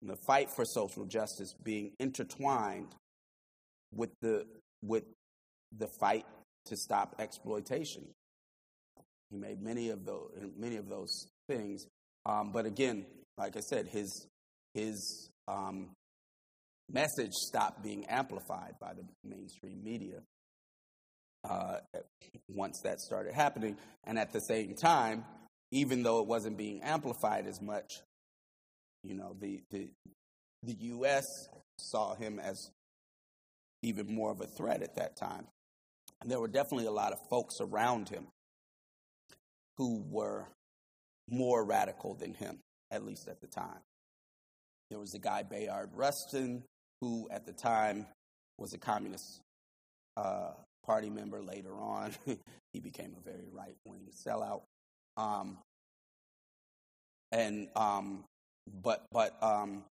and 0.00 0.10
the 0.10 0.16
fight 0.16 0.50
for 0.50 0.64
social 0.64 1.04
justice 1.04 1.54
being 1.62 1.92
intertwined 1.98 2.94
with 3.94 4.10
the 4.20 4.46
with 4.82 5.04
the 5.78 5.86
fight 5.86 6.26
to 6.66 6.76
stop 6.76 7.14
exploitation. 7.18 8.04
He 9.30 9.36
made 9.36 9.62
many 9.62 9.90
of 9.90 10.04
those 10.04 10.30
many 10.56 10.76
of 10.76 10.88
those 10.88 11.28
things, 11.48 11.86
um, 12.26 12.50
but 12.52 12.66
again, 12.66 13.06
like 13.38 13.56
I 13.56 13.60
said, 13.60 13.86
his 13.86 14.26
his 14.74 15.30
um, 15.48 15.90
message 16.90 17.32
stopped 17.32 17.82
being 17.82 18.04
amplified 18.06 18.74
by 18.80 18.94
the 18.94 19.04
mainstream 19.24 19.82
media 19.82 20.20
uh, 21.48 21.78
once 22.48 22.80
that 22.82 23.00
started 23.00 23.32
happening, 23.32 23.76
and 24.04 24.18
at 24.18 24.32
the 24.32 24.40
same 24.40 24.74
time, 24.74 25.24
even 25.72 26.02
though 26.04 26.20
it 26.20 26.28
wasn't 26.28 26.56
being 26.56 26.80
amplified 26.82 27.46
as 27.46 27.60
much, 27.60 28.00
you 29.02 29.14
know, 29.14 29.34
the 29.40 29.60
the 29.70 29.88
the 30.62 30.74
U.S. 30.74 31.24
saw 31.78 32.14
him 32.14 32.38
as 32.38 32.70
even 33.82 34.14
more 34.14 34.30
of 34.30 34.40
a 34.40 34.46
threat 34.46 34.82
at 34.82 34.94
that 34.94 35.16
time. 35.16 35.48
And 36.20 36.30
there 36.30 36.38
were 36.38 36.46
definitely 36.46 36.86
a 36.86 36.92
lot 36.92 37.12
of 37.12 37.18
folks 37.28 37.56
around 37.60 38.08
him 38.08 38.28
who 39.76 40.04
were 40.08 40.46
more 41.28 41.64
radical 41.64 42.14
than 42.14 42.34
him, 42.34 42.58
at 42.92 43.04
least 43.04 43.26
at 43.26 43.40
the 43.40 43.48
time. 43.48 43.80
There 44.90 45.00
was 45.00 45.14
a 45.14 45.18
guy, 45.18 45.42
Bayard 45.42 45.90
Rustin, 45.94 46.62
who 47.00 47.26
at 47.30 47.46
the 47.46 47.52
time 47.52 48.06
was 48.58 48.74
a 48.74 48.78
Communist 48.78 49.40
uh, 50.16 50.50
Party 50.84 51.10
member. 51.10 51.42
Later 51.42 51.72
on, 51.72 52.12
he 52.72 52.78
became 52.78 53.16
a 53.18 53.24
very 53.28 53.48
right 53.50 53.74
wing 53.84 54.08
sellout. 54.24 54.62
Um, 55.16 55.58
and 57.30 57.68
um, 57.76 58.24
but 58.82 59.04
but 59.12 59.36
um, 59.42 59.84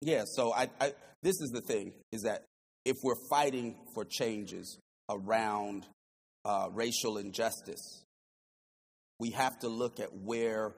yeah. 0.00 0.24
So 0.26 0.52
I, 0.52 0.68
I 0.80 0.92
this 1.22 1.40
is 1.40 1.50
the 1.50 1.60
thing 1.60 1.92
is 2.10 2.22
that 2.22 2.44
if 2.84 2.96
we're 3.02 3.28
fighting 3.30 3.76
for 3.94 4.04
changes 4.04 4.78
around 5.08 5.86
uh, 6.44 6.68
racial 6.72 7.18
injustice, 7.18 8.04
we 9.18 9.30
have 9.30 9.58
to 9.60 9.68
look 9.68 10.00
at 10.00 10.12
where 10.12 10.72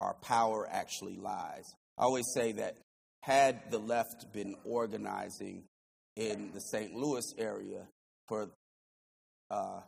our 0.00 0.14
power 0.14 0.68
actually 0.70 1.16
lies. 1.16 1.64
I 1.98 2.02
always 2.02 2.26
say 2.34 2.52
that 2.52 2.76
had 3.22 3.70
the 3.70 3.78
left 3.78 4.32
been 4.32 4.54
organizing 4.64 5.64
in 6.16 6.50
the 6.52 6.60
St. 6.60 6.94
Louis 6.94 7.24
area 7.38 7.88
for 8.28 8.50
uh, 9.50 9.80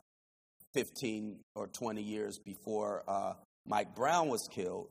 15 0.76 1.38
or 1.54 1.68
20 1.68 2.02
years 2.02 2.38
before 2.38 3.02
uh, 3.08 3.32
Mike 3.66 3.94
Brown 3.94 4.28
was 4.28 4.46
killed, 4.52 4.88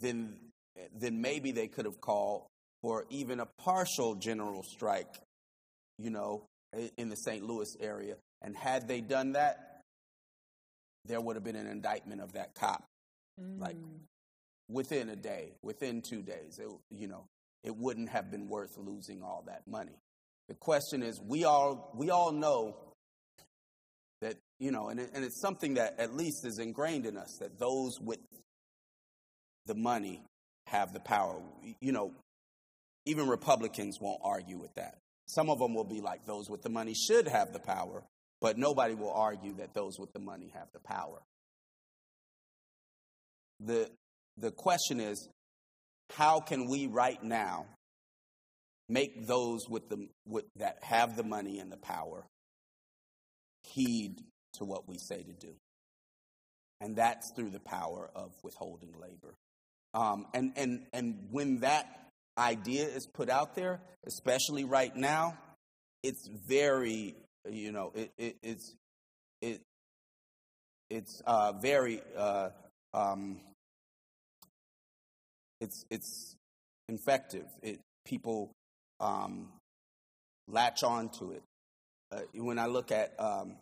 then, 0.00 0.34
then 0.98 1.20
maybe 1.20 1.52
they 1.52 1.68
could 1.68 1.84
have 1.84 2.00
called 2.00 2.42
for 2.82 3.04
even 3.10 3.38
a 3.38 3.46
partial 3.46 4.16
general 4.16 4.64
strike, 4.64 5.14
you 5.98 6.10
know, 6.10 6.42
in 6.96 7.10
the 7.10 7.16
St. 7.16 7.44
Louis 7.44 7.76
area. 7.80 8.16
And 8.42 8.56
had 8.56 8.88
they 8.88 9.00
done 9.00 9.32
that, 9.32 9.82
there 11.04 11.20
would 11.20 11.36
have 11.36 11.44
been 11.44 11.56
an 11.56 11.68
indictment 11.68 12.20
of 12.20 12.32
that 12.32 12.56
cop. 12.56 12.84
Mm. 13.40 13.60
Like 13.60 13.76
within 14.68 15.10
a 15.10 15.16
day, 15.16 15.52
within 15.62 16.02
two 16.02 16.22
days, 16.22 16.58
it, 16.58 16.68
you 16.90 17.06
know, 17.06 17.24
it 17.62 17.76
wouldn't 17.76 18.08
have 18.08 18.32
been 18.32 18.48
worth 18.48 18.76
losing 18.76 19.22
all 19.22 19.44
that 19.46 19.62
money. 19.68 19.96
The 20.48 20.54
question 20.54 21.02
is, 21.02 21.20
we 21.20 21.44
all 21.44 21.92
we 21.94 22.10
all 22.10 22.32
know 22.32 22.76
you 24.58 24.72
know, 24.72 24.88
and, 24.88 25.00
it, 25.00 25.10
and 25.14 25.24
it's 25.24 25.40
something 25.40 25.74
that 25.74 25.98
at 25.98 26.14
least 26.14 26.44
is 26.44 26.58
ingrained 26.58 27.06
in 27.06 27.16
us 27.16 27.38
that 27.40 27.58
those 27.58 28.00
with 28.00 28.18
the 29.66 29.74
money 29.74 30.22
have 30.66 30.92
the 30.92 31.00
power. 31.00 31.40
You 31.80 31.92
know, 31.92 32.12
even 33.06 33.28
Republicans 33.28 33.98
won't 34.00 34.20
argue 34.24 34.58
with 34.58 34.74
that. 34.74 34.98
Some 35.26 35.50
of 35.50 35.58
them 35.58 35.74
will 35.74 35.84
be 35.84 36.00
like, 36.00 36.24
those 36.24 36.48
with 36.50 36.62
the 36.62 36.70
money 36.70 36.94
should 36.94 37.28
have 37.28 37.52
the 37.52 37.58
power, 37.58 38.02
but 38.40 38.58
nobody 38.58 38.94
will 38.94 39.12
argue 39.12 39.54
that 39.56 39.74
those 39.74 39.98
with 39.98 40.12
the 40.12 40.18
money 40.18 40.50
have 40.54 40.68
the 40.72 40.80
power. 40.80 41.20
The, 43.60 43.90
the 44.36 44.50
question 44.50 45.00
is, 45.00 45.28
how 46.16 46.40
can 46.40 46.68
we 46.68 46.86
right 46.86 47.22
now 47.22 47.66
make 48.88 49.26
those 49.26 49.68
with 49.68 49.88
the, 49.88 50.08
with, 50.26 50.46
that 50.56 50.78
have 50.82 51.16
the 51.16 51.24
money 51.24 51.58
and 51.58 51.70
the 51.70 51.76
power 51.76 52.24
heed 53.64 54.16
to 54.58 54.64
what 54.64 54.88
we 54.88 54.98
say 54.98 55.22
to 55.22 55.32
do? 55.32 55.54
And 56.80 56.96
that's 56.96 57.32
through 57.32 57.50
the 57.50 57.60
power 57.60 58.08
of 58.14 58.32
withholding 58.42 58.94
labor. 59.00 59.34
Um, 59.94 60.26
and, 60.34 60.52
and, 60.56 60.86
and 60.92 61.28
when 61.30 61.60
that 61.60 62.10
idea 62.36 62.84
is 62.84 63.06
put 63.06 63.28
out 63.28 63.56
there, 63.56 63.80
especially 64.06 64.64
right 64.64 64.94
now, 64.94 65.36
it's 66.02 66.28
very, 66.46 67.16
you 67.50 67.72
know, 67.72 67.90
it, 67.94 68.12
it, 68.16 68.36
it's, 68.42 68.74
it, 69.42 69.60
it's 70.88 71.20
uh, 71.26 71.52
very, 71.52 72.00
uh, 72.16 72.50
um, 72.94 73.40
it's, 75.60 75.84
it's 75.90 76.36
infective. 76.88 77.46
It, 77.62 77.80
people 78.04 78.52
um, 79.00 79.48
latch 80.46 80.82
on 80.84 81.08
to 81.18 81.32
it. 81.32 81.42
Uh, 82.12 82.20
when 82.34 82.58
I 82.58 82.66
look 82.66 82.92
at 82.92 83.14
um, 83.18 83.56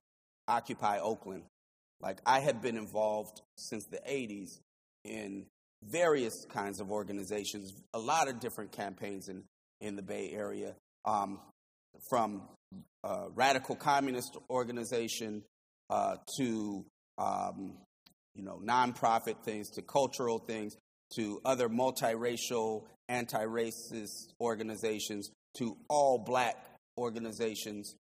Occupy 0.49 0.99
Oakland, 0.99 1.45
like 2.01 2.21
I 2.27 2.41
had 2.41 2.61
been 2.61 2.77
involved 2.77 3.41
since 3.57 3.87
the 3.87 3.99
80s 3.99 4.61
in 5.05 5.47
various 5.83 6.45
kinds 6.51 6.81
of 6.81 6.91
organizations, 6.91 7.73
a 7.95 7.99
lot 7.99 8.29
of 8.29 8.41
different 8.41 8.73
campaigns 8.73 9.29
in, 9.29 9.45
in 9.81 9.97
the 9.97 10.03
Bay 10.03 10.31
Area, 10.33 10.75
um, 11.05 11.41
from 12.09 12.43
uh, 13.05 13.27
radical 13.35 13.77
communist 13.77 14.37
organization 14.51 15.43
uh, 15.91 16.17
to 16.37 16.85
um, 17.19 17.75
you 18.35 18.43
know 18.43 18.61
nonprofit 18.63 19.43
things 19.45 19.71
to 19.71 19.83
cultural 19.83 20.39
things 20.39 20.77
to 21.15 21.41
other 21.45 21.69
multiracial 21.69 22.85
anti-racist 23.09 24.33
organizations 24.41 25.31
to 25.57 25.77
all 25.89 26.19
black 26.19 26.57
organizations. 26.99 27.95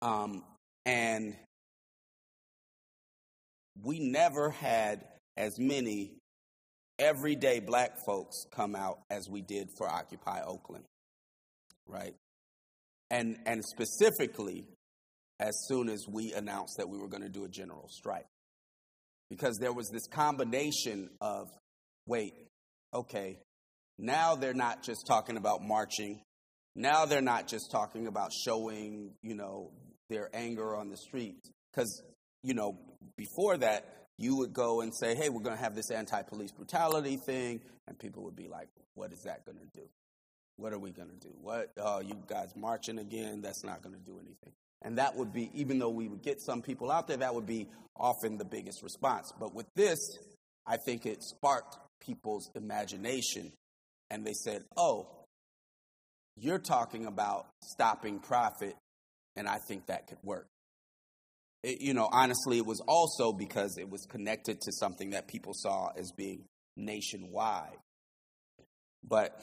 Um, 0.00 0.44
and 0.88 1.36
we 3.84 4.00
never 4.00 4.48
had 4.48 5.04
as 5.36 5.58
many 5.58 6.14
everyday 6.98 7.60
black 7.60 7.98
folks 8.06 8.46
come 8.50 8.74
out 8.74 9.00
as 9.10 9.28
we 9.28 9.42
did 9.42 9.68
for 9.76 9.86
Occupy 9.86 10.40
Oakland, 10.40 10.84
right? 11.86 12.14
And, 13.10 13.36
and 13.44 13.62
specifically, 13.62 14.66
as 15.38 15.54
soon 15.68 15.90
as 15.90 16.06
we 16.08 16.32
announced 16.32 16.78
that 16.78 16.88
we 16.88 16.96
were 16.96 17.08
going 17.08 17.22
to 17.22 17.28
do 17.28 17.44
a 17.44 17.48
general 17.48 17.88
strike. 17.90 18.26
Because 19.28 19.58
there 19.60 19.74
was 19.74 19.90
this 19.90 20.06
combination 20.06 21.10
of, 21.20 21.48
wait, 22.06 22.32
okay, 22.94 23.38
now 23.98 24.36
they're 24.36 24.54
not 24.54 24.82
just 24.82 25.06
talking 25.06 25.36
about 25.36 25.60
marching. 25.62 26.22
Now 26.74 27.04
they're 27.04 27.20
not 27.20 27.46
just 27.46 27.70
talking 27.70 28.06
about 28.06 28.32
showing, 28.32 29.12
you 29.22 29.34
know, 29.34 29.70
their 30.08 30.30
anger 30.32 30.74
on 30.74 30.88
the 30.88 30.96
streets. 30.96 31.50
Because, 31.72 32.02
you 32.42 32.54
know, 32.54 32.78
before 33.16 33.56
that, 33.58 34.06
you 34.18 34.36
would 34.36 34.52
go 34.52 34.80
and 34.80 34.92
say, 34.94 35.14
hey, 35.14 35.28
we're 35.28 35.42
going 35.42 35.56
to 35.56 35.62
have 35.62 35.74
this 35.74 35.90
anti 35.90 36.22
police 36.22 36.52
brutality 36.52 37.16
thing. 37.16 37.60
And 37.86 37.98
people 37.98 38.24
would 38.24 38.36
be 38.36 38.48
like, 38.48 38.68
what 38.94 39.12
is 39.12 39.22
that 39.22 39.44
going 39.44 39.58
to 39.58 39.80
do? 39.80 39.86
What 40.56 40.72
are 40.72 40.78
we 40.78 40.90
going 40.90 41.10
to 41.10 41.28
do? 41.28 41.32
What, 41.40 41.70
oh, 41.78 42.00
you 42.00 42.16
guys 42.26 42.54
marching 42.56 42.98
again? 42.98 43.40
That's 43.42 43.64
not 43.64 43.82
going 43.82 43.94
to 43.94 44.00
do 44.00 44.18
anything. 44.18 44.52
And 44.82 44.98
that 44.98 45.16
would 45.16 45.32
be, 45.32 45.50
even 45.54 45.78
though 45.78 45.90
we 45.90 46.08
would 46.08 46.22
get 46.22 46.40
some 46.40 46.62
people 46.62 46.90
out 46.90 47.06
there, 47.06 47.18
that 47.18 47.34
would 47.34 47.46
be 47.46 47.68
often 47.96 48.38
the 48.38 48.44
biggest 48.44 48.82
response. 48.82 49.32
But 49.38 49.54
with 49.54 49.66
this, 49.74 49.98
I 50.66 50.76
think 50.76 51.06
it 51.06 51.22
sparked 51.22 51.78
people's 52.00 52.50
imagination. 52.54 53.52
And 54.10 54.26
they 54.26 54.32
said, 54.32 54.64
oh, 54.76 55.08
you're 56.36 56.58
talking 56.58 57.06
about 57.06 57.46
stopping 57.62 58.20
profit, 58.20 58.74
and 59.38 59.48
I 59.48 59.58
think 59.68 59.86
that 59.86 60.08
could 60.08 60.18
work 60.22 60.46
it, 61.62 61.80
you 61.80 61.94
know, 61.94 62.08
honestly, 62.10 62.58
it 62.58 62.66
was 62.66 62.80
also 62.86 63.32
because 63.32 63.78
it 63.78 63.90
was 63.90 64.06
connected 64.06 64.60
to 64.62 64.72
something 64.72 65.10
that 65.10 65.26
people 65.26 65.52
saw 65.54 65.90
as 65.96 66.12
being 66.12 66.44
nationwide. 66.76 67.76
But 69.06 69.40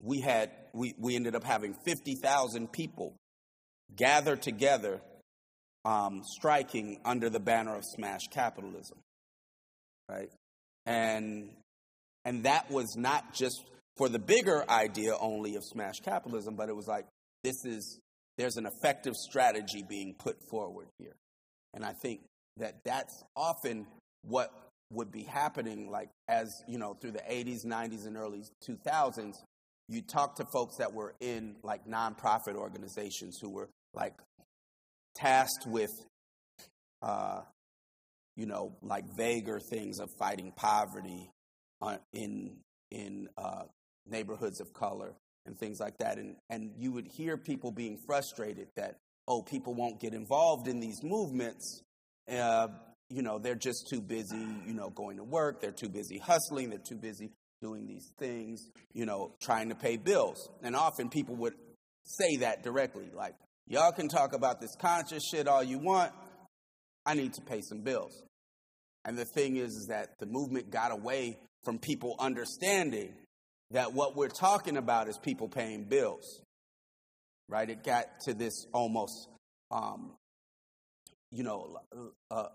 we 0.00 0.20
had 0.20 0.50
we, 0.72 0.94
we 0.98 1.14
ended 1.14 1.36
up 1.36 1.44
having 1.44 1.74
50,000 1.84 2.72
people 2.72 3.14
gather 3.94 4.36
together 4.36 5.00
um, 5.84 6.22
striking 6.24 7.00
under 7.04 7.28
the 7.28 7.40
banner 7.40 7.76
of 7.76 7.84
smash 7.84 8.28
capitalism 8.30 8.98
right 10.08 10.30
and 10.86 11.50
and 12.24 12.44
that 12.44 12.70
was 12.70 12.96
not 12.96 13.34
just 13.34 13.64
for 13.96 14.08
the 14.08 14.18
bigger 14.18 14.64
idea 14.70 15.14
only 15.20 15.56
of 15.56 15.64
smash 15.64 15.98
capitalism 16.04 16.54
but 16.54 16.68
it 16.68 16.76
was 16.76 16.86
like 16.86 17.04
this 17.42 17.64
is 17.64 17.98
there's 18.42 18.56
an 18.56 18.66
effective 18.66 19.14
strategy 19.14 19.84
being 19.88 20.16
put 20.18 20.36
forward 20.50 20.88
here. 20.98 21.14
And 21.74 21.84
I 21.84 21.92
think 21.92 22.22
that 22.56 22.82
that's 22.84 23.22
often 23.36 23.86
what 24.22 24.50
would 24.90 25.12
be 25.12 25.22
happening 25.22 25.88
like 25.88 26.10
as 26.28 26.48
you 26.66 26.76
know 26.76 26.94
through 26.94 27.12
the 27.12 27.22
80s 27.30 27.64
90s 27.64 28.04
and 28.04 28.16
early 28.16 28.42
2000s 28.68 29.34
you 29.88 30.02
talk 30.02 30.34
to 30.36 30.44
folks 30.52 30.76
that 30.78 30.92
were 30.92 31.14
in 31.20 31.54
like 31.62 31.86
nonprofit 31.86 32.56
organizations 32.56 33.38
who 33.40 33.48
were 33.48 33.68
like 33.94 34.14
tasked 35.14 35.66
with 35.66 35.90
uh, 37.00 37.40
you 38.36 38.44
know 38.44 38.76
like 38.82 39.04
vaguer 39.16 39.60
things 39.60 39.98
of 39.98 40.10
fighting 40.18 40.52
poverty 40.56 41.30
uh, 41.80 41.96
in 42.12 42.56
in 42.90 43.28
uh, 43.38 43.62
neighborhoods 44.06 44.60
of 44.60 44.74
color 44.74 45.14
and 45.46 45.58
things 45.58 45.80
like 45.80 45.98
that 45.98 46.18
and 46.18 46.36
and 46.50 46.72
you 46.76 46.92
would 46.92 47.06
hear 47.06 47.36
people 47.36 47.70
being 47.70 47.98
frustrated 48.06 48.68
that 48.76 48.96
oh 49.26 49.42
people 49.42 49.74
won't 49.74 50.00
get 50.00 50.14
involved 50.14 50.68
in 50.68 50.80
these 50.80 51.02
movements 51.02 51.82
uh, 52.30 52.68
you 53.12 53.22
know, 53.22 53.38
they're 53.38 53.54
just 53.54 53.88
too 53.88 54.00
busy, 54.00 54.46
you 54.66 54.72
know, 54.72 54.88
going 54.90 55.18
to 55.18 55.24
work. 55.24 55.60
They're 55.60 55.70
too 55.70 55.90
busy 55.90 56.18
hustling. 56.18 56.70
They're 56.70 56.78
too 56.78 56.96
busy 56.96 57.30
doing 57.60 57.86
these 57.86 58.10
things, 58.18 58.70
you 58.92 59.04
know, 59.04 59.34
trying 59.40 59.68
to 59.68 59.74
pay 59.74 59.96
bills. 59.96 60.48
And 60.62 60.74
often 60.74 61.10
people 61.10 61.36
would 61.36 61.54
say 62.04 62.36
that 62.38 62.62
directly, 62.62 63.10
like, 63.14 63.34
y'all 63.68 63.92
can 63.92 64.08
talk 64.08 64.32
about 64.32 64.60
this 64.60 64.74
conscious 64.80 65.22
shit 65.30 65.46
all 65.46 65.62
you 65.62 65.78
want. 65.78 66.12
I 67.04 67.14
need 67.14 67.34
to 67.34 67.42
pay 67.42 67.60
some 67.60 67.82
bills. 67.82 68.22
And 69.04 69.18
the 69.18 69.26
thing 69.26 69.56
is, 69.56 69.72
is 69.72 69.86
that 69.90 70.18
the 70.18 70.26
movement 70.26 70.70
got 70.70 70.90
away 70.90 71.38
from 71.64 71.78
people 71.78 72.16
understanding 72.18 73.12
that 73.72 73.92
what 73.92 74.16
we're 74.16 74.28
talking 74.28 74.76
about 74.76 75.08
is 75.08 75.18
people 75.18 75.48
paying 75.48 75.84
bills. 75.84 76.42
Right? 77.48 77.68
It 77.68 77.84
got 77.84 78.06
to 78.24 78.34
this 78.34 78.66
almost, 78.72 79.28
um, 79.70 80.12
you 81.30 81.42
know, 81.42 81.78
uh, 82.30 82.46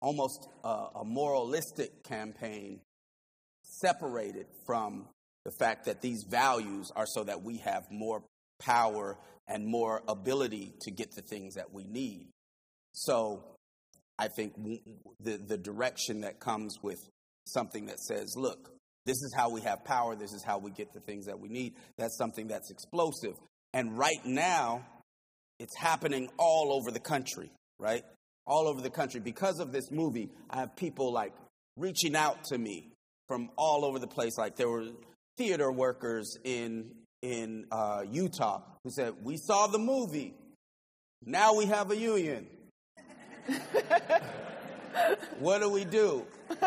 almost 0.00 0.48
a, 0.64 0.86
a 0.96 1.04
moralistic 1.04 2.02
campaign 2.04 2.80
separated 3.62 4.46
from 4.66 5.06
the 5.44 5.50
fact 5.50 5.86
that 5.86 6.00
these 6.00 6.24
values 6.24 6.90
are 6.94 7.06
so 7.06 7.24
that 7.24 7.42
we 7.42 7.58
have 7.58 7.90
more 7.90 8.22
power 8.60 9.18
and 9.48 9.66
more 9.66 10.02
ability 10.06 10.74
to 10.82 10.90
get 10.90 11.12
the 11.14 11.22
things 11.22 11.54
that 11.54 11.72
we 11.72 11.84
need. 11.84 12.28
So 12.92 13.44
I 14.18 14.28
think 14.28 14.54
the, 15.20 15.36
the 15.36 15.58
direction 15.58 16.22
that 16.22 16.40
comes 16.40 16.78
with 16.82 17.00
something 17.46 17.86
that 17.86 18.00
says, 18.00 18.34
look, 18.36 18.70
this 19.06 19.16
is 19.16 19.32
how 19.36 19.50
we 19.50 19.60
have 19.62 19.84
power, 19.84 20.14
this 20.14 20.32
is 20.32 20.42
how 20.42 20.58
we 20.58 20.70
get 20.70 20.92
the 20.92 21.00
things 21.00 21.26
that 21.26 21.38
we 21.38 21.48
need, 21.48 21.74
that's 21.96 22.16
something 22.16 22.48
that's 22.48 22.70
explosive. 22.70 23.34
And 23.72 23.96
right 23.96 24.24
now, 24.24 24.84
it's 25.58 25.76
happening 25.76 26.28
all 26.38 26.72
over 26.72 26.90
the 26.90 27.00
country, 27.00 27.50
right? 27.78 28.02
all 28.50 28.68
over 28.68 28.80
the 28.82 28.90
country. 28.90 29.20
Because 29.20 29.60
of 29.60 29.72
this 29.72 29.90
movie, 29.90 30.30
I 30.50 30.58
have 30.58 30.76
people 30.76 31.12
like 31.12 31.32
reaching 31.76 32.16
out 32.16 32.44
to 32.46 32.58
me 32.58 32.88
from 33.28 33.50
all 33.56 33.84
over 33.84 33.98
the 33.98 34.08
place. 34.08 34.36
Like 34.36 34.56
there 34.56 34.68
were 34.68 34.86
theater 35.38 35.70
workers 35.70 36.36
in 36.44 36.90
in 37.22 37.66
uh, 37.70 38.02
Utah 38.10 38.62
who 38.82 38.90
said, 38.90 39.14
"We 39.22 39.36
saw 39.36 39.68
the 39.68 39.78
movie. 39.78 40.34
Now 41.24 41.54
we 41.54 41.66
have 41.66 41.90
a 41.90 41.96
union. 41.96 42.46
what 45.38 45.60
do 45.60 45.68
we 45.70 45.84
do?" 45.84 46.26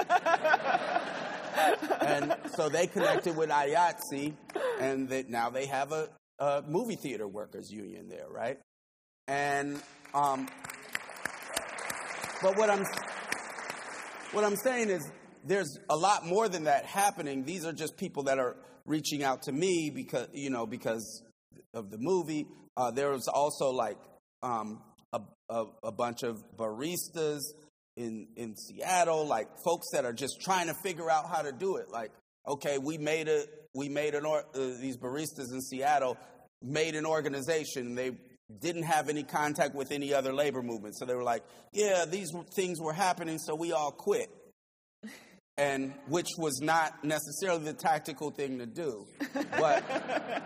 and 2.01 2.35
so 2.55 2.69
they 2.69 2.87
connected 2.87 3.35
with 3.35 3.49
IATSE, 3.49 4.33
and 4.79 5.29
now 5.29 5.49
they 5.49 5.65
have 5.65 5.91
a, 5.91 6.09
a, 6.39 6.63
movie 6.67 6.95
theater 6.95 7.27
workers 7.27 7.71
union 7.71 8.09
there, 8.09 8.27
right? 8.29 8.59
And 9.27 9.81
um, 10.13 10.47
but 12.41 12.57
what 12.57 12.69
I'm 12.69 12.83
what 14.31 14.43
I'm 14.43 14.55
saying 14.55 14.89
is 14.89 15.09
there's 15.45 15.77
a 15.89 15.95
lot 15.95 16.25
more 16.25 16.49
than 16.49 16.65
that 16.65 16.85
happening. 16.85 17.43
These 17.43 17.65
are 17.65 17.73
just 17.73 17.97
people 17.97 18.23
that 18.23 18.39
are 18.39 18.55
reaching 18.85 19.23
out 19.23 19.43
to 19.43 19.51
me 19.51 19.91
because 19.93 20.27
you 20.33 20.49
know 20.49 20.65
because 20.65 21.23
of 21.73 21.89
the 21.89 21.97
movie. 21.99 22.47
Uh, 22.75 22.91
there 22.91 23.11
was 23.11 23.27
also 23.27 23.69
like 23.69 23.97
um, 24.41 24.81
a, 25.11 25.21
a, 25.49 25.65
a, 25.83 25.91
bunch 25.91 26.23
of 26.23 26.43
baristas 26.57 27.41
in 27.95 28.27
in 28.35 28.55
Seattle, 28.55 29.27
like 29.27 29.47
folks 29.63 29.87
that 29.93 30.05
are 30.05 30.13
just 30.13 30.41
trying 30.41 30.67
to 30.67 30.73
figure 30.83 31.09
out 31.09 31.29
how 31.29 31.41
to 31.41 31.51
do 31.51 31.77
it. 31.77 31.89
Like, 31.89 32.11
okay, 32.47 32.77
we 32.77 32.97
made 32.97 33.27
a 33.27 33.45
we 33.73 33.89
made 33.89 34.15
an 34.15 34.25
or, 34.25 34.39
uh, 34.39 34.59
these 34.79 34.97
baristas 34.97 35.51
in 35.51 35.61
Seattle 35.61 36.17
made 36.61 36.95
an 36.95 37.05
organization. 37.05 37.95
They 37.95 38.11
didn't 38.59 38.83
have 38.83 39.09
any 39.09 39.23
contact 39.23 39.75
with 39.75 39.91
any 39.91 40.13
other 40.13 40.33
labor 40.33 40.61
movement. 40.61 40.95
So 40.97 41.05
they 41.05 41.15
were 41.15 41.23
like, 41.23 41.43
yeah, 41.71 42.05
these 42.05 42.31
things 42.55 42.79
were 42.79 42.93
happening, 42.93 43.37
so 43.39 43.55
we 43.55 43.71
all 43.71 43.91
quit. 43.91 44.29
And 45.57 45.93
which 46.07 46.29
was 46.37 46.61
not 46.61 47.03
necessarily 47.03 47.65
the 47.65 47.73
tactical 47.73 48.31
thing 48.31 48.57
to 48.57 48.65
do. 48.65 49.05
But 49.51 49.83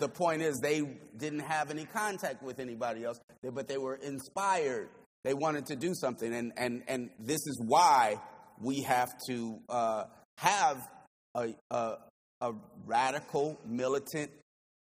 the 0.00 0.08
point 0.08 0.42
is, 0.42 0.60
they 0.60 0.82
didn't 1.16 1.40
have 1.40 1.70
any 1.70 1.84
contact 1.84 2.42
with 2.42 2.60
anybody 2.60 3.04
else, 3.04 3.18
but 3.42 3.66
they 3.66 3.78
were 3.78 3.96
inspired. 3.96 4.88
They 5.26 5.34
wanted 5.34 5.66
to 5.66 5.76
do 5.76 5.92
something. 5.92 6.32
And, 6.32 6.52
and, 6.56 6.84
and 6.86 7.10
this 7.18 7.40
is 7.48 7.60
why 7.60 8.20
we 8.60 8.82
have 8.82 9.08
to 9.28 9.58
uh, 9.68 10.04
have 10.38 10.88
a, 11.34 11.48
a, 11.68 11.94
a 12.40 12.52
radical, 12.86 13.58
militant 13.66 14.30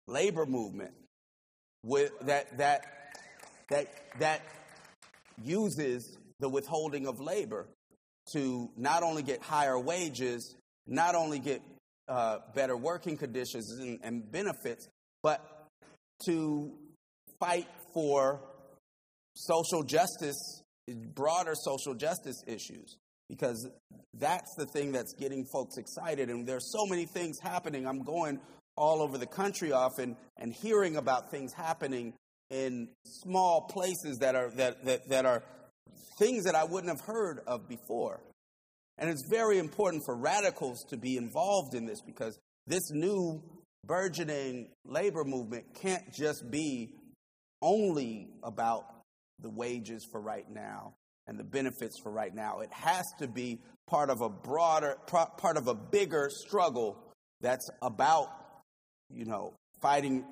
labor 0.07 0.47
movement 0.47 0.91
with, 1.85 2.13
that, 2.21 2.57
that, 2.57 3.13
that, 3.69 3.93
that 4.17 4.41
uses 5.43 6.17
the 6.39 6.49
withholding 6.49 7.05
of 7.05 7.19
labor 7.19 7.67
to 8.33 8.71
not 8.75 9.03
only 9.03 9.21
get 9.21 9.39
higher 9.43 9.79
wages, 9.79 10.55
not 10.87 11.13
only 11.13 11.37
get 11.37 11.61
uh, 12.07 12.39
better 12.55 12.75
working 12.75 13.17
conditions 13.17 13.69
and, 13.79 13.99
and 14.01 14.31
benefits, 14.31 14.87
but 15.21 15.69
to 16.25 16.71
fight 17.39 17.67
for 17.93 18.41
social 19.35 19.83
justice, 19.83 20.63
broader 21.13 21.53
social 21.55 21.93
justice 21.93 22.43
issues 22.47 22.97
because 23.29 23.67
that's 24.13 24.53
the 24.57 24.65
thing 24.65 24.91
that's 24.91 25.13
getting 25.13 25.45
folks 25.45 25.77
excited. 25.77 26.29
And 26.29 26.47
there's 26.47 26.71
so 26.71 26.85
many 26.85 27.05
things 27.05 27.39
happening. 27.39 27.87
I'm 27.87 28.03
going 28.03 28.39
all 28.75 29.01
over 29.01 29.17
the 29.17 29.27
country 29.27 29.71
often 29.71 30.15
and 30.37 30.53
hearing 30.53 30.97
about 30.97 31.31
things 31.31 31.53
happening 31.53 32.13
in 32.49 32.89
small 33.05 33.61
places 33.61 34.19
that 34.19 34.35
are 34.35 34.51
that, 34.51 34.85
that, 34.85 35.09
that 35.09 35.25
are 35.25 35.43
things 36.19 36.43
that 36.43 36.55
I 36.55 36.63
wouldn't 36.63 36.95
have 36.95 37.05
heard 37.05 37.39
of 37.47 37.67
before. 37.67 38.19
And 38.97 39.09
it's 39.09 39.23
very 39.29 39.57
important 39.57 40.03
for 40.05 40.15
radicals 40.15 40.83
to 40.89 40.97
be 40.97 41.17
involved 41.17 41.73
in 41.73 41.85
this 41.85 42.01
because 42.01 42.37
this 42.67 42.91
new 42.91 43.41
burgeoning 43.85 44.69
labor 44.85 45.23
movement 45.23 45.65
can't 45.81 46.13
just 46.13 46.49
be 46.49 46.93
only 47.61 48.29
about 48.43 48.85
the 49.39 49.49
wages 49.49 50.07
for 50.11 50.21
right 50.21 50.49
now 50.49 50.93
and 51.27 51.39
the 51.39 51.43
benefits 51.43 51.99
for 51.99 52.11
right 52.11 52.33
now. 52.33 52.59
It 52.59 52.71
has 52.71 53.05
to 53.19 53.27
be 53.27 53.61
part 53.87 54.09
of 54.09 54.21
a 54.21 54.29
broader, 54.29 54.97
part 55.07 55.57
of 55.57 55.67
a 55.67 55.75
bigger 55.75 56.29
struggle 56.29 56.97
that's 57.41 57.69
about 57.81 58.29
you 59.13 59.25
know, 59.25 59.53
fighting. 59.81 60.25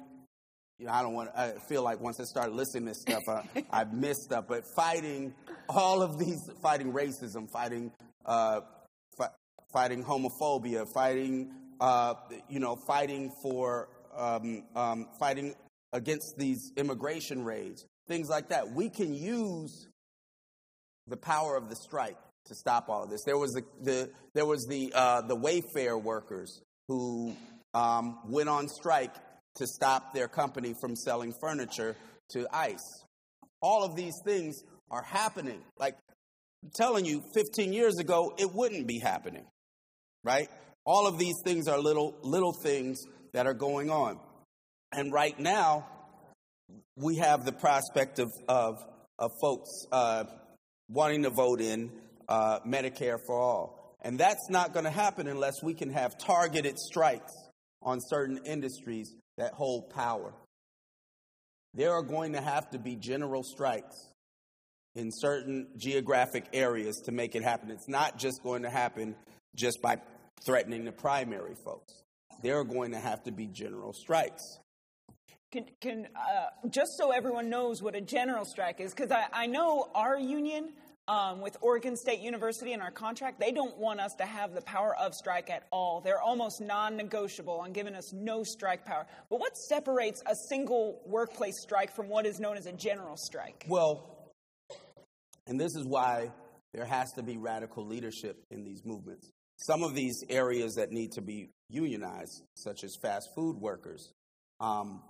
You 0.80 0.88
know, 0.88 0.94
I 0.94 1.02
don't 1.02 1.14
want. 1.14 1.30
I 1.36 1.54
feel 1.70 1.84
like 1.84 2.00
once 2.00 2.20
I 2.20 2.24
start 2.24 2.52
listening 2.52 2.88
to 2.88 2.96
stuff, 2.96 3.24
I, 3.28 3.66
I 3.82 3.84
missed 3.86 4.24
stuff. 4.24 4.46
But 4.48 4.64
fighting 4.76 5.34
all 5.70 6.02
of 6.02 6.18
these, 6.18 6.50
fighting 6.62 6.92
racism, 6.92 7.50
fighting, 7.52 7.92
uh, 8.26 8.62
fi- 9.18 9.30
fighting 9.72 10.04
homophobia, 10.04 10.86
fighting, 10.94 11.52
uh, 11.80 12.16
you 12.50 12.60
know, 12.60 12.76
fighting 12.88 13.32
for, 13.42 13.90
um, 14.18 14.64
um, 14.76 15.08
fighting 15.20 15.54
against 15.94 16.36
these 16.38 16.72
immigration 16.78 17.44
raids, 17.44 17.86
things 18.12 18.28
like 18.28 18.50
that. 18.50 18.74
We 18.74 18.90
can 18.90 19.14
use 19.14 19.88
the 21.08 21.16
power 21.16 21.56
of 21.56 21.70
the 21.70 21.78
strike 21.78 22.18
to 22.48 22.56
stop 22.56 22.90
all 22.90 23.04
of 23.04 23.10
this. 23.10 23.24
There 23.26 23.38
was 23.38 23.52
the, 23.54 23.64
the 23.82 24.10
there 24.34 24.46
was 24.46 24.66
the 24.70 24.92
uh, 24.94 25.22
the 25.22 25.38
Wayfair 25.38 26.02
workers 26.02 26.62
who 26.90 27.34
um, 27.74 28.20
went 28.28 28.50
on 28.50 28.68
strike 28.68 29.14
to 29.56 29.66
stop 29.66 30.14
their 30.14 30.28
company 30.28 30.74
from 30.82 30.96
selling 30.96 31.34
furniture 31.40 31.96
to 32.32 32.48
ICE. 32.52 33.06
All 33.62 33.86
of 33.86 33.96
these 33.96 34.16
things 34.26 34.62
are 34.90 35.04
happening. 35.04 35.62
Like 35.80 35.96
I'm 36.64 36.72
telling 36.76 37.06
you, 37.06 37.24
15 37.34 37.72
years 37.72 37.98
ago, 37.98 38.34
it 38.38 38.54
wouldn't 38.54 38.88
be 38.88 39.00
happening, 39.00 39.46
right? 40.26 40.50
All 40.86 41.08
of 41.08 41.18
these 41.18 41.36
things 41.46 41.70
are 41.70 41.80
little 41.80 42.16
little 42.24 42.54
things 42.62 43.06
that 43.34 43.48
are 43.48 43.54
going 43.54 43.90
on, 43.90 44.20
and 44.92 45.14
right 45.14 45.40
now 45.40 45.86
we 46.96 47.18
have 47.18 47.46
the 47.46 47.52
prospect 47.52 48.20
of 48.20 48.32
of, 48.48 48.78
of 49.20 49.32
folks 49.42 49.70
uh, 49.92 50.26
wanting 50.90 51.24
to 51.24 51.30
vote 51.30 51.62
in 51.62 51.92
uh, 52.28 52.60
Medicare 52.66 53.18
for 53.26 53.40
all, 53.40 53.96
and 54.02 54.20
that's 54.20 54.50
not 54.50 54.74
going 54.74 54.86
to 54.86 54.92
happen 54.92 55.28
unless 55.28 55.62
we 55.64 55.74
can 55.74 55.90
have 55.92 56.18
targeted 56.18 56.78
strikes 56.80 57.34
on 57.82 58.00
certain 58.02 58.40
industries 58.46 59.16
that 59.38 59.54
hold 59.54 59.90
power. 59.90 60.34
there 61.74 61.94
are 61.94 62.04
going 62.04 62.34
to 62.34 62.42
have 62.42 62.70
to 62.72 62.80
be 62.80 62.96
general 62.96 63.44
strikes 63.44 63.96
in 64.96 65.10
certain 65.12 65.68
geographic 65.78 66.46
areas 66.54 67.02
to 67.06 67.12
make 67.12 67.36
it 67.36 67.44
happen. 67.44 67.72
It's 67.72 67.88
not 67.88 68.18
just 68.18 68.44
going 68.44 68.64
to 68.64 68.70
happen 68.70 69.16
just 69.56 69.82
by 69.82 69.98
threatening 70.46 70.84
the 70.84 70.92
primary 70.92 71.56
folks. 71.64 71.94
There 72.44 72.58
are 72.60 72.66
going 72.66 72.92
to 72.92 73.00
have 73.00 73.24
to 73.24 73.32
be 73.32 73.48
general 73.48 73.94
strikes. 73.94 74.60
Can, 75.52 75.66
can 75.82 76.08
uh, 76.16 76.68
just 76.70 76.98
so 76.98 77.12
everyone 77.12 77.50
knows 77.50 77.84
what 77.84 77.94
a 77.94 78.02
general 78.02 78.46
strike 78.46 78.80
is, 78.80 78.94
because 78.94 79.12
I, 79.12 79.26
I 79.34 79.48
know 79.48 79.90
our 79.94 80.18
union 80.18 80.72
um, 81.10 81.42
with 81.42 81.58
Oregon 81.60 81.98
State 81.98 82.22
University 82.22 82.72
in 82.72 82.82
our 82.82 82.92
contract, 82.92 83.38
they 83.38 83.52
don't 83.52 83.78
want 83.78 84.00
us 84.00 84.14
to 84.20 84.26
have 84.26 84.54
the 84.54 84.62
power 84.62 84.96
of 84.96 85.14
strike 85.14 85.50
at 85.50 85.64
all. 85.70 86.00
They're 86.00 86.22
almost 86.22 86.62
non 86.62 86.96
negotiable 86.96 87.60
on 87.60 87.74
giving 87.74 87.96
us 87.96 88.14
no 88.14 88.44
strike 88.44 88.86
power. 88.86 89.06
But 89.30 89.42
what 89.42 89.58
separates 89.58 90.24
a 90.26 90.36
single 90.48 91.02
workplace 91.06 91.62
strike 91.62 91.94
from 91.94 92.08
what 92.08 92.26
is 92.26 92.40
known 92.40 92.56
as 92.56 92.66
a 92.66 92.72
general 92.72 93.18
strike? 93.18 93.66
Well, 93.68 94.32
and 95.48 95.60
this 95.60 95.76
is 95.76 95.86
why 95.86 96.32
there 96.74 96.86
has 96.86 97.12
to 97.14 97.24
be 97.24 97.38
radical 97.38 97.86
leadership 97.86 98.38
in 98.52 98.64
these 98.64 98.86
movements. 98.86 99.30
Some 99.58 99.84
of 99.84 99.96
these 99.96 100.24
areas 100.30 100.76
that 100.76 100.92
need 100.92 101.12
to 101.14 101.22
be 101.22 101.50
unionized, 101.70 102.42
such 102.56 102.86
as 102.86 102.96
fast 103.02 103.30
food 103.36 103.58
workers, 103.58 104.14
um, 104.62 105.02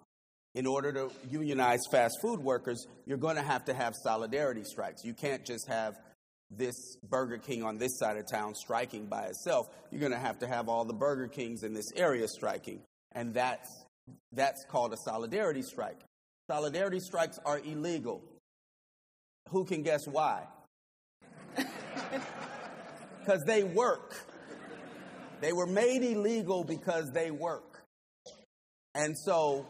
in 0.54 0.66
order 0.66 0.92
to 0.92 1.12
unionize 1.30 1.80
fast 1.92 2.18
food 2.22 2.40
workers, 2.40 2.86
you're 3.06 3.18
going 3.18 3.38
to 3.38 3.42
have 3.42 3.66
to 3.66 3.74
have 3.74 3.96
solidarity 3.96 4.64
strikes. 4.64 5.04
You 5.04 5.14
can't 5.14 5.46
just 5.46 5.68
have 5.68 5.96
this 6.50 6.98
Burger 7.10 7.38
King 7.38 7.64
on 7.64 7.78
this 7.78 7.98
side 7.98 8.18
of 8.18 8.30
town 8.30 8.56
striking 8.56 9.06
by 9.06 9.24
itself. 9.24 9.68
You're 9.90 10.02
going 10.02 10.12
to 10.12 10.20
have 10.20 10.40
to 10.40 10.48
have 10.48 10.68
all 10.68 10.84
the 10.84 10.94
Burger 10.94 11.28
Kings 11.28 11.64
in 11.64 11.74
this 11.74 11.92
area 11.96 12.28
striking. 12.28 12.82
And 13.14 13.34
that's, 13.34 13.70
that's 14.34 14.66
called 14.70 14.94
a 14.94 14.98
solidarity 14.98 15.62
strike. 15.62 16.00
Solidarity 16.50 17.00
strikes 17.00 17.40
are 17.46 17.60
illegal. 17.60 18.22
Who 19.50 19.64
can 19.66 19.84
guess 19.84 20.08
why? 20.08 20.44
Because 23.20 23.44
they 23.46 23.64
work. 23.64 24.16
They 25.42 25.54
were 25.54 25.68
made 25.68 26.02
illegal 26.02 26.64
because 26.64 27.12
they 27.12 27.30
work. 27.30 27.84
And 28.96 29.16
so 29.16 29.68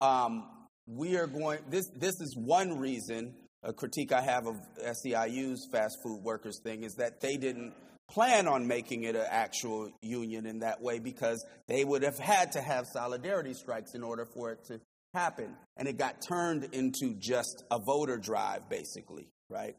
um, 0.00 0.44
we 0.86 1.16
are 1.16 1.26
going, 1.26 1.58
this, 1.68 1.88
this 1.96 2.20
is 2.20 2.36
one 2.36 2.78
reason, 2.78 3.34
a 3.62 3.72
critique 3.72 4.12
I 4.12 4.20
have 4.20 4.46
of 4.46 4.56
SEIU's 4.80 5.68
fast 5.72 5.98
food 6.02 6.22
workers 6.22 6.60
thing 6.62 6.84
is 6.84 6.94
that 6.94 7.20
they 7.20 7.36
didn't 7.36 7.74
plan 8.08 8.46
on 8.46 8.68
making 8.68 9.02
it 9.02 9.16
an 9.16 9.26
actual 9.28 9.90
union 10.00 10.46
in 10.46 10.60
that 10.60 10.80
way 10.80 11.00
because 11.00 11.44
they 11.66 11.84
would 11.84 12.02
have 12.02 12.18
had 12.18 12.52
to 12.52 12.60
have 12.60 12.86
solidarity 12.92 13.52
strikes 13.52 13.94
in 13.94 14.02
order 14.02 14.24
for 14.24 14.52
it 14.52 14.64
to 14.66 14.80
happen. 15.12 15.56
And 15.76 15.88
it 15.88 15.98
got 15.98 16.22
turned 16.22 16.68
into 16.72 17.14
just 17.18 17.64
a 17.70 17.78
voter 17.78 18.16
drive, 18.16 18.68
basically, 18.68 19.28
right? 19.50 19.74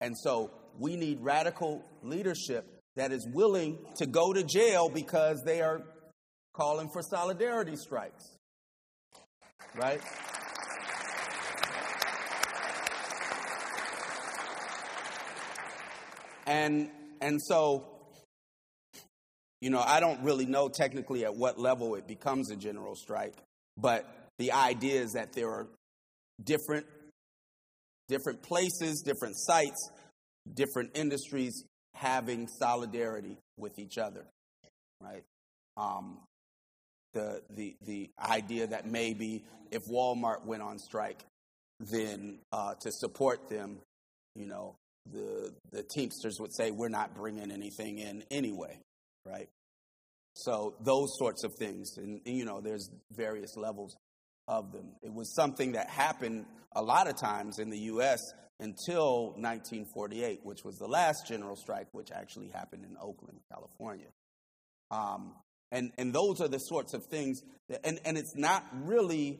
And 0.00 0.16
so 0.16 0.50
we 0.78 0.96
need 0.96 1.18
radical 1.20 1.84
leadership 2.02 2.64
that 2.96 3.12
is 3.12 3.26
willing 3.30 3.78
to 3.96 4.06
go 4.06 4.32
to 4.32 4.42
jail 4.42 4.88
because 4.88 5.42
they 5.44 5.60
are 5.60 5.82
calling 6.54 6.88
for 6.88 7.02
solidarity 7.02 7.76
strikes 7.76 8.36
right? 9.76 10.00
And 16.46 16.90
and 17.20 17.40
so 17.42 17.86
you 19.60 19.68
know, 19.68 19.80
I 19.80 20.00
don't 20.00 20.22
really 20.22 20.46
know 20.46 20.68
technically 20.68 21.24
at 21.24 21.34
what 21.34 21.58
level 21.58 21.94
it 21.94 22.08
becomes 22.08 22.50
a 22.50 22.56
general 22.56 22.94
strike, 22.94 23.34
but 23.76 24.08
the 24.38 24.52
idea 24.52 25.02
is 25.02 25.12
that 25.12 25.34
there 25.34 25.50
are 25.50 25.68
different 26.42 26.86
different 28.08 28.42
places, 28.42 29.02
different 29.02 29.36
sites, 29.36 29.90
different 30.52 30.90
industries 30.96 31.64
having 31.94 32.48
solidarity 32.48 33.36
with 33.56 33.78
each 33.78 33.98
other, 33.98 34.24
right? 35.00 35.22
Um, 35.76 36.18
the, 37.12 37.42
the, 37.50 37.76
the 37.86 38.10
idea 38.18 38.66
that 38.66 38.86
maybe 38.86 39.44
if 39.70 39.82
Walmart 39.86 40.44
went 40.44 40.62
on 40.62 40.78
strike, 40.78 41.24
then 41.78 42.38
uh, 42.52 42.74
to 42.80 42.90
support 42.92 43.48
them, 43.48 43.78
you 44.34 44.46
know, 44.46 44.76
the, 45.10 45.52
the 45.72 45.82
Teamsters 45.82 46.38
would 46.40 46.54
say, 46.54 46.70
we're 46.70 46.88
not 46.88 47.14
bringing 47.14 47.50
anything 47.50 47.98
in 47.98 48.22
anyway, 48.30 48.78
right? 49.24 49.48
So 50.34 50.74
those 50.80 51.16
sorts 51.18 51.44
of 51.44 51.52
things, 51.58 51.96
and, 51.96 52.20
you 52.24 52.44
know, 52.44 52.60
there's 52.60 52.90
various 53.12 53.56
levels 53.56 53.96
of 54.46 54.72
them. 54.72 54.92
It 55.02 55.12
was 55.12 55.34
something 55.34 55.72
that 55.72 55.88
happened 55.88 56.46
a 56.72 56.82
lot 56.82 57.08
of 57.08 57.16
times 57.16 57.58
in 57.58 57.70
the 57.70 57.78
U.S. 57.78 58.20
until 58.58 59.32
1948, 59.36 60.40
which 60.42 60.64
was 60.64 60.76
the 60.76 60.86
last 60.86 61.26
general 61.26 61.56
strike, 61.56 61.88
which 61.92 62.10
actually 62.12 62.48
happened 62.48 62.84
in 62.84 62.96
Oakland, 63.00 63.40
California. 63.50 64.08
Um, 64.90 65.34
and, 65.72 65.92
and 65.98 66.12
those 66.12 66.40
are 66.40 66.48
the 66.48 66.58
sorts 66.58 66.94
of 66.94 67.04
things, 67.06 67.42
that, 67.68 67.80
and, 67.84 68.00
and 68.04 68.18
it's 68.18 68.34
not 68.36 68.64
really, 68.84 69.38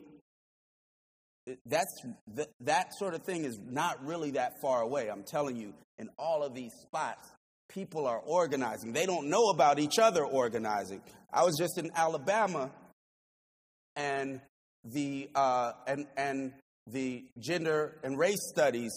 that's, 1.66 2.02
that, 2.34 2.48
that 2.60 2.94
sort 2.98 3.14
of 3.14 3.22
thing 3.22 3.44
is 3.44 3.58
not 3.58 4.04
really 4.04 4.32
that 4.32 4.52
far 4.62 4.82
away. 4.82 5.08
I'm 5.08 5.24
telling 5.24 5.56
you, 5.56 5.74
in 5.98 6.08
all 6.18 6.42
of 6.42 6.54
these 6.54 6.72
spots, 6.82 7.28
people 7.68 8.06
are 8.06 8.18
organizing. 8.18 8.92
They 8.92 9.06
don't 9.06 9.28
know 9.28 9.48
about 9.50 9.78
each 9.78 9.98
other 9.98 10.24
organizing. 10.24 11.02
I 11.32 11.44
was 11.44 11.56
just 11.58 11.78
in 11.78 11.90
Alabama, 11.94 12.70
and 13.96 14.40
the, 14.84 15.28
uh, 15.34 15.72
and, 15.86 16.06
and 16.16 16.52
the 16.86 17.24
gender 17.38 17.98
and 18.02 18.18
race 18.18 18.40
studies 18.52 18.92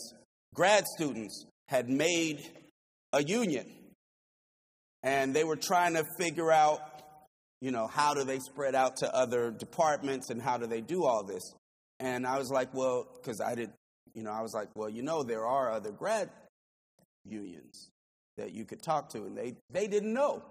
grad 0.53 0.86
students 0.88 1.45
had 1.67 1.89
made 1.89 2.41
a 3.11 3.23
union. 3.23 3.65
And 5.01 5.34
they 5.34 5.43
were 5.43 5.57
trying 5.57 5.95
to 5.95 6.05
figure 6.17 6.51
out 6.51 6.93
you 7.64 7.72
know, 7.72 7.88
how 7.88 8.14
do 8.14 8.26
they 8.26 8.39
spread 8.39 8.76
out 8.76 8.97
to 8.97 9.16
other 9.16 9.49
departments 9.49 10.30
and 10.30 10.41
how 10.41 10.57
do 10.57 10.68
they 10.68 10.82
do 10.82 11.05
all 11.05 11.24
this? 11.24 11.55
And 11.97 12.28
I 12.28 12.38
was 12.38 12.51
like, 12.51 12.74
well, 12.74 13.07
because 13.16 13.39
I 13.39 13.55
did, 13.55 13.70
you 14.14 14.22
know, 14.22 14.32
I 14.32 14.41
was 14.41 14.53
like, 14.53 14.68
well, 14.76 14.89
you 14.89 15.01
know, 15.01 15.24
there 15.24 15.45
are 15.45 15.72
other 15.72 15.93
grad 15.93 16.30
unions 17.24 17.89
that 18.36 18.51
you 18.51 18.66
could 18.66 18.82
talk 18.82 19.07
to, 19.11 19.20
and 19.20 19.38
they, 19.38 19.53
they 19.70 19.88
didn't 19.88 20.14
know. 20.14 20.43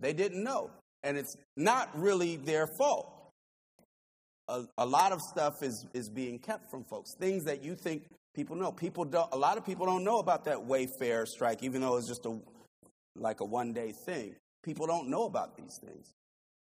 They 0.00 0.12
didn't 0.12 0.42
know. 0.42 0.72
And 1.04 1.16
it's 1.16 1.36
not 1.56 1.88
really 1.96 2.34
their 2.34 2.66
fault. 2.66 3.08
A, 4.48 4.64
a 4.76 4.84
lot 4.84 5.12
of 5.12 5.20
stuff 5.20 5.62
is, 5.62 5.86
is 5.94 6.08
being 6.08 6.40
kept 6.40 6.68
from 6.68 6.82
folks, 6.82 7.14
things 7.14 7.44
that 7.44 7.62
you 7.62 7.76
think 7.76 8.08
people 8.34 8.56
know. 8.56 8.72
People 8.72 9.04
don't, 9.04 9.32
a 9.32 9.38
lot 9.38 9.56
of 9.56 9.64
people 9.64 9.86
don't 9.86 10.02
know 10.02 10.18
about 10.18 10.46
that 10.46 10.56
Wayfair 10.56 11.28
strike, 11.28 11.62
even 11.62 11.80
though 11.80 11.96
it's 11.96 12.08
just 12.08 12.26
a, 12.26 12.36
like 13.14 13.40
a 13.40 13.44
one 13.44 13.72
day 13.72 13.92
thing. 13.92 14.34
People 14.62 14.86
don't 14.86 15.08
know 15.08 15.24
about 15.24 15.56
these 15.56 15.78
things. 15.84 16.12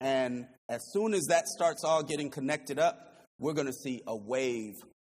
And 0.00 0.46
as 0.68 0.82
soon 0.92 1.14
as 1.14 1.24
that 1.28 1.48
starts 1.48 1.84
all 1.84 2.02
getting 2.02 2.30
connected 2.30 2.78
up, 2.78 3.26
we're 3.38 3.54
going 3.54 3.66
to 3.66 3.72
see 3.72 4.02
a 4.06 4.16
wave 4.16 4.74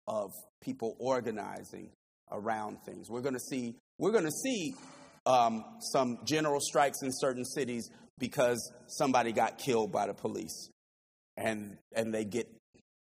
of 0.06 0.30
people 0.60 0.96
organizing 0.98 1.90
around 2.30 2.78
things. 2.84 3.08
We're 3.10 3.22
going 3.22 3.34
to 3.34 3.40
see 3.40 3.76
we're 3.98 4.12
going 4.12 4.24
to 4.24 4.30
see 4.30 4.74
um, 5.26 5.64
some 5.80 6.20
general 6.24 6.60
strikes 6.60 7.02
in 7.02 7.10
certain 7.12 7.44
cities 7.44 7.90
because 8.18 8.72
somebody 8.86 9.32
got 9.32 9.58
killed 9.58 9.92
by 9.92 10.06
the 10.06 10.14
police, 10.14 10.70
and 11.36 11.78
and 11.94 12.14
they 12.14 12.24
get 12.24 12.48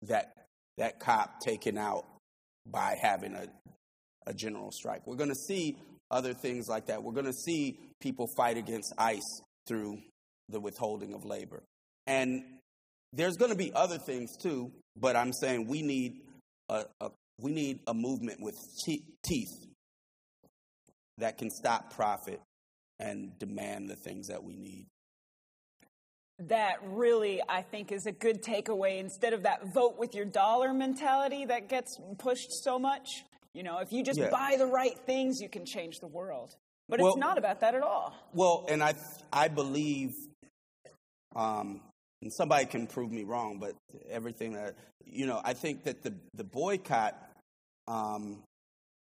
that 0.04 0.34
that 0.78 1.00
cop 1.00 1.40
taken 1.42 1.78
out 1.78 2.06
by 2.66 2.96
having 3.02 3.34
a 3.34 3.48
a 4.26 4.34
general 4.34 4.72
strike. 4.72 5.06
We're 5.06 5.16
going 5.16 5.30
to 5.30 5.36
see 5.36 5.78
other 6.10 6.34
things 6.34 6.68
like 6.68 6.88
that. 6.88 7.04
We're 7.04 7.14
going 7.14 7.26
to 7.26 7.34
see 7.34 7.80
people 8.02 8.28
fight 8.36 8.58
against 8.58 8.94
ICE 8.98 9.42
through 9.68 10.00
the 10.50 10.60
withholding 10.60 11.14
of 11.14 11.26
labor. 11.26 11.64
And 12.06 12.44
there's 13.14 13.36
going 13.36 13.52
to 13.52 13.58
be 13.58 13.72
other 13.74 13.98
things 13.98 14.38
too, 14.38 14.72
but 14.96 15.16
I'm 15.16 15.34
saying 15.34 15.68
we 15.68 15.82
need 15.82 16.22
a, 16.70 16.86
a 17.02 17.12
we 17.40 17.52
need 17.52 17.80
a 17.88 17.94
movement 17.94 18.42
with 18.42 18.56
teeth 19.24 19.68
that 21.20 21.38
can 21.38 21.50
stop 21.50 21.94
profit 21.94 22.42
and 23.00 23.38
demand 23.38 23.90
the 23.90 23.96
things 23.96 24.28
that 24.28 24.44
we 24.44 24.56
need. 24.56 24.88
That 26.40 26.78
really, 26.84 27.42
I 27.48 27.62
think, 27.64 27.92
is 27.92 28.06
a 28.06 28.12
good 28.12 28.44
takeaway 28.44 29.00
instead 29.00 29.34
of 29.34 29.44
that 29.44 29.74
vote 29.74 29.98
with 29.98 30.14
your 30.14 30.26
dollar 30.26 30.74
mentality 30.74 31.46
that 31.46 31.68
gets 31.68 32.00
pushed 32.18 32.52
so 32.64 32.78
much. 32.78 33.24
You 33.54 33.64
know, 33.64 33.80
if 33.80 33.92
you 33.92 34.04
just 34.04 34.20
yeah. 34.20 34.30
buy 34.30 34.56
the 34.58 34.68
right 34.68 34.98
things, 35.06 35.42
you 35.42 35.50
can 35.50 35.66
change 35.66 36.00
the 36.00 36.08
world. 36.08 36.56
But 36.90 37.02
well, 37.02 37.14
it's 37.14 37.20
not 37.20 37.38
about 37.38 37.60
that 37.62 37.76
at 37.76 37.82
all. 37.82 38.14
Well, 38.34 38.66
and 38.70 38.82
I 38.82 38.96
I 39.32 39.50
believe, 39.50 40.12
um, 41.36 41.82
and 42.22 42.32
somebody 42.34 42.66
can 42.66 42.88
prove 42.88 43.12
me 43.12 43.24
wrong, 43.24 43.60
but 43.60 43.74
everything 44.10 44.54
that 44.54 44.76
you 45.06 45.26
know, 45.26 45.42
I 45.44 45.54
think 45.54 45.84
that 45.84 46.04
the 46.04 46.14
the 46.34 46.44
boycott 46.44 47.16
um, 47.88 48.44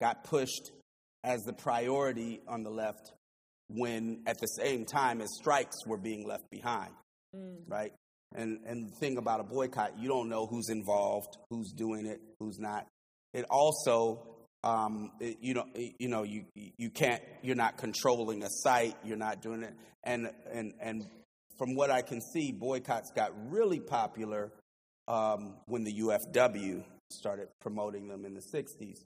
got 0.01 0.25
pushed 0.25 0.73
as 1.25 1.43
the 1.43 1.53
priority 1.53 2.41
on 2.49 2.63
the 2.63 2.71
left 2.71 3.13
when 3.69 4.23
at 4.27 4.39
the 4.41 4.47
same 4.47 4.87
time 4.87 5.21
as 5.21 5.29
strikes 5.39 5.77
were 5.87 5.99
being 5.99 6.27
left 6.27 6.49
behind, 6.51 6.93
mm. 7.37 7.57
right? 7.67 7.93
And 8.35 8.61
and 8.67 8.89
the 8.89 8.97
thing 8.97 9.19
about 9.19 9.41
a 9.41 9.45
boycott, 9.45 9.99
you 9.99 10.09
don't 10.09 10.29
know 10.29 10.47
who's 10.47 10.69
involved, 10.71 11.37
who's 11.51 11.73
doing 11.73 12.07
it, 12.07 12.21
who's 12.39 12.59
not. 12.59 12.87
It 13.35 13.45
also 13.51 14.38
um, 14.65 15.13
it, 15.21 15.39
you 15.41 15.55
know, 15.55 15.65
it, 15.75 15.95
you 15.99 16.09
know, 16.09 16.25
you 16.25 16.45
you 16.55 16.91
can't, 16.91 17.23
you're 17.43 17.57
not 17.57 17.79
controlling 17.79 18.43
a 18.43 18.49
site, 18.51 18.97
you're 19.05 19.17
not 19.17 19.41
doing 19.41 19.63
it, 19.63 19.75
and 20.05 20.31
and 20.53 20.73
and 20.81 21.07
from 21.57 21.75
what 21.75 21.91
I 21.91 22.03
can 22.03 22.21
see, 22.21 22.53
boycotts 22.53 23.11
got 23.15 23.33
really 23.51 23.81
popular 23.81 24.53
um, 25.07 25.57
when 25.67 25.85
the 25.85 26.01
UFW 26.01 26.85
started 27.11 27.49
promoting 27.61 28.09
them 28.09 28.25
in 28.25 28.35
the 28.35 28.43
'60s, 28.53 29.05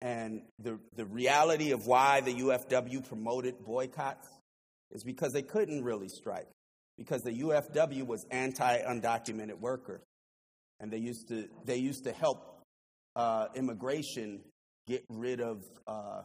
and 0.00 0.42
the 0.58 0.78
the 0.96 1.04
reality 1.04 1.70
of 1.70 1.86
why 1.86 2.20
the 2.20 2.34
UFW 2.34 3.06
promoted 3.06 3.64
boycotts 3.64 4.28
is 4.90 5.04
because 5.04 5.32
they 5.32 5.42
couldn't 5.42 5.84
really 5.84 6.08
strike, 6.08 6.48
because 6.96 7.22
the 7.22 7.40
UFW 7.42 8.04
was 8.04 8.26
anti-undocumented 8.32 9.60
workers, 9.60 10.02
and 10.80 10.90
they 10.90 10.98
used 10.98 11.28
to 11.28 11.48
they 11.64 11.76
used 11.76 12.02
to 12.02 12.12
help 12.12 12.64
uh, 13.14 13.46
immigration 13.54 14.40
get 14.88 15.04
rid 15.08 15.40
of, 15.40 15.62
uh, 15.86 16.22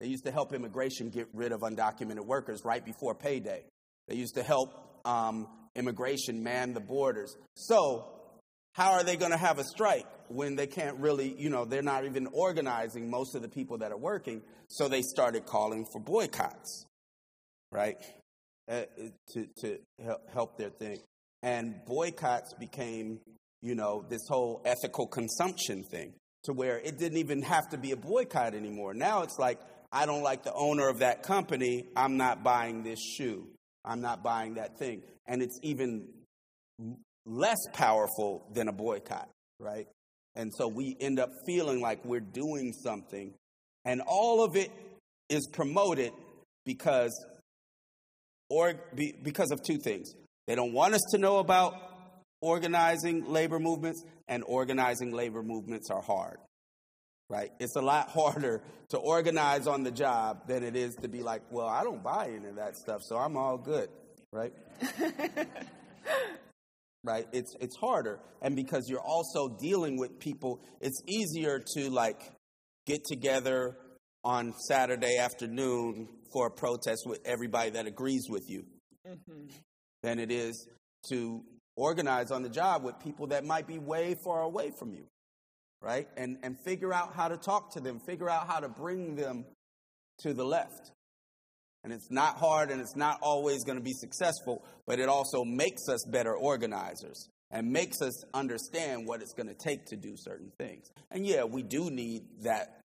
they 0.00 0.08
used 0.08 0.24
to 0.24 0.32
help 0.32 0.52
immigration 0.52 1.10
get 1.10 1.28
rid 1.32 1.52
of 1.52 1.60
undocumented 1.60 2.26
workers 2.26 2.62
right 2.64 2.84
before 2.84 3.14
payday. 3.14 3.64
They 4.08 4.16
used 4.16 4.34
to 4.34 4.42
help 4.42 4.70
um, 5.04 5.46
immigration 5.76 6.42
man 6.42 6.74
the 6.74 6.80
borders. 6.80 7.36
So, 7.54 8.06
how 8.74 8.92
are 8.92 9.04
they 9.04 9.16
going 9.16 9.32
to 9.32 9.36
have 9.36 9.58
a 9.58 9.64
strike 9.64 10.06
when 10.28 10.56
they 10.56 10.66
can't 10.66 10.98
really, 10.98 11.34
you 11.38 11.50
know, 11.50 11.64
they're 11.64 11.82
not 11.82 12.04
even 12.04 12.28
organizing 12.32 13.10
most 13.10 13.34
of 13.34 13.42
the 13.42 13.48
people 13.48 13.78
that 13.78 13.92
are 13.92 13.98
working? 13.98 14.42
So 14.68 14.88
they 14.88 15.02
started 15.02 15.44
calling 15.44 15.86
for 15.92 16.00
boycotts, 16.00 16.86
right? 17.72 17.96
Uh, 18.70 18.82
to, 19.32 19.46
to 19.58 19.78
help 20.32 20.56
their 20.56 20.70
thing. 20.70 20.98
And 21.42 21.74
boycotts 21.86 22.54
became, 22.54 23.18
you 23.60 23.74
know, 23.74 24.04
this 24.08 24.20
whole 24.28 24.62
ethical 24.64 25.08
consumption 25.08 25.82
thing 25.82 26.14
to 26.44 26.52
where 26.52 26.78
it 26.78 26.98
didn't 26.98 27.18
even 27.18 27.42
have 27.42 27.68
to 27.70 27.78
be 27.78 27.92
a 27.92 27.96
boycott 27.96 28.54
anymore. 28.54 28.94
Now 28.94 29.22
it's 29.22 29.38
like, 29.38 29.60
I 29.92 30.06
don't 30.06 30.22
like 30.22 30.44
the 30.44 30.54
owner 30.54 30.88
of 30.88 31.00
that 31.00 31.22
company. 31.22 31.86
I'm 31.96 32.16
not 32.16 32.42
buying 32.42 32.82
this 32.82 33.00
shoe. 33.00 33.46
I'm 33.84 34.00
not 34.00 34.22
buying 34.22 34.54
that 34.54 34.78
thing. 34.78 35.02
And 35.26 35.42
it's 35.42 35.58
even 35.62 36.08
less 37.26 37.58
powerful 37.72 38.46
than 38.52 38.68
a 38.68 38.72
boycott, 38.72 39.28
right? 39.58 39.86
And 40.36 40.52
so 40.56 40.68
we 40.68 40.96
end 41.00 41.18
up 41.18 41.30
feeling 41.46 41.80
like 41.80 42.04
we're 42.04 42.20
doing 42.20 42.72
something. 42.72 43.34
And 43.84 44.00
all 44.06 44.44
of 44.44 44.56
it 44.56 44.70
is 45.28 45.46
promoted 45.52 46.12
because 46.64 47.12
or 48.48 48.74
be, 48.94 49.14
because 49.22 49.50
of 49.50 49.62
two 49.62 49.78
things. 49.78 50.12
They 50.46 50.54
don't 50.54 50.72
want 50.72 50.94
us 50.94 51.02
to 51.12 51.18
know 51.18 51.38
about 51.38 51.74
organizing 52.40 53.30
labor 53.30 53.58
movements, 53.58 54.04
and 54.28 54.42
organizing 54.46 55.12
labor 55.12 55.42
movements 55.42 55.90
are 55.90 56.02
hard, 56.02 56.38
right? 57.28 57.50
It's 57.58 57.76
a 57.76 57.82
lot 57.82 58.08
harder 58.14 58.62
to 58.90 58.98
organize 58.98 59.66
on 59.66 59.82
the 59.82 59.90
job 59.90 60.46
than 60.46 60.64
it 60.64 60.76
is 60.76 60.94
to 60.96 61.08
be 61.08 61.22
like, 61.22 61.42
well, 61.50 61.68
I 61.68 61.82
don't 61.82 62.02
buy 62.02 62.30
any 62.34 62.48
of 62.48 62.56
that 62.56 62.76
stuff, 62.76 63.00
so 63.02 63.16
I'm 63.16 63.36
all 63.36 63.58
good, 63.58 63.88
right? 64.32 64.52
right? 67.04 67.26
It's 67.32 67.54
it's 67.60 67.76
harder, 67.76 68.20
and 68.42 68.56
because 68.56 68.86
you're 68.88 69.04
also 69.04 69.48
dealing 69.60 69.98
with 69.98 70.18
people, 70.18 70.60
it's 70.80 71.02
easier 71.06 71.62
to 71.76 71.90
like 71.90 72.20
get 72.86 73.04
together 73.04 73.76
on 74.24 74.52
Saturday 74.68 75.16
afternoon 75.18 76.08
for 76.32 76.46
a 76.46 76.50
protest 76.50 77.04
with 77.06 77.20
everybody 77.24 77.70
that 77.70 77.86
agrees 77.86 78.26
with 78.28 78.44
you 78.48 78.64
mm-hmm. 79.06 79.46
than 80.02 80.18
it 80.18 80.30
is 80.30 80.68
to 81.08 81.42
organize 81.80 82.30
on 82.30 82.42
the 82.42 82.48
job 82.48 82.84
with 82.84 82.98
people 83.00 83.28
that 83.28 83.44
might 83.44 83.66
be 83.66 83.78
way 83.78 84.14
far 84.22 84.42
away 84.42 84.70
from 84.78 84.92
you, 84.92 85.06
right? 85.80 86.06
And, 86.16 86.36
and 86.42 86.56
figure 86.64 86.92
out 86.92 87.14
how 87.14 87.28
to 87.28 87.36
talk 87.36 87.72
to 87.72 87.80
them, 87.80 88.00
figure 88.06 88.28
out 88.28 88.46
how 88.46 88.60
to 88.60 88.68
bring 88.68 89.16
them 89.16 89.46
to 90.18 90.34
the 90.34 90.44
left. 90.44 90.92
And 91.82 91.92
it's 91.92 92.10
not 92.10 92.36
hard 92.36 92.70
and 92.70 92.80
it's 92.80 92.96
not 92.96 93.18
always 93.22 93.64
going 93.64 93.78
to 93.78 93.84
be 93.84 93.94
successful, 93.94 94.62
but 94.86 94.98
it 94.98 95.08
also 95.08 95.44
makes 95.44 95.88
us 95.88 96.04
better 96.06 96.36
organizers 96.36 97.30
and 97.50 97.72
makes 97.72 98.02
us 98.02 98.24
understand 98.34 99.06
what 99.06 99.22
it's 99.22 99.32
going 99.32 99.48
to 99.48 99.54
take 99.54 99.86
to 99.86 99.96
do 99.96 100.14
certain 100.16 100.52
things. 100.58 100.90
And 101.10 101.26
yeah, 101.26 101.44
we 101.44 101.62
do 101.62 101.90
need 101.90 102.22
that 102.42 102.80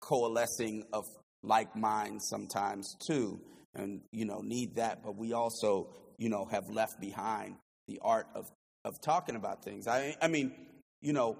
coalescing 0.00 0.84
of 0.92 1.04
like 1.42 1.74
minds 1.74 2.28
sometimes 2.28 2.94
too, 3.06 3.40
and 3.74 4.02
you 4.12 4.26
know, 4.26 4.40
need 4.42 4.76
that, 4.76 5.02
but 5.02 5.16
we 5.16 5.32
also, 5.32 5.88
you 6.18 6.28
know, 6.28 6.46
have 6.50 6.64
left 6.68 7.00
behind 7.00 7.56
the 7.86 7.98
art 8.02 8.26
of, 8.34 8.50
of 8.84 9.00
talking 9.00 9.36
about 9.36 9.62
things. 9.64 9.86
I, 9.86 10.16
I 10.20 10.28
mean, 10.28 10.52
you 11.00 11.12
know, 11.12 11.36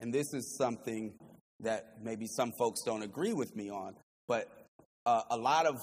and 0.00 0.12
this 0.12 0.32
is 0.32 0.56
something 0.56 1.14
that 1.60 1.98
maybe 2.02 2.26
some 2.26 2.52
folks 2.52 2.82
don't 2.84 3.02
agree 3.02 3.32
with 3.32 3.54
me 3.54 3.70
on, 3.70 3.94
but 4.26 4.48
uh, 5.06 5.22
a 5.30 5.36
lot 5.36 5.66
of 5.66 5.80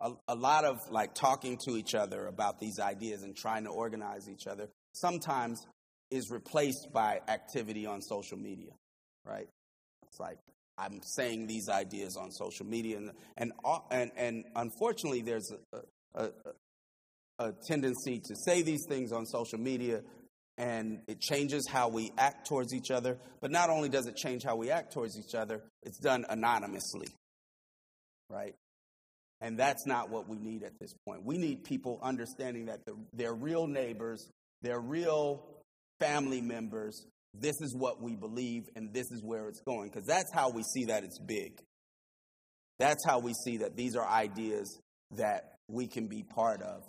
a, 0.00 0.12
a, 0.28 0.34
lot 0.34 0.64
of 0.64 0.78
like 0.90 1.14
talking 1.14 1.58
to 1.66 1.76
each 1.76 1.94
other 1.94 2.26
about 2.26 2.60
these 2.60 2.80
ideas 2.80 3.22
and 3.22 3.36
trying 3.36 3.64
to 3.64 3.70
organize 3.70 4.28
each 4.28 4.46
other 4.46 4.68
sometimes 4.92 5.66
is 6.10 6.30
replaced 6.30 6.92
by 6.92 7.20
activity 7.28 7.86
on 7.86 8.02
social 8.02 8.38
media, 8.38 8.70
right? 9.24 9.48
It's 10.08 10.20
like 10.20 10.38
I'm 10.76 11.00
saying 11.02 11.46
these 11.46 11.68
ideas 11.68 12.16
on 12.16 12.30
social 12.32 12.66
media, 12.66 12.96
and 12.98 13.12
and 13.36 13.52
and, 13.90 14.10
and 14.16 14.44
unfortunately, 14.56 15.22
there's 15.22 15.52
a, 15.72 15.78
a, 16.14 16.30
a 17.38 17.52
tendency 17.66 18.20
to 18.24 18.34
say 18.44 18.62
these 18.62 18.84
things 18.88 19.12
on 19.12 19.26
social 19.26 19.58
media 19.58 20.02
and 20.56 21.00
it 21.08 21.20
changes 21.20 21.66
how 21.68 21.88
we 21.88 22.12
act 22.16 22.46
towards 22.46 22.72
each 22.72 22.90
other. 22.90 23.18
But 23.40 23.50
not 23.50 23.70
only 23.70 23.88
does 23.88 24.06
it 24.06 24.16
change 24.16 24.42
how 24.44 24.56
we 24.56 24.70
act 24.70 24.92
towards 24.92 25.18
each 25.18 25.34
other, 25.34 25.62
it's 25.82 25.98
done 25.98 26.24
anonymously, 26.28 27.08
right? 28.30 28.54
And 29.40 29.58
that's 29.58 29.86
not 29.86 30.10
what 30.10 30.28
we 30.28 30.38
need 30.38 30.62
at 30.62 30.78
this 30.80 30.94
point. 31.06 31.24
We 31.24 31.38
need 31.38 31.64
people 31.64 31.98
understanding 32.02 32.66
that 32.66 32.80
they're 33.12 33.34
real 33.34 33.66
neighbors, 33.66 34.30
they're 34.62 34.80
real 34.80 35.44
family 36.00 36.40
members. 36.40 37.04
This 37.36 37.60
is 37.60 37.74
what 37.76 38.00
we 38.00 38.14
believe, 38.14 38.68
and 38.76 38.94
this 38.94 39.10
is 39.10 39.20
where 39.24 39.48
it's 39.48 39.60
going. 39.66 39.90
Because 39.90 40.06
that's 40.06 40.32
how 40.32 40.50
we 40.50 40.62
see 40.62 40.84
that 40.84 41.02
it's 41.02 41.18
big. 41.18 41.60
That's 42.78 43.04
how 43.04 43.18
we 43.18 43.32
see 43.44 43.58
that 43.58 43.76
these 43.76 43.96
are 43.96 44.06
ideas 44.06 44.78
that 45.16 45.54
we 45.68 45.88
can 45.88 46.06
be 46.06 46.22
part 46.22 46.62
of 46.62 46.84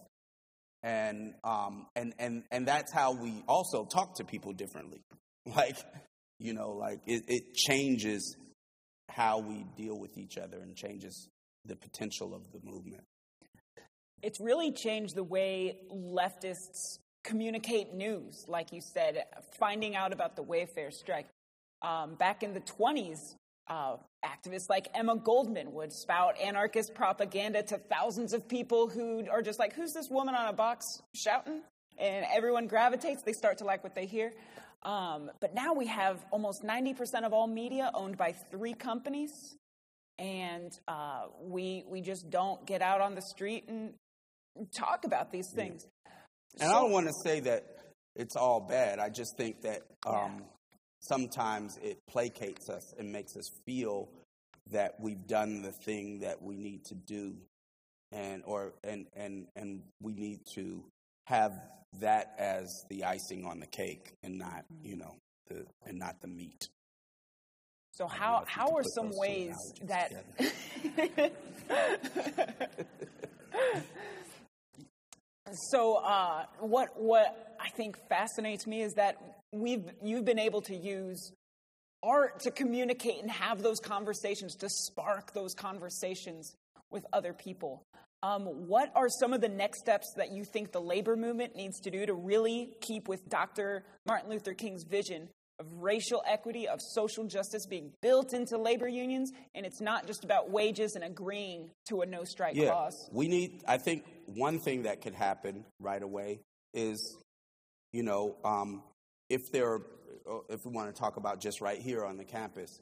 and 0.85 1.33
um, 1.43 1.87
and 1.95 2.13
and 2.19 2.43
and 2.51 2.67
that's 2.67 2.93
how 2.93 3.11
we 3.11 3.43
also 3.47 3.85
talk 3.85 4.15
to 4.17 4.23
people 4.23 4.53
differently. 4.53 5.01
Like, 5.55 5.77
you 6.39 6.55
know, 6.55 6.71
like 6.71 7.01
it, 7.05 7.21
it 7.27 7.53
changes 7.53 8.35
how 9.11 9.37
we 9.37 9.63
deal 9.77 9.95
with 9.95 10.17
each 10.17 10.39
other 10.39 10.57
and 10.57 10.75
changes 10.75 11.29
the 11.65 11.75
potential 11.75 12.33
of 12.33 12.51
the 12.51 12.59
movement. 12.63 13.03
It's 14.23 14.41
really 14.41 14.71
changed 14.71 15.13
the 15.15 15.23
way 15.23 15.77
leftists 15.93 16.97
communicate 17.23 17.93
news. 17.93 18.43
Like 18.47 18.73
you 18.73 18.81
said, 18.81 19.23
finding 19.59 19.95
out 19.95 20.13
about 20.13 20.35
the 20.35 20.43
Wayfair 20.43 20.91
strike. 20.91 21.27
Um, 21.83 22.15
back 22.15 22.41
in 22.41 22.55
the 22.55 22.61
20s, 22.61 23.35
uh, 23.67 23.95
activists 24.23 24.69
like 24.69 24.87
Emma 24.93 25.15
Goldman 25.15 25.73
would 25.73 25.91
spout 25.91 26.39
anarchist 26.39 26.93
propaganda 26.93 27.63
to 27.63 27.77
thousands 27.77 28.33
of 28.33 28.47
people 28.47 28.87
who 28.87 29.27
are 29.29 29.41
just 29.41 29.59
like, 29.59 29.73
who's 29.73 29.93
this 29.93 30.09
woman 30.09 30.35
on 30.35 30.47
a 30.47 30.53
box 30.53 30.85
shouting? 31.13 31.61
And 31.97 32.25
everyone 32.33 32.67
gravitates, 32.67 33.23
they 33.23 33.33
start 33.33 33.59
to 33.59 33.63
like 33.63 33.83
what 33.83 33.95
they 33.95 34.05
hear. 34.05 34.31
Um, 34.83 35.31
but 35.41 35.55
now 35.55 35.73
we 35.73 35.87
have 35.87 36.23
almost 36.31 36.63
90% 36.63 37.23
of 37.23 37.33
all 37.33 37.47
media 37.47 37.89
owned 37.93 38.17
by 38.17 38.33
three 38.51 38.73
companies. 38.73 39.31
And 40.19 40.71
uh, 40.87 41.23
we, 41.41 41.83
we 41.89 42.01
just 42.01 42.29
don't 42.29 42.65
get 42.65 42.81
out 42.81 43.01
on 43.01 43.15
the 43.15 43.21
street 43.21 43.65
and 43.67 43.93
talk 44.73 45.05
about 45.05 45.31
these 45.31 45.51
things. 45.53 45.87
And 46.59 46.69
so, 46.69 46.75
I 46.75 46.79
don't 46.79 46.91
want 46.91 47.07
to 47.07 47.13
say 47.23 47.39
that 47.41 47.65
it's 48.15 48.35
all 48.35 48.61
bad. 48.61 48.99
I 48.99 49.09
just 49.09 49.35
think 49.37 49.61
that 49.63 49.81
um, 50.05 50.43
sometimes 51.07 51.77
it 51.83 51.99
placates 52.11 52.69
us 52.69 52.93
and 52.97 53.11
makes 53.11 53.35
us 53.35 53.49
feel 53.65 54.09
that 54.71 54.95
we've 54.99 55.27
done 55.27 55.61
the 55.61 55.71
thing 55.71 56.19
that 56.19 56.41
we 56.41 56.57
need 56.57 56.83
to 56.85 56.95
do 56.95 57.35
and 58.11 58.43
or 58.45 58.73
and 58.83 59.05
and 59.15 59.47
and 59.55 59.81
we 60.01 60.13
need 60.13 60.39
to 60.53 60.83
have 61.25 61.53
that 61.99 62.33
as 62.37 62.67
the 62.89 63.03
icing 63.03 63.45
on 63.45 63.59
the 63.59 63.67
cake 63.67 64.13
and 64.23 64.37
not 64.37 64.65
you 64.83 64.95
know 64.95 65.15
the 65.47 65.65
and 65.85 65.99
not 65.99 66.19
the 66.21 66.27
meat. 66.27 66.69
So 67.91 68.07
how 68.07 68.43
how 68.47 68.75
are 68.75 68.83
some 68.83 69.11
ways 69.13 69.55
that 69.83 70.11
so 75.71 75.95
uh, 75.97 76.45
what 76.59 76.89
what 76.99 77.55
I 77.59 77.69
think 77.69 77.97
fascinates 78.09 78.67
me 78.67 78.81
is 78.81 78.93
that 78.93 79.15
we've 79.55 79.89
you've 80.03 80.25
been 80.25 80.39
able 80.39 80.61
to 80.63 80.75
use 80.75 81.31
art 82.03 82.41
to 82.41 82.51
communicate 82.51 83.21
and 83.21 83.31
have 83.31 83.61
those 83.61 83.79
conversations 83.79 84.55
to 84.55 84.69
spark 84.69 85.33
those 85.33 85.53
conversations 85.53 86.55
with 86.91 87.05
other 87.11 87.33
people. 87.33 87.83
Um, 88.21 88.67
what 88.67 88.91
are 88.95 89.09
some 89.09 89.33
of 89.33 89.41
the 89.41 89.49
next 89.49 89.79
steps 89.79 90.13
that 90.17 90.31
you 90.31 90.45
think 90.45 90.71
the 90.71 90.81
labor 90.81 91.15
movement 91.15 91.55
needs 91.55 91.79
to 91.81 91.91
do 91.91 92.05
to 92.05 92.13
really 92.13 92.75
keep 92.81 93.07
with 93.07 93.27
Dr. 93.29 93.83
Martin 94.05 94.29
Luther 94.29 94.53
King's 94.53 94.83
vision 94.83 95.29
of 95.59 95.67
racial 95.81 96.23
equity, 96.27 96.67
of 96.67 96.81
social 96.81 97.23
justice 97.25 97.65
being 97.65 97.91
built 98.01 98.33
into 98.33 98.57
labor 98.57 98.87
unions, 98.87 99.31
and 99.53 99.65
it's 99.65 99.79
not 99.79 100.05
just 100.07 100.23
about 100.23 100.49
wages 100.49 100.95
and 100.95 101.03
agreeing 101.03 101.69
to 101.87 102.01
a 102.01 102.05
no 102.05 102.23
strike 102.23 102.55
yeah, 102.55 102.69
clause? 102.69 103.09
We 103.11 103.27
need, 103.27 103.63
I 103.67 103.77
think, 103.77 104.05
one 104.25 104.59
thing 104.59 104.83
that 104.83 105.01
could 105.01 105.13
happen 105.13 105.63
right 105.79 106.01
away 106.01 106.39
is, 106.73 107.15
you 107.93 108.03
know, 108.03 108.35
um, 108.43 108.83
if 109.29 109.51
there, 109.51 109.81
uh, 110.29 110.39
if 110.49 110.65
we 110.65 110.71
want 110.71 110.93
to 110.93 110.99
talk 110.99 111.17
about 111.17 111.39
just 111.39 111.61
right 111.61 111.79
here 111.79 112.05
on 112.05 112.17
the 112.17 112.23
campus. 112.23 112.79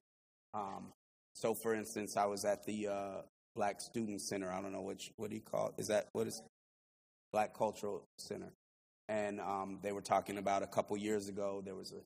Um, 0.54 0.92
so, 1.34 1.54
for 1.54 1.74
instance, 1.74 2.16
I 2.16 2.26
was 2.26 2.46
at 2.46 2.66
the 2.66 2.88
uh, 2.88 3.22
Black 3.56 3.82
Student 3.82 4.22
Center. 4.22 4.52
I 4.52 4.62
don't 4.62 4.72
know 4.72 4.82
which 4.82 5.12
what 5.18 5.30
do 5.30 5.36
you 5.36 5.42
call 5.42 5.68
it? 5.70 5.82
Is 5.82 5.88
that 5.88 6.08
what 6.14 6.28
is 6.28 6.42
Black 7.32 7.58
Cultural 7.58 8.04
Center? 8.18 8.52
And 9.10 9.40
um, 9.40 9.80
they 9.82 9.92
were 9.92 10.02
talking 10.02 10.38
about 10.38 10.64
a 10.64 10.68
couple 10.68 10.96
years 10.98 11.28
ago. 11.28 11.62
There 11.64 11.76
was 11.76 11.92
a, 11.92 12.02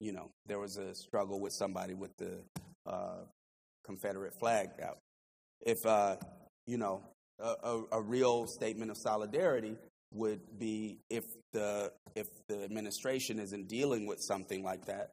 you 0.00 0.12
know, 0.12 0.30
there 0.46 0.58
was 0.58 0.76
a 0.76 0.94
struggle 0.94 1.40
with 1.40 1.52
somebody 1.52 1.94
with 1.94 2.16
the 2.18 2.38
uh, 2.86 3.24
Confederate 3.84 4.34
flag 4.38 4.70
out. 4.82 4.98
If 5.64 5.86
uh, 5.86 6.16
you 6.66 6.76
know, 6.76 7.02
a, 7.38 7.54
a, 7.62 7.82
a 7.92 8.02
real 8.02 8.46
statement 8.46 8.90
of 8.90 8.96
solidarity 8.96 9.76
would 10.12 10.40
be 10.58 10.98
if 11.08 11.24
the 11.52 11.92
if 12.14 12.28
administration 12.72 13.38
isn't 13.38 13.68
dealing 13.68 14.06
with 14.06 14.18
something 14.20 14.64
like 14.64 14.86
that, 14.86 15.10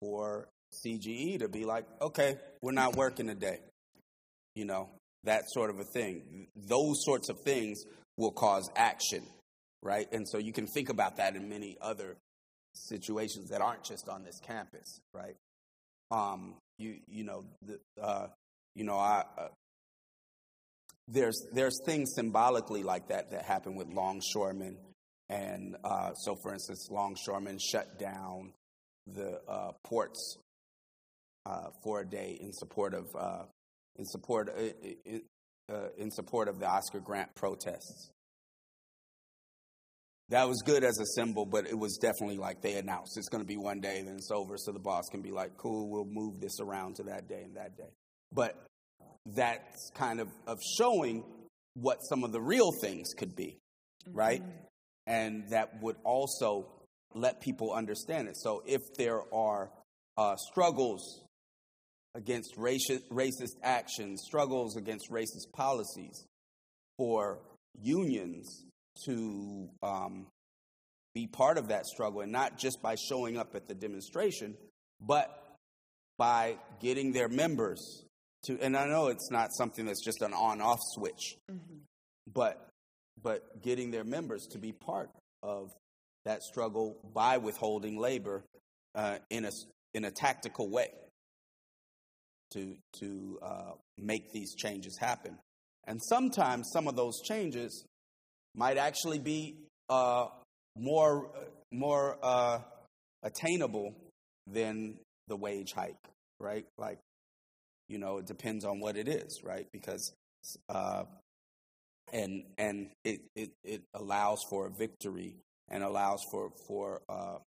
for 0.00 0.48
CGE 0.84 1.38
to 1.38 1.48
be 1.48 1.64
like, 1.64 1.86
okay, 2.00 2.36
we're 2.60 2.72
not 2.72 2.96
working 2.96 3.28
today, 3.28 3.60
you 4.54 4.64
know, 4.64 4.90
that 5.24 5.44
sort 5.48 5.70
of 5.70 5.78
a 5.78 5.84
thing. 5.84 6.48
Those 6.56 7.04
sorts 7.04 7.28
of 7.28 7.40
things 7.40 7.84
will 8.16 8.32
cause 8.32 8.68
action, 8.76 9.22
right? 9.82 10.06
And 10.12 10.28
so 10.28 10.38
you 10.38 10.52
can 10.52 10.66
think 10.66 10.88
about 10.88 11.16
that 11.16 11.36
in 11.36 11.48
many 11.48 11.76
other 11.80 12.16
situations 12.74 13.50
that 13.50 13.60
aren't 13.60 13.84
just 13.84 14.08
on 14.08 14.24
this 14.24 14.40
campus, 14.40 15.00
right? 15.14 15.36
Um, 16.10 16.54
you 16.78 16.96
you 17.08 17.24
know 17.24 17.44
the 17.62 17.80
uh, 18.00 18.26
you 18.74 18.84
know 18.84 18.96
I 18.96 19.24
uh, 19.38 19.48
there's 21.08 21.46
there's 21.52 21.80
things 21.84 22.12
symbolically 22.14 22.82
like 22.82 23.08
that 23.08 23.30
that 23.30 23.42
happen 23.42 23.74
with 23.76 23.88
longshoremen, 23.88 24.76
and 25.28 25.76
uh, 25.84 26.12
so 26.14 26.36
for 26.42 26.52
instance, 26.52 26.88
longshoremen 26.90 27.58
shut 27.58 27.98
down 27.98 28.52
the 29.06 29.40
uh, 29.48 29.72
ports 29.84 30.38
uh, 31.44 31.68
for 31.82 32.00
a 32.00 32.06
day 32.06 32.36
in 32.40 32.52
support 32.52 32.94
of 32.94 33.06
uh, 33.18 33.44
in 33.96 34.04
support 34.04 34.48
uh, 34.48 35.72
uh, 35.72 35.88
in 35.96 36.10
support 36.10 36.48
of 36.48 36.58
the 36.58 36.66
Oscar 36.66 37.00
Grant 37.00 37.34
protests. 37.34 38.10
That 40.28 40.48
was 40.48 40.60
good 40.66 40.82
as 40.82 40.98
a 40.98 41.06
symbol, 41.14 41.46
but 41.46 41.68
it 41.68 41.78
was 41.78 41.98
definitely 41.98 42.38
like 42.38 42.60
they 42.60 42.74
announced 42.74 43.16
it's 43.16 43.28
going 43.28 43.44
to 43.44 43.46
be 43.46 43.56
one 43.56 43.80
day, 43.80 44.02
then 44.02 44.16
it's 44.16 44.32
over, 44.32 44.56
so 44.58 44.72
the 44.72 44.80
boss 44.80 45.04
can 45.10 45.22
be 45.22 45.30
like, 45.30 45.56
"Cool, 45.56 45.88
we'll 45.88 46.04
move 46.04 46.40
this 46.40 46.58
around 46.60 46.96
to 46.96 47.04
that 47.04 47.28
day 47.28 47.42
and 47.44 47.56
that 47.56 47.76
day." 47.76 47.90
But 48.32 48.66
that's 49.24 49.90
kind 49.94 50.20
of 50.20 50.28
of 50.46 50.58
showing 50.78 51.24
what 51.74 51.98
some 52.08 52.24
of 52.24 52.32
the 52.32 52.40
real 52.40 52.72
things 52.80 53.12
could 53.16 53.36
be, 53.36 53.58
right? 54.12 54.42
And 55.06 55.48
that 55.50 55.80
would 55.82 55.96
also 56.04 56.66
let 57.14 57.40
people 57.40 57.72
understand 57.72 58.28
it. 58.28 58.36
So 58.36 58.62
if 58.66 58.80
there 58.98 59.22
are 59.32 59.70
uh, 60.16 60.36
struggles 60.36 61.22
against 62.14 62.56
racist, 62.56 63.02
racist 63.10 63.56
actions, 63.62 64.22
struggles 64.26 64.76
against 64.76 65.10
racist 65.10 65.52
policies, 65.52 66.26
for 66.96 67.38
unions 67.82 68.64
to 69.04 69.68
um, 69.82 70.26
be 71.14 71.26
part 71.26 71.58
of 71.58 71.68
that 71.68 71.86
struggle, 71.86 72.22
and 72.22 72.32
not 72.32 72.58
just 72.58 72.80
by 72.82 72.94
showing 72.94 73.36
up 73.36 73.54
at 73.54 73.68
the 73.68 73.74
demonstration, 73.74 74.56
but 75.00 75.58
by 76.18 76.56
getting 76.80 77.12
their 77.12 77.28
members 77.28 78.04
to. 78.44 78.58
And 78.60 78.76
I 78.76 78.86
know 78.86 79.08
it's 79.08 79.30
not 79.30 79.52
something 79.52 79.84
that's 79.84 80.04
just 80.04 80.22
an 80.22 80.32
on-off 80.32 80.78
switch, 80.94 81.36
mm-hmm. 81.50 81.78
but 82.32 82.66
but 83.22 83.62
getting 83.62 83.90
their 83.90 84.04
members 84.04 84.46
to 84.48 84.58
be 84.58 84.72
part 84.72 85.10
of 85.42 85.72
that 86.24 86.42
struggle 86.42 86.96
by 87.14 87.38
withholding 87.38 87.98
labor 87.98 88.44
uh, 88.94 89.18
in 89.30 89.44
a 89.44 89.50
in 89.94 90.04
a 90.04 90.10
tactical 90.10 90.70
way 90.70 90.90
to 92.50 92.76
to 93.00 93.38
uh, 93.42 93.72
make 93.98 94.32
these 94.32 94.54
changes 94.54 94.98
happen. 94.98 95.38
And 95.86 96.02
sometimes 96.02 96.70
some 96.72 96.88
of 96.88 96.96
those 96.96 97.20
changes 97.22 97.84
might 98.54 98.76
actually 98.76 99.18
be 99.18 99.56
uh, 99.88 100.26
more 100.76 101.30
more 101.72 102.18
uh, 102.22 102.58
attainable 103.22 103.94
than 104.46 104.96
the 105.28 105.36
wage 105.36 105.72
hike, 105.72 106.08
right? 106.38 106.66
Like, 106.78 106.98
you 107.88 107.98
know, 107.98 108.18
it 108.18 108.26
depends 108.26 108.64
on 108.64 108.80
what 108.80 108.96
it 108.96 109.08
is, 109.08 109.42
right? 109.44 109.66
Because 109.72 110.12
uh, 110.68 111.04
and 112.12 112.44
and 112.58 112.88
it, 113.04 113.20
it 113.34 113.50
it 113.64 113.82
allows 113.94 114.42
for 114.48 114.66
a 114.66 114.70
victory 114.70 115.36
and 115.68 115.82
allows 115.82 116.24
for 116.30 116.50
for 116.66 117.02
uh, 117.08 117.38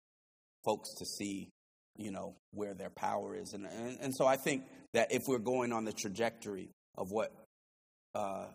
folks 0.64 0.93
to 0.95 1.05
see 1.05 1.49
you 1.97 2.12
know 2.12 2.36
where 2.51 2.74
their 2.74 2.89
power 2.89 3.36
is 3.36 3.53
and, 3.53 3.66
and 3.66 3.97
and 4.01 4.16
so 4.16 4.26
I 4.26 4.38
think 4.38 4.64
that 4.93 5.12
if 5.12 5.24
we're 5.28 5.39
going 5.39 5.72
on 5.72 5.86
the 5.86 5.93
trajectory 5.93 6.70
of 6.97 7.12
what 7.12 7.32
uh, 8.16 8.45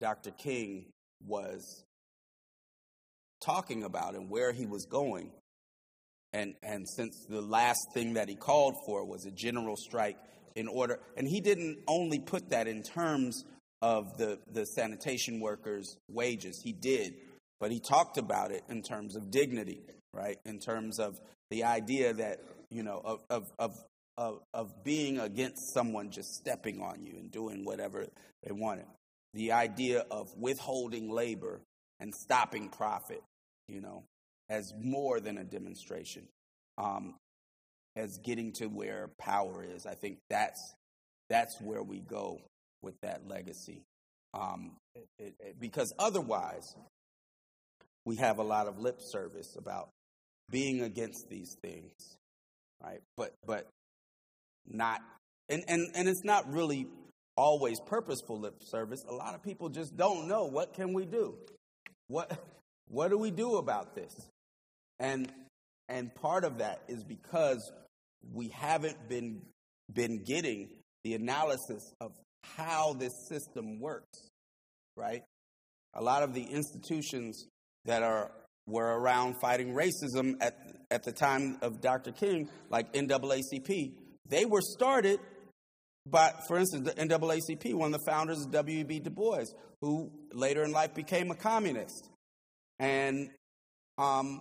Dr. 0.00 0.30
King 0.32 0.86
was 1.26 1.84
talking 3.40 3.84
about 3.84 4.14
and 4.14 4.30
where 4.30 4.52
he 4.52 4.66
was 4.66 4.86
going, 4.86 5.30
and 6.32 6.54
and 6.62 6.88
since 6.88 7.24
the 7.28 7.40
last 7.40 7.92
thing 7.92 8.14
that 8.14 8.28
he 8.28 8.34
called 8.34 8.74
for 8.86 9.04
was 9.04 9.26
a 9.26 9.30
general 9.30 9.76
strike 9.76 10.16
in 10.56 10.68
order, 10.68 10.98
and 11.16 11.28
he 11.28 11.40
didn't 11.40 11.78
only 11.86 12.18
put 12.18 12.50
that 12.50 12.66
in 12.66 12.82
terms 12.82 13.44
of 13.84 14.16
the 14.16 14.38
the 14.50 14.64
sanitation 14.64 15.40
workers' 15.40 15.98
wages, 16.08 16.60
he 16.62 16.72
did, 16.72 17.14
but 17.60 17.70
he 17.70 17.80
talked 17.80 18.16
about 18.16 18.50
it 18.50 18.62
in 18.70 18.82
terms 18.82 19.14
of 19.14 19.30
dignity, 19.30 19.82
right? 20.14 20.38
In 20.46 20.58
terms 20.58 20.98
of 20.98 21.20
the 21.50 21.64
idea 21.64 22.14
that 22.14 22.40
you 22.70 22.82
know, 22.82 23.00
of, 23.04 23.20
of, 23.30 23.52
of, 23.58 23.78
of, 24.18 24.40
of 24.52 24.84
being 24.84 25.20
against 25.20 25.72
someone 25.72 26.10
just 26.10 26.34
stepping 26.34 26.80
on 26.80 27.04
you 27.04 27.12
and 27.18 27.30
doing 27.30 27.64
whatever 27.64 28.06
they 28.42 28.52
wanted. 28.52 28.86
The 29.32 29.52
idea 29.52 30.04
of 30.10 30.36
withholding 30.36 31.10
labor 31.10 31.60
and 32.00 32.12
stopping 32.14 32.68
profit, 32.68 33.22
you 33.68 33.80
know, 33.80 34.04
as 34.48 34.72
more 34.80 35.20
than 35.20 35.38
a 35.38 35.44
demonstration, 35.44 36.26
um, 36.78 37.14
as 37.96 38.18
getting 38.18 38.52
to 38.54 38.66
where 38.66 39.10
power 39.20 39.64
is. 39.64 39.86
I 39.86 39.94
think 39.94 40.18
that's 40.28 40.74
that's 41.30 41.60
where 41.60 41.82
we 41.82 42.00
go 42.00 42.40
with 42.84 43.00
that 43.00 43.26
legacy, 43.26 43.82
um, 44.32 44.72
it, 45.18 45.34
it, 45.40 45.60
because 45.60 45.92
otherwise 45.98 46.76
we 48.04 48.16
have 48.16 48.38
a 48.38 48.42
lot 48.42 48.68
of 48.68 48.78
lip 48.78 49.00
service 49.00 49.56
about 49.58 49.88
being 50.50 50.82
against 50.82 51.28
these 51.28 51.56
things, 51.62 51.92
right? 52.82 53.00
But 53.16 53.32
but 53.46 53.66
not 54.66 55.00
and, 55.48 55.62
and, 55.68 55.88
and 55.94 56.08
it's 56.08 56.24
not 56.24 56.50
really 56.52 56.86
always 57.36 57.80
purposeful 57.80 58.40
lip 58.40 58.62
service. 58.62 59.04
A 59.08 59.14
lot 59.14 59.34
of 59.34 59.42
people 59.42 59.68
just 59.68 59.96
don't 59.96 60.28
know 60.28 60.44
what 60.44 60.74
can 60.74 60.92
we 60.92 61.04
do? 61.04 61.34
What 62.08 62.38
what 62.88 63.08
do 63.08 63.18
we 63.18 63.30
do 63.30 63.56
about 63.56 63.94
this? 63.94 64.14
And 64.98 65.30
and 65.88 66.14
part 66.14 66.44
of 66.44 66.58
that 66.58 66.82
is 66.88 67.04
because 67.04 67.72
we 68.32 68.48
haven't 68.48 69.08
been 69.08 69.42
been 69.92 70.22
getting 70.22 70.68
the 71.02 71.14
analysis 71.14 71.92
of 72.00 72.12
how 72.56 72.94
this 72.94 73.12
system 73.28 73.80
works, 73.80 74.30
right? 74.96 75.22
A 75.94 76.02
lot 76.02 76.22
of 76.22 76.34
the 76.34 76.42
institutions 76.42 77.46
that 77.84 78.02
are 78.02 78.30
were 78.66 78.98
around 78.98 79.34
fighting 79.40 79.74
racism 79.74 80.34
at, 80.40 80.56
at 80.90 81.02
the 81.02 81.12
time 81.12 81.58
of 81.60 81.80
Dr. 81.80 82.12
King, 82.12 82.48
like 82.70 82.92
NAACP, 82.92 83.92
they 84.26 84.44
were 84.46 84.62
started 84.62 85.20
by, 86.06 86.32
for 86.48 86.58
instance, 86.58 86.90
the 86.90 86.94
NAACP, 86.94 87.74
one 87.74 87.92
of 87.92 88.00
the 88.00 88.10
founders 88.10 88.40
of 88.40 88.50
W.E.B. 88.52 89.00
Du 89.00 89.10
Bois, 89.10 89.44
who 89.80 90.10
later 90.32 90.64
in 90.64 90.72
life 90.72 90.94
became 90.94 91.30
a 91.30 91.34
communist 91.34 92.08
and, 92.78 93.30
um, 93.98 94.40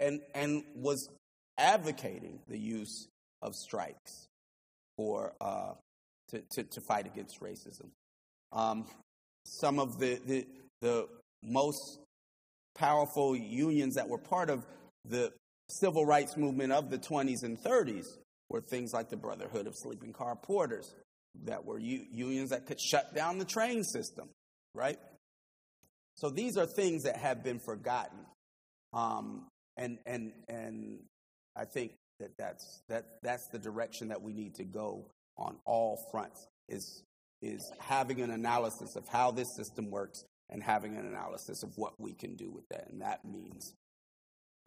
and, 0.00 0.20
and 0.34 0.62
was 0.74 1.08
advocating 1.58 2.40
the 2.48 2.58
use 2.58 3.08
of 3.42 3.54
strikes 3.54 4.28
for, 4.96 5.34
uh, 5.40 5.72
to, 6.32 6.42
to, 6.52 6.62
to, 6.64 6.80
fight 6.80 7.06
against 7.06 7.40
racism. 7.40 7.90
Um, 8.52 8.86
some 9.44 9.78
of 9.78 9.98
the, 9.98 10.20
the, 10.26 10.46
the 10.80 11.08
most 11.42 11.98
powerful 12.74 13.36
unions 13.36 13.94
that 13.94 14.08
were 14.08 14.18
part 14.18 14.50
of 14.50 14.64
the 15.04 15.32
civil 15.68 16.04
rights 16.04 16.36
movement 16.36 16.72
of 16.72 16.90
the 16.90 16.98
20s 16.98 17.42
and 17.42 17.58
30s 17.58 18.06
were 18.50 18.60
things 18.60 18.92
like 18.92 19.08
the 19.08 19.16
Brotherhood 19.16 19.66
of 19.66 19.74
Sleeping 19.76 20.12
Car 20.12 20.36
Porters, 20.36 20.94
that 21.44 21.64
were 21.64 21.78
u- 21.78 22.06
unions 22.10 22.50
that 22.50 22.66
could 22.66 22.80
shut 22.80 23.14
down 23.14 23.38
the 23.38 23.44
train 23.44 23.82
system, 23.84 24.28
right? 24.74 24.98
So 26.16 26.30
these 26.30 26.56
are 26.56 26.66
things 26.66 27.04
that 27.04 27.16
have 27.16 27.42
been 27.42 27.58
forgotten, 27.58 28.18
um, 28.92 29.46
and 29.76 29.98
and 30.04 30.32
and 30.48 30.98
I 31.56 31.64
think 31.64 31.92
that 32.20 32.36
that's 32.38 32.82
that 32.88 33.06
that's 33.22 33.48
the 33.48 33.58
direction 33.58 34.08
that 34.08 34.20
we 34.20 34.32
need 34.32 34.54
to 34.56 34.64
go 34.64 35.06
on 35.36 35.56
all 35.64 35.98
fronts. 36.10 36.48
Is 36.68 37.02
is 37.40 37.72
having 37.80 38.20
an 38.20 38.30
analysis 38.30 38.96
of 38.96 39.08
how 39.08 39.30
this 39.30 39.54
system 39.56 39.90
works 39.90 40.24
and 40.48 40.62
having 40.62 40.96
an 40.96 41.06
analysis 41.06 41.62
of 41.62 41.76
what 41.76 41.98
we 41.98 42.12
can 42.12 42.36
do 42.36 42.50
with 42.50 42.68
that, 42.70 42.88
and 42.90 43.00
that 43.02 43.24
means 43.24 43.74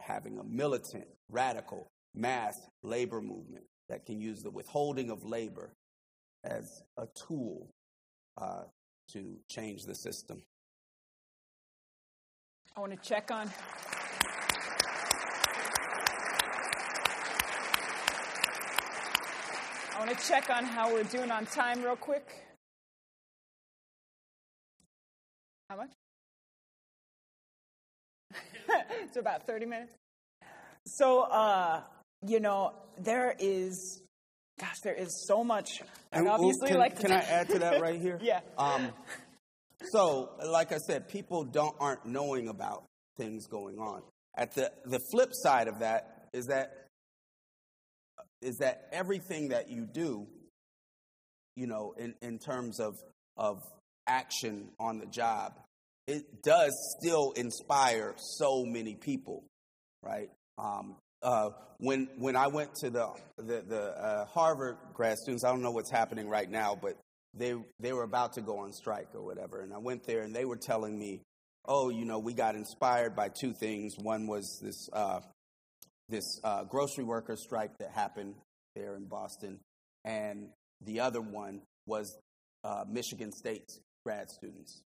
having 0.00 0.38
a 0.38 0.44
militant, 0.44 1.06
radical, 1.30 1.90
mass 2.14 2.60
labor 2.82 3.20
movement 3.20 3.64
that 3.88 4.04
can 4.04 4.20
use 4.20 4.42
the 4.42 4.50
withholding 4.50 5.10
of 5.10 5.24
labor 5.24 5.72
as 6.44 6.82
a 6.98 7.06
tool 7.14 7.68
uh, 8.36 8.64
to 9.12 9.38
change 9.48 9.84
the 9.84 9.94
system. 9.94 10.42
I 12.76 12.80
want 12.80 12.92
to 12.92 13.08
check 13.08 13.30
on. 13.30 13.50
I 19.96 19.98
want 20.00 20.18
to 20.18 20.28
check 20.28 20.50
on 20.50 20.66
how 20.66 20.92
we're 20.92 21.04
doing 21.04 21.30
on 21.30 21.46
time, 21.46 21.82
real 21.82 21.96
quick. 21.96 22.28
How 25.70 25.76
much? 25.76 25.90
it's 29.02 29.16
about 29.16 29.46
30 29.46 29.64
minutes. 29.64 29.92
So, 30.86 31.22
uh, 31.22 31.80
you 32.26 32.40
know, 32.40 32.74
there 32.98 33.34
is, 33.38 34.02
gosh, 34.60 34.76
there 34.84 34.94
is 34.94 35.24
so 35.26 35.42
much. 35.42 35.80
And 36.12 36.28
obviously, 36.28 36.68
can, 36.68 36.78
like, 36.78 37.00
can 37.00 37.10
I 37.10 37.20
add 37.20 37.48
to 37.48 37.58
that 37.60 37.80
right 37.80 37.98
here? 37.98 38.18
yeah. 38.22 38.40
Um, 38.58 38.90
so, 39.92 40.32
like 40.46 40.72
I 40.72 40.78
said, 40.86 41.08
people 41.08 41.42
don't 41.42 41.74
aren't 41.80 42.04
knowing 42.04 42.48
about 42.48 42.84
things 43.16 43.46
going 43.46 43.78
on. 43.78 44.02
At 44.36 44.54
the 44.54 44.70
the 44.84 45.00
flip 45.10 45.30
side 45.32 45.68
of 45.68 45.78
that 45.78 46.28
is 46.34 46.48
that 46.48 46.85
is 48.42 48.58
that 48.58 48.88
everything 48.92 49.48
that 49.48 49.70
you 49.70 49.86
do, 49.86 50.26
you 51.56 51.66
know, 51.66 51.94
in, 51.96 52.14
in 52.22 52.38
terms 52.38 52.80
of 52.80 52.94
of 53.36 53.62
action 54.06 54.68
on 54.78 54.98
the 54.98 55.06
job, 55.06 55.52
it 56.06 56.42
does 56.42 56.72
still 56.98 57.32
inspire 57.32 58.14
so 58.16 58.64
many 58.64 58.94
people, 58.94 59.44
right? 60.02 60.30
Um, 60.58 60.96
uh, 61.22 61.50
when 61.78 62.08
when 62.18 62.36
I 62.36 62.46
went 62.46 62.74
to 62.76 62.90
the 62.90 63.08
the, 63.36 63.62
the 63.66 63.82
uh, 63.82 64.24
Harvard 64.26 64.76
grad 64.94 65.18
students, 65.18 65.44
I 65.44 65.50
don't 65.50 65.62
know 65.62 65.72
what's 65.72 65.90
happening 65.90 66.28
right 66.28 66.50
now, 66.50 66.78
but 66.80 66.96
they 67.34 67.54
they 67.80 67.92
were 67.92 68.04
about 68.04 68.34
to 68.34 68.40
go 68.40 68.58
on 68.58 68.72
strike 68.72 69.08
or 69.14 69.22
whatever, 69.22 69.60
and 69.60 69.72
I 69.72 69.78
went 69.78 70.04
there 70.06 70.22
and 70.22 70.34
they 70.34 70.44
were 70.44 70.56
telling 70.56 70.98
me, 70.98 71.20
oh, 71.64 71.90
you 71.90 72.04
know, 72.04 72.18
we 72.18 72.32
got 72.32 72.54
inspired 72.54 73.16
by 73.16 73.28
two 73.28 73.52
things. 73.52 73.96
One 73.98 74.26
was 74.26 74.60
this 74.62 74.88
uh, 74.92 75.20
this 76.08 76.40
uh, 76.44 76.64
grocery 76.64 77.04
workers 77.04 77.42
strike 77.42 77.76
that 77.78 77.90
happened 77.90 78.34
there 78.74 78.94
in 78.96 79.06
Boston, 79.06 79.60
and 80.04 80.48
the 80.84 81.00
other 81.00 81.20
one 81.20 81.62
was 81.86 82.16
uh, 82.64 82.84
Michigan 82.88 83.32
State's 83.32 83.80
grad 84.04 84.30
students. 84.30 84.82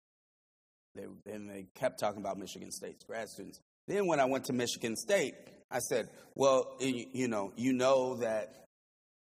They, 0.96 1.06
and 1.32 1.50
they 1.50 1.68
kept 1.76 2.00
talking 2.00 2.22
about 2.22 2.38
Michigan 2.38 2.72
State's 2.72 3.04
grad 3.04 3.30
students. 3.30 3.60
Then 3.88 4.08
when 4.08 4.20
I 4.20 4.26
went 4.26 4.46
to 4.46 4.54
Michigan 4.54 4.96
State, 4.96 5.36
I 5.70 5.80
said, 5.80 6.10
well, 6.36 6.78
you 6.80 7.28
know, 7.28 7.52
you 7.56 7.74
know 7.74 8.16
that 8.18 8.66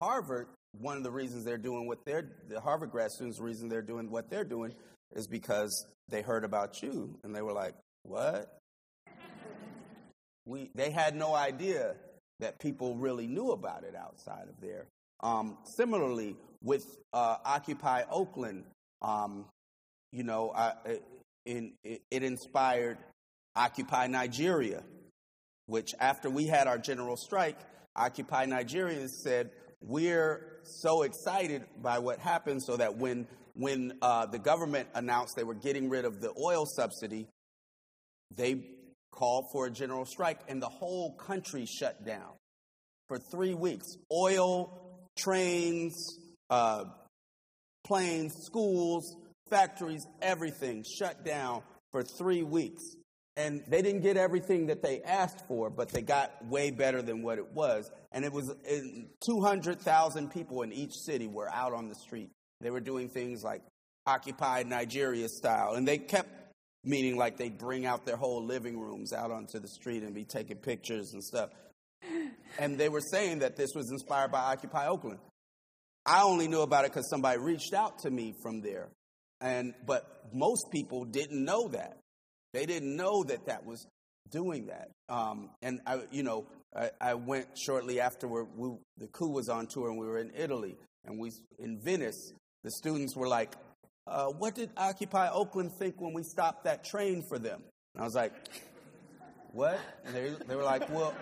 Harvard, 0.00 0.46
one 0.78 0.96
of 0.96 1.02
the 1.02 1.10
reasons 1.10 1.44
they're 1.44 1.56
doing 1.56 1.86
what 1.86 2.04
they're, 2.04 2.28
the 2.48 2.60
Harvard 2.60 2.90
grad 2.90 3.10
students, 3.10 3.38
the 3.38 3.44
reason 3.44 3.68
they're 3.68 3.82
doing 3.82 4.10
what 4.10 4.30
they're 4.30 4.44
doing 4.44 4.72
is 5.14 5.26
because 5.26 5.86
they 6.08 6.22
heard 6.22 6.44
about 6.44 6.82
you 6.82 7.18
and 7.24 7.34
they 7.34 7.42
were 7.42 7.52
like, 7.52 7.74
what? 8.02 8.58
We, 10.46 10.70
they 10.74 10.90
had 10.90 11.16
no 11.16 11.34
idea 11.34 11.94
that 12.40 12.58
people 12.58 12.96
really 12.96 13.26
knew 13.26 13.52
about 13.52 13.84
it 13.84 13.94
outside 13.94 14.48
of 14.48 14.60
there. 14.60 14.86
Um, 15.20 15.56
similarly, 15.64 16.36
with 16.62 16.84
uh, 17.12 17.36
Occupy 17.44 18.02
Oakland, 18.10 18.64
um, 19.00 19.46
you 20.12 20.22
know, 20.22 20.52
I, 20.54 20.72
in, 21.46 21.72
it, 21.82 22.02
it 22.10 22.22
inspired 22.22 22.98
Occupy 23.56 24.08
Nigeria, 24.08 24.82
which 25.66 25.94
after 26.00 26.28
we 26.28 26.46
had 26.46 26.66
our 26.66 26.78
general 26.78 27.16
strike, 27.16 27.58
Occupy 27.96 28.46
Nigeria 28.46 29.08
said, 29.08 29.50
we're 29.80 30.60
so 30.64 31.02
excited 31.02 31.64
by 31.80 31.98
what 31.98 32.18
happened 32.18 32.62
so 32.62 32.76
that 32.76 32.96
when, 32.96 33.26
when 33.54 33.98
uh, 34.02 34.26
the 34.26 34.38
government 34.38 34.88
announced 34.94 35.36
they 35.36 35.44
were 35.44 35.54
getting 35.54 35.88
rid 35.88 36.04
of 36.04 36.20
the 36.20 36.32
oil 36.42 36.66
subsidy, 36.66 37.28
they 38.34 38.56
called 39.14 39.46
for 39.52 39.66
a 39.66 39.70
general 39.70 40.04
strike 40.04 40.40
and 40.48 40.60
the 40.60 40.68
whole 40.68 41.14
country 41.14 41.66
shut 41.66 42.04
down 42.04 42.32
for 43.08 43.18
three 43.18 43.54
weeks. 43.54 43.96
Oil, 44.12 44.72
trains, 45.16 46.18
uh, 46.50 46.84
planes, 47.84 48.34
schools, 48.44 49.16
factories, 49.48 50.06
everything 50.20 50.84
shut 50.84 51.24
down 51.24 51.62
for 51.92 52.02
three 52.02 52.42
weeks. 52.42 52.82
And 53.36 53.64
they 53.66 53.82
didn't 53.82 54.02
get 54.02 54.16
everything 54.16 54.66
that 54.66 54.80
they 54.82 55.02
asked 55.02 55.46
for, 55.48 55.68
but 55.68 55.88
they 55.88 56.02
got 56.02 56.44
way 56.46 56.70
better 56.70 57.02
than 57.02 57.22
what 57.22 57.38
it 57.38 57.52
was. 57.52 57.90
And 58.12 58.24
it 58.24 58.32
was 58.32 58.52
200,000 59.26 60.30
people 60.30 60.62
in 60.62 60.72
each 60.72 60.94
city 60.94 61.26
were 61.26 61.52
out 61.52 61.72
on 61.72 61.88
the 61.88 61.96
street. 61.96 62.30
They 62.60 62.70
were 62.70 62.80
doing 62.80 63.08
things 63.08 63.42
like 63.42 63.62
occupied 64.06 64.68
Nigeria 64.68 65.28
style. 65.28 65.74
And 65.74 65.86
they 65.86 65.98
kept 65.98 66.43
meaning 66.84 67.16
like 67.16 67.36
they'd 67.36 67.58
bring 67.58 67.86
out 67.86 68.04
their 68.04 68.16
whole 68.16 68.44
living 68.44 68.78
rooms 68.78 69.12
out 69.12 69.30
onto 69.30 69.58
the 69.58 69.68
street 69.68 70.02
and 70.02 70.14
be 70.14 70.24
taking 70.24 70.56
pictures 70.56 71.12
and 71.12 71.22
stuff. 71.22 71.50
And 72.58 72.78
they 72.78 72.88
were 72.88 73.00
saying 73.00 73.40
that 73.40 73.56
this 73.56 73.70
was 73.74 73.90
inspired 73.90 74.30
by 74.30 74.40
Occupy 74.52 74.86
Oakland. 74.86 75.18
I 76.06 76.22
only 76.22 76.48
knew 76.48 76.60
about 76.60 76.84
it 76.84 76.92
because 76.92 77.08
somebody 77.08 77.38
reached 77.38 77.72
out 77.72 78.00
to 78.00 78.10
me 78.10 78.34
from 78.42 78.60
there. 78.60 78.88
And, 79.40 79.74
but 79.86 80.26
most 80.32 80.70
people 80.70 81.04
didn't 81.04 81.44
know 81.44 81.68
that. 81.68 81.98
They 82.52 82.66
didn't 82.66 82.94
know 82.96 83.24
that 83.24 83.46
that 83.46 83.64
was 83.64 83.86
doing 84.30 84.66
that. 84.66 84.90
Um, 85.08 85.50
and 85.62 85.80
I, 85.86 86.02
you 86.10 86.22
know, 86.22 86.46
I, 86.76 86.90
I 87.00 87.14
went 87.14 87.46
shortly 87.58 88.00
afterward. 88.00 88.46
We, 88.56 88.76
the 88.98 89.06
coup 89.08 89.30
was 89.30 89.48
on 89.48 89.66
tour, 89.66 89.88
and 89.88 89.98
we 89.98 90.06
were 90.06 90.18
in 90.18 90.30
Italy, 90.36 90.76
and 91.04 91.18
we 91.18 91.30
in 91.58 91.80
Venice. 91.80 92.32
The 92.62 92.70
students 92.70 93.16
were 93.16 93.28
like, 93.28 93.54
uh, 94.06 94.26
"What 94.26 94.54
did 94.54 94.70
Occupy 94.76 95.28
Oakland 95.30 95.72
think 95.78 96.00
when 96.00 96.12
we 96.14 96.22
stopped 96.22 96.64
that 96.64 96.84
train 96.84 97.22
for 97.28 97.38
them?" 97.38 97.62
And 97.94 98.02
I 98.02 98.04
was 98.04 98.14
like, 98.14 98.32
"What?" 99.52 99.78
And 100.04 100.14
they 100.14 100.34
they 100.46 100.56
were 100.56 100.64
like, 100.64 100.88
"Well." 100.90 101.14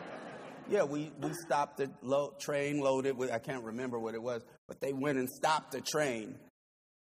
Yeah, 0.70 0.84
we, 0.84 1.10
we 1.20 1.32
stopped 1.44 1.78
the 1.78 1.90
lo- 2.02 2.34
train 2.38 2.78
loaded 2.78 3.16
with, 3.16 3.32
I 3.32 3.40
can't 3.40 3.64
remember 3.64 3.98
what 3.98 4.14
it 4.14 4.22
was, 4.22 4.42
but 4.68 4.80
they 4.80 4.92
went 4.92 5.18
and 5.18 5.28
stopped 5.28 5.72
the 5.72 5.80
train 5.80 6.36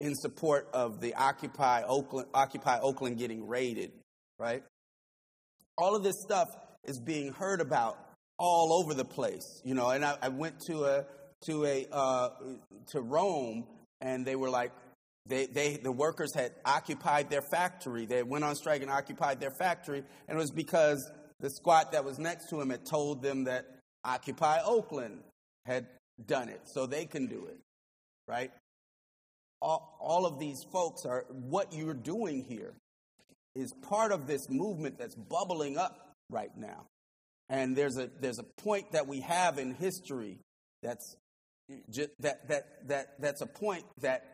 in 0.01 0.15
support 0.15 0.67
of 0.73 0.99
the 0.99 1.13
Occupy 1.13 1.83
Oakland, 1.83 2.27
Occupy 2.33 2.79
Oakland 2.79 3.19
getting 3.19 3.47
raided, 3.47 3.91
right? 4.39 4.63
All 5.77 5.95
of 5.95 6.03
this 6.03 6.15
stuff 6.25 6.47
is 6.83 6.99
being 6.99 7.31
heard 7.33 7.61
about 7.61 7.97
all 8.37 8.81
over 8.81 8.95
the 8.95 9.05
place, 9.05 9.61
you 9.63 9.75
know. 9.75 9.91
And 9.91 10.03
I, 10.03 10.17
I 10.21 10.29
went 10.29 10.59
to 10.67 10.85
a 10.85 11.05
to 11.45 11.65
a 11.65 11.87
uh, 11.91 12.29
to 12.87 13.01
Rome, 13.01 13.67
and 14.01 14.25
they 14.25 14.35
were 14.35 14.49
like, 14.49 14.71
they, 15.25 15.45
they 15.45 15.77
the 15.77 15.91
workers 15.91 16.33
had 16.33 16.51
occupied 16.65 17.29
their 17.29 17.41
factory. 17.41 18.05
They 18.05 18.23
went 18.23 18.43
on 18.43 18.55
strike 18.55 18.81
and 18.81 18.89
occupied 18.89 19.39
their 19.39 19.51
factory, 19.51 20.03
and 20.27 20.37
it 20.37 20.41
was 20.41 20.51
because 20.51 21.09
the 21.39 21.49
squat 21.49 21.91
that 21.91 22.03
was 22.03 22.19
next 22.19 22.49
to 22.49 22.61
him 22.61 22.69
had 22.69 22.85
told 22.85 23.21
them 23.21 23.45
that 23.45 23.65
Occupy 24.03 24.59
Oakland 24.65 25.19
had 25.65 25.87
done 26.25 26.49
it, 26.49 26.61
so 26.65 26.85
they 26.85 27.05
can 27.05 27.27
do 27.27 27.45
it, 27.45 27.59
right? 28.27 28.51
All, 29.61 29.97
all 29.99 30.25
of 30.25 30.39
these 30.39 30.63
folks 30.71 31.05
are 31.05 31.25
what 31.29 31.71
you're 31.73 31.93
doing 31.93 32.43
here 32.43 32.73
is 33.53 33.73
part 33.73 34.11
of 34.11 34.25
this 34.25 34.49
movement 34.49 34.97
that's 34.97 35.15
bubbling 35.15 35.77
up 35.77 36.13
right 36.29 36.55
now. 36.57 36.87
And 37.49 37.75
there's 37.75 37.97
a 37.97 38.09
there's 38.19 38.39
a 38.39 38.45
point 38.63 38.93
that 38.93 39.07
we 39.07 39.19
have 39.21 39.59
in 39.59 39.75
history 39.75 40.39
that's 40.81 41.15
that 42.19 42.47
that 42.47 42.87
that 42.87 43.07
that's 43.19 43.41
a 43.41 43.45
point 43.45 43.83
that 43.99 44.30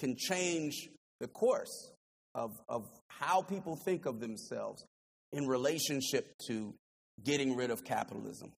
can 0.00 0.16
change 0.16 0.88
the 1.20 1.28
course 1.28 1.92
of 2.34 2.50
of 2.68 2.86
how 3.08 3.42
people 3.42 3.76
think 3.84 4.06
of 4.06 4.18
themselves 4.18 4.84
in 5.32 5.46
relationship 5.46 6.34
to 6.48 6.74
getting 7.22 7.54
rid 7.54 7.70
of 7.70 7.84
capitalism 7.84 8.52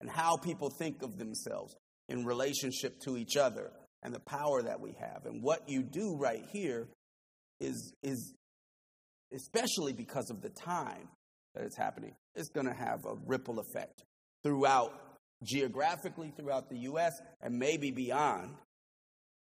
and 0.00 0.10
how 0.10 0.36
people 0.36 0.70
think 0.70 1.02
of 1.02 1.18
themselves 1.18 1.74
in 2.08 2.24
relationship 2.24 3.00
to 3.00 3.16
each 3.16 3.36
other 3.36 3.70
and 4.02 4.12
the 4.12 4.20
power 4.20 4.62
that 4.62 4.80
we 4.80 4.94
have. 5.00 5.24
And 5.24 5.42
what 5.42 5.68
you 5.68 5.82
do 5.82 6.16
right 6.16 6.44
here 6.52 6.88
is, 7.60 7.94
is 8.02 8.34
especially 9.34 9.92
because 9.92 10.30
of 10.30 10.42
the 10.42 10.50
time 10.50 11.08
that 11.54 11.64
it's 11.64 11.76
happening, 11.76 12.14
it's 12.34 12.48
going 12.48 12.66
to 12.66 12.74
have 12.74 13.04
a 13.04 13.14
ripple 13.26 13.60
effect 13.60 14.02
throughout, 14.42 14.92
geographically 15.44 16.32
throughout 16.36 16.68
the 16.68 16.78
U.S. 16.80 17.12
and 17.40 17.58
maybe 17.58 17.90
beyond, 17.90 18.54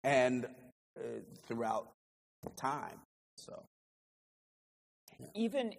and 0.03 0.45
uh, 0.97 1.01
throughout 1.47 1.89
time. 2.55 2.99
So. 3.37 3.63
even 5.33 5.73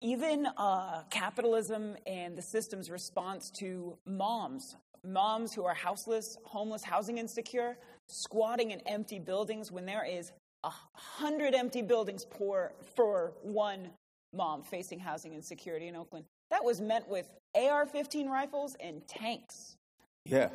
even 0.00 0.46
uh, 0.56 1.02
capitalism 1.10 1.96
and 2.06 2.36
the 2.36 2.42
system's 2.42 2.90
response 2.90 3.50
to 3.50 3.96
moms, 4.04 4.74
moms 5.04 5.54
who 5.54 5.64
are 5.64 5.74
houseless, 5.74 6.36
homeless, 6.42 6.82
housing 6.82 7.18
insecure, 7.18 7.78
squatting 8.08 8.72
in 8.72 8.80
empty 8.80 9.20
buildings 9.20 9.70
when 9.70 9.86
there 9.86 10.04
is 10.04 10.32
a 10.64 10.70
hundred 10.94 11.54
empty 11.54 11.82
buildings 11.82 12.26
for, 12.36 12.72
for 12.96 13.32
one 13.42 13.90
mom 14.32 14.64
facing 14.64 14.98
housing 14.98 15.34
insecurity 15.34 15.86
in 15.86 15.94
Oakland. 15.94 16.24
That 16.50 16.64
was 16.64 16.80
met 16.80 17.08
with 17.08 17.30
AR 17.54 17.86
15 17.86 18.28
rifles 18.28 18.76
and 18.80 19.06
tanks. 19.06 19.76
Yeah. 20.24 20.48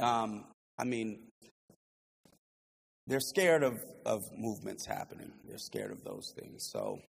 Um, 0.00 0.44
I 0.78 0.84
mean, 0.84 1.18
they're 3.08 3.20
scared 3.20 3.62
of, 3.62 3.80
of 4.04 4.22
movements 4.36 4.84
happening. 4.86 5.32
They're 5.46 5.58
scared 5.58 5.90
of 5.90 6.04
those 6.04 6.32
things. 6.38 6.68
So, 6.70 7.00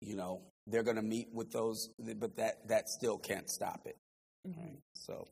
you 0.00 0.16
know, 0.16 0.40
they're 0.66 0.82
going 0.82 0.96
to 0.96 1.02
meet 1.02 1.28
with 1.32 1.52
those, 1.52 1.90
but 1.98 2.36
that, 2.36 2.66
that 2.68 2.88
still 2.88 3.18
can't 3.18 3.48
stop 3.48 3.82
it. 3.84 3.96
Mm-hmm. 4.48 4.60
Right? 4.60 4.78
So, 4.94 5.28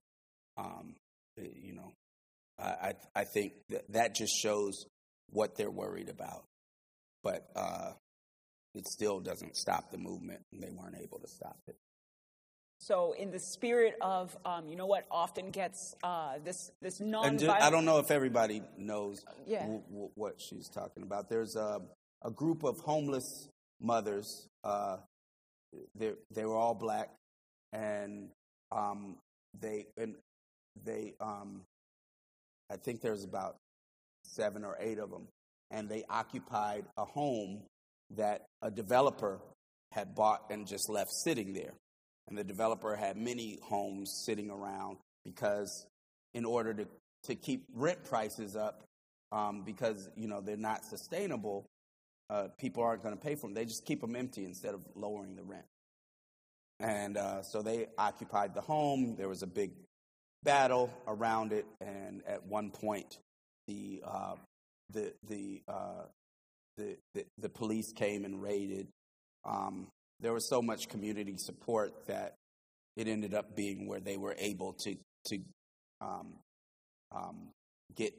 um, 0.58 0.94
you 1.36 1.74
know, 1.74 1.92
I, 2.58 2.94
I 3.14 3.24
think 3.24 3.52
that, 3.70 3.90
that 3.92 4.14
just 4.14 4.34
shows 4.42 4.84
what 5.30 5.56
they're 5.56 5.70
worried 5.70 6.08
about. 6.08 6.44
But 7.22 7.48
uh, 7.56 7.92
it 8.74 8.86
still 8.86 9.20
doesn't 9.20 9.56
stop 9.56 9.90
the 9.90 9.98
movement, 9.98 10.42
and 10.52 10.62
they 10.62 10.70
weren't 10.70 10.96
able 11.00 11.20
to 11.20 11.28
stop 11.28 11.58
it. 11.66 11.76
So, 12.80 13.12
in 13.18 13.30
the 13.32 13.40
spirit 13.40 13.96
of, 14.00 14.36
um, 14.44 14.68
you 14.68 14.76
know, 14.76 14.86
what 14.86 15.04
often 15.10 15.50
gets 15.50 15.96
uh, 16.02 16.34
this 16.44 16.70
this 16.80 17.00
non. 17.00 17.44
I 17.48 17.70
don't 17.70 17.84
know 17.84 17.98
if 17.98 18.10
everybody 18.10 18.62
knows 18.76 19.24
yeah. 19.46 19.62
w- 19.62 19.82
w- 19.90 20.10
what 20.14 20.40
she's 20.40 20.68
talking 20.68 21.02
about. 21.02 21.28
There's 21.28 21.56
a 21.56 21.80
a 22.22 22.30
group 22.30 22.62
of 22.64 22.78
homeless 22.78 23.48
mothers. 23.80 24.46
Uh, 24.62 24.98
they 25.96 26.12
they 26.30 26.44
were 26.44 26.56
all 26.56 26.74
black, 26.74 27.10
and 27.72 28.28
um, 28.70 29.16
they 29.60 29.86
and 29.96 30.14
they 30.84 31.14
um, 31.20 31.62
I 32.70 32.76
think 32.76 33.00
there's 33.00 33.24
about 33.24 33.56
seven 34.24 34.64
or 34.64 34.76
eight 34.80 34.98
of 34.98 35.10
them, 35.10 35.26
and 35.70 35.88
they 35.88 36.04
occupied 36.08 36.84
a 36.96 37.04
home 37.04 37.62
that 38.16 38.46
a 38.62 38.70
developer 38.70 39.40
had 39.92 40.14
bought 40.14 40.44
and 40.50 40.66
just 40.66 40.88
left 40.88 41.10
sitting 41.10 41.52
there. 41.52 41.74
And 42.28 42.36
the 42.36 42.44
developer 42.44 42.94
had 42.94 43.16
many 43.16 43.58
homes 43.62 44.10
sitting 44.10 44.50
around 44.50 44.98
because, 45.24 45.86
in 46.34 46.44
order 46.44 46.74
to, 46.74 46.86
to 47.24 47.34
keep 47.34 47.64
rent 47.74 48.04
prices 48.04 48.54
up, 48.54 48.82
um, 49.32 49.62
because 49.64 50.08
you 50.16 50.28
know 50.28 50.40
they're 50.40 50.56
not 50.56 50.84
sustainable, 50.84 51.66
uh, 52.30 52.48
people 52.58 52.82
aren't 52.82 53.02
going 53.02 53.14
to 53.14 53.20
pay 53.20 53.34
for 53.34 53.46
them. 53.46 53.54
They 53.54 53.64
just 53.64 53.84
keep 53.84 54.00
them 54.00 54.14
empty 54.16 54.44
instead 54.44 54.74
of 54.74 54.82
lowering 54.94 55.36
the 55.36 55.42
rent. 55.42 55.64
And 56.80 57.16
uh, 57.16 57.42
so 57.42 57.62
they 57.62 57.86
occupied 57.96 58.54
the 58.54 58.60
home. 58.60 59.16
There 59.16 59.28
was 59.28 59.42
a 59.42 59.46
big 59.46 59.72
battle 60.44 60.90
around 61.06 61.52
it, 61.52 61.66
and 61.80 62.22
at 62.26 62.46
one 62.46 62.70
point, 62.70 63.18
the 63.66 64.02
uh, 64.06 64.34
the 64.90 65.12
the, 65.28 65.62
uh, 65.66 66.04
the, 66.76 66.96
the 67.14 67.24
the 67.38 67.48
police 67.48 67.92
came 67.92 68.24
and 68.24 68.42
raided. 68.42 68.86
Um, 69.44 69.88
there 70.20 70.32
was 70.32 70.48
so 70.48 70.60
much 70.60 70.88
community 70.88 71.36
support 71.36 72.06
that 72.06 72.34
it 72.96 73.08
ended 73.08 73.34
up 73.34 73.54
being 73.54 73.86
where 73.86 74.00
they 74.00 74.16
were 74.16 74.34
able 74.38 74.72
to 74.72 74.96
to 75.26 75.38
um, 76.00 76.34
um, 77.14 77.48
get 77.94 78.14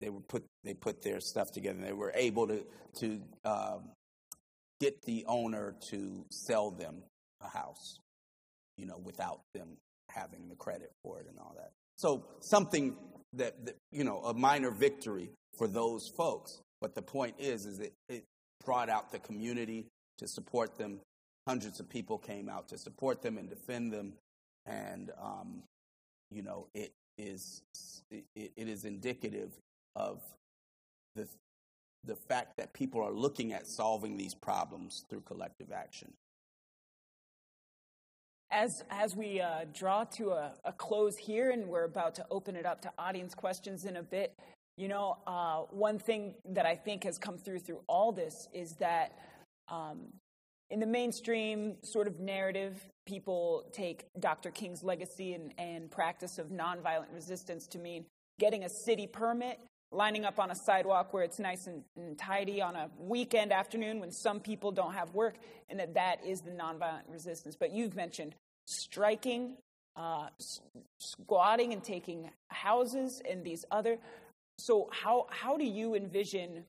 they 0.00 0.10
were 0.10 0.20
put 0.20 0.44
they 0.64 0.74
put 0.74 1.02
their 1.02 1.20
stuff 1.20 1.52
together. 1.52 1.78
They 1.80 1.92
were 1.92 2.12
able 2.14 2.46
to 2.48 2.64
to 3.00 3.20
um, 3.44 3.90
get 4.80 5.02
the 5.02 5.24
owner 5.26 5.74
to 5.90 6.24
sell 6.30 6.70
them 6.70 7.02
a 7.40 7.48
house, 7.48 7.98
you 8.76 8.86
know, 8.86 9.00
without 9.02 9.40
them 9.54 9.76
having 10.10 10.48
the 10.48 10.56
credit 10.56 10.90
for 11.02 11.20
it 11.20 11.26
and 11.28 11.38
all 11.38 11.54
that. 11.56 11.70
So 11.96 12.24
something 12.40 12.96
that, 13.34 13.64
that 13.66 13.76
you 13.90 14.04
know, 14.04 14.18
a 14.18 14.34
minor 14.34 14.70
victory 14.70 15.30
for 15.56 15.66
those 15.66 16.10
folks. 16.16 16.60
But 16.80 16.94
the 16.94 17.02
point 17.02 17.36
is, 17.38 17.66
is 17.66 17.80
it, 17.80 17.92
it 18.08 18.24
brought 18.64 18.88
out 18.88 19.10
the 19.10 19.18
community 19.18 19.86
to 20.18 20.28
support 20.28 20.78
them. 20.78 21.00
Hundreds 21.48 21.80
of 21.80 21.88
people 21.88 22.18
came 22.18 22.46
out 22.46 22.68
to 22.68 22.76
support 22.76 23.22
them 23.22 23.38
and 23.38 23.48
defend 23.48 23.90
them, 23.90 24.12
and 24.66 25.10
um, 25.18 25.62
you 26.30 26.42
know, 26.42 26.66
it 26.74 26.92
is 27.16 27.62
it, 28.10 28.24
it 28.36 28.68
is 28.68 28.84
indicative 28.84 29.52
of 29.96 30.20
the 31.14 31.26
the 32.04 32.14
fact 32.14 32.58
that 32.58 32.74
people 32.74 33.00
are 33.02 33.12
looking 33.12 33.54
at 33.54 33.66
solving 33.66 34.18
these 34.18 34.34
problems 34.34 35.06
through 35.08 35.22
collective 35.22 35.72
action. 35.72 36.12
As, 38.50 38.84
as 38.90 39.16
we 39.16 39.40
uh, 39.40 39.64
draw 39.72 40.04
to 40.04 40.32
a, 40.32 40.52
a, 40.66 40.72
close 40.72 41.16
here, 41.16 41.50
and 41.50 41.66
we're 41.66 41.84
about 41.84 42.14
to 42.16 42.26
open 42.30 42.56
it 42.56 42.66
up 42.66 42.82
to 42.82 42.92
audience 42.98 43.34
questions 43.34 43.86
in 43.86 43.96
a 43.96 44.02
bit, 44.02 44.34
you 44.76 44.88
know, 44.88 45.16
uh, 45.26 45.60
one 45.70 45.98
thing 45.98 46.34
that 46.46 46.66
I 46.66 46.74
think 46.74 47.04
has 47.04 47.16
come 47.16 47.38
through 47.38 47.60
through 47.60 47.80
all 47.88 48.12
this 48.12 48.48
is 48.52 48.74
that 48.76 49.18
um, 49.68 50.12
in 50.70 50.80
the 50.80 50.86
mainstream 50.86 51.76
sort 51.82 52.06
of 52.06 52.20
narrative, 52.20 52.74
people 53.06 53.64
take 53.72 54.06
Dr. 54.18 54.50
King's 54.50 54.82
legacy 54.82 55.34
and, 55.34 55.54
and 55.58 55.90
practice 55.90 56.38
of 56.38 56.48
nonviolent 56.48 57.12
resistance 57.12 57.66
to 57.68 57.78
mean 57.78 58.04
getting 58.38 58.64
a 58.64 58.68
city 58.68 59.06
permit 59.06 59.58
lining 59.90 60.24
up 60.24 60.38
on 60.38 60.50
a 60.50 60.54
sidewalk 60.54 61.14
where 61.14 61.22
it's 61.22 61.38
nice 61.38 61.66
and, 61.66 61.82
and, 61.96 62.18
tidy 62.18 62.60
on 62.60 62.76
a 62.76 62.90
weekend 62.98 63.52
afternoon 63.52 64.00
when 64.00 64.10
some 64.10 64.38
people 64.38 64.70
don't 64.70 64.92
have 64.92 65.14
work, 65.14 65.36
and 65.70 65.80
that 65.80 65.94
that 65.94 66.24
is 66.24 66.42
the 66.42 66.50
nonviolent 66.50 67.04
resistance. 67.08 67.56
But 67.58 67.72
you've 67.72 67.96
mentioned 67.96 68.34
striking, 68.66 69.56
uh, 69.96 70.28
squatting, 71.00 71.72
and 71.72 71.82
taking 71.82 72.30
houses, 72.48 73.22
and 73.28 73.42
these 73.42 73.64
other. 73.70 73.98
So 74.58 74.90
how 74.92 75.26
how 75.30 75.56
do 75.56 75.64
you 75.64 75.94
envision 75.94 76.64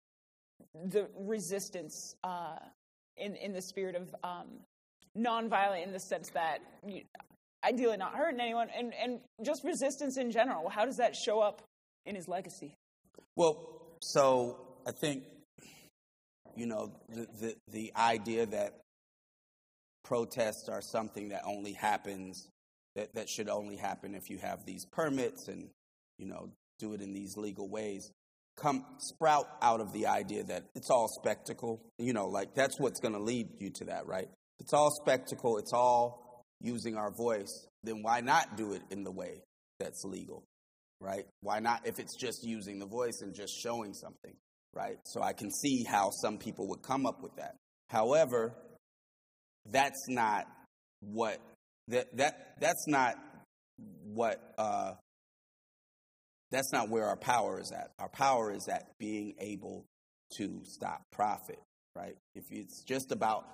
the 0.73 1.09
resistance 1.17 2.15
uh, 2.23 2.57
in 3.19 3.35
in 3.35 3.53
the 3.53 3.61
spirit 3.61 3.95
of 3.95 4.15
um, 4.23 4.47
nonviolent 5.17 5.85
in 5.85 5.91
the 5.91 5.99
sense 5.99 6.29
that 6.33 6.59
you, 6.87 7.01
ideally 7.63 7.97
not 7.97 8.15
hurting 8.15 8.39
anyone, 8.39 8.67
and 8.77 8.93
and 9.01 9.19
just 9.43 9.63
resistance 9.63 10.17
in 10.17 10.31
general? 10.31 10.69
How 10.69 10.85
does 10.85 10.97
that 10.97 11.15
show 11.15 11.39
up 11.39 11.61
in 12.05 12.15
his 12.15 12.27
legacy? 12.27 12.73
Well, 13.35 13.79
so 14.01 14.57
I 14.87 14.91
think, 14.91 15.23
you 16.55 16.65
know, 16.65 16.91
the, 17.09 17.27
the, 17.39 17.55
the 17.71 17.93
idea 17.95 18.45
that 18.47 18.79
protests 20.03 20.67
are 20.69 20.81
something 20.81 21.29
that 21.29 21.43
only 21.45 21.73
happens, 21.73 22.49
that, 22.95 23.13
that 23.13 23.29
should 23.29 23.49
only 23.49 23.77
happen 23.77 24.15
if 24.15 24.29
you 24.29 24.37
have 24.39 24.65
these 24.65 24.85
permits 24.85 25.47
and, 25.47 25.69
you 26.17 26.25
know, 26.25 26.49
do 26.79 26.93
it 26.93 27.01
in 27.01 27.13
these 27.13 27.37
legal 27.37 27.69
ways, 27.69 28.11
come 28.61 28.85
sprout 28.99 29.47
out 29.61 29.81
of 29.81 29.93
the 29.93 30.07
idea 30.07 30.43
that 30.43 30.63
it's 30.75 30.89
all 30.89 31.07
spectacle. 31.07 31.81
You 31.97 32.13
know, 32.13 32.27
like 32.27 32.55
that's 32.55 32.79
what's 32.79 32.99
going 32.99 33.13
to 33.13 33.21
lead 33.21 33.47
you 33.59 33.71
to 33.75 33.85
that, 33.85 34.05
right? 34.07 34.27
It's 34.59 34.73
all 34.73 34.91
spectacle, 35.01 35.57
it's 35.57 35.73
all 35.73 36.43
using 36.61 36.97
our 36.97 37.11
voice, 37.11 37.67
then 37.83 38.01
why 38.01 38.19
not 38.19 38.57
do 38.57 38.73
it 38.73 38.81
in 38.89 39.03
the 39.03 39.11
way 39.11 39.41
that's 39.79 40.03
legal? 40.03 40.43
right? 41.01 41.25
Why 41.41 41.59
not 41.59 41.81
if 41.85 41.99
it's 41.99 42.15
just 42.15 42.43
using 42.43 42.79
the 42.79 42.85
voice 42.85 43.21
and 43.21 43.33
just 43.33 43.53
showing 43.61 43.93
something, 43.93 44.33
right? 44.73 44.97
So 45.05 45.21
I 45.21 45.33
can 45.33 45.51
see 45.51 45.83
how 45.83 46.09
some 46.21 46.37
people 46.37 46.67
would 46.69 46.81
come 46.81 47.05
up 47.05 47.21
with 47.21 47.35
that. 47.37 47.55
However, 47.89 48.53
that's 49.69 50.05
not 50.09 50.45
what 51.01 51.39
that 51.87 52.15
that 52.17 52.55
that's 52.59 52.87
not 52.87 53.15
what 54.03 54.39
uh, 54.57 54.93
that's 56.51 56.71
not 56.71 56.89
where 56.89 57.05
our 57.05 57.17
power 57.17 57.59
is 57.59 57.71
at. 57.71 57.91
Our 57.99 58.09
power 58.09 58.51
is 58.51 58.67
at 58.67 58.97
being 58.99 59.35
able 59.39 59.85
to 60.37 60.61
stop 60.63 61.01
profit, 61.11 61.59
right? 61.95 62.15
If 62.35 62.45
it's 62.51 62.83
just 62.83 63.11
about 63.11 63.45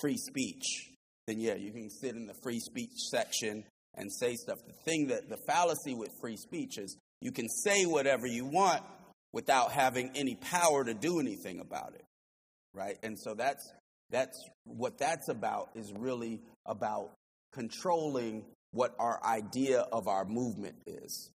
free 0.00 0.16
speech, 0.16 0.92
then 1.26 1.40
yeah, 1.40 1.54
you 1.54 1.72
can 1.72 1.90
sit 1.90 2.14
in 2.14 2.26
the 2.26 2.34
free 2.42 2.60
speech 2.60 2.92
section 3.10 3.64
and 3.94 4.12
say 4.12 4.34
stuff. 4.34 4.58
The 4.66 4.74
thing 4.84 5.08
that 5.08 5.28
the 5.28 5.38
fallacy 5.46 5.94
with 5.94 6.10
free 6.20 6.36
speech 6.36 6.78
is 6.78 6.96
you 7.20 7.32
can 7.32 7.48
say 7.48 7.84
whatever 7.84 8.26
you 8.26 8.44
want 8.44 8.82
without 9.32 9.72
having 9.72 10.10
any 10.14 10.36
power 10.36 10.84
to 10.84 10.94
do 10.94 11.18
anything 11.18 11.60
about 11.60 11.94
it. 11.94 12.04
Right? 12.74 12.96
And 13.02 13.18
so 13.18 13.34
that's 13.34 13.72
that's 14.10 14.38
what 14.64 14.98
that's 14.98 15.28
about 15.28 15.70
is 15.74 15.92
really 15.92 16.40
about 16.66 17.10
controlling 17.52 18.44
what 18.72 18.94
our 18.98 19.18
idea 19.24 19.80
of 19.80 20.06
our 20.06 20.24
movement 20.24 20.76
is. 20.86 21.30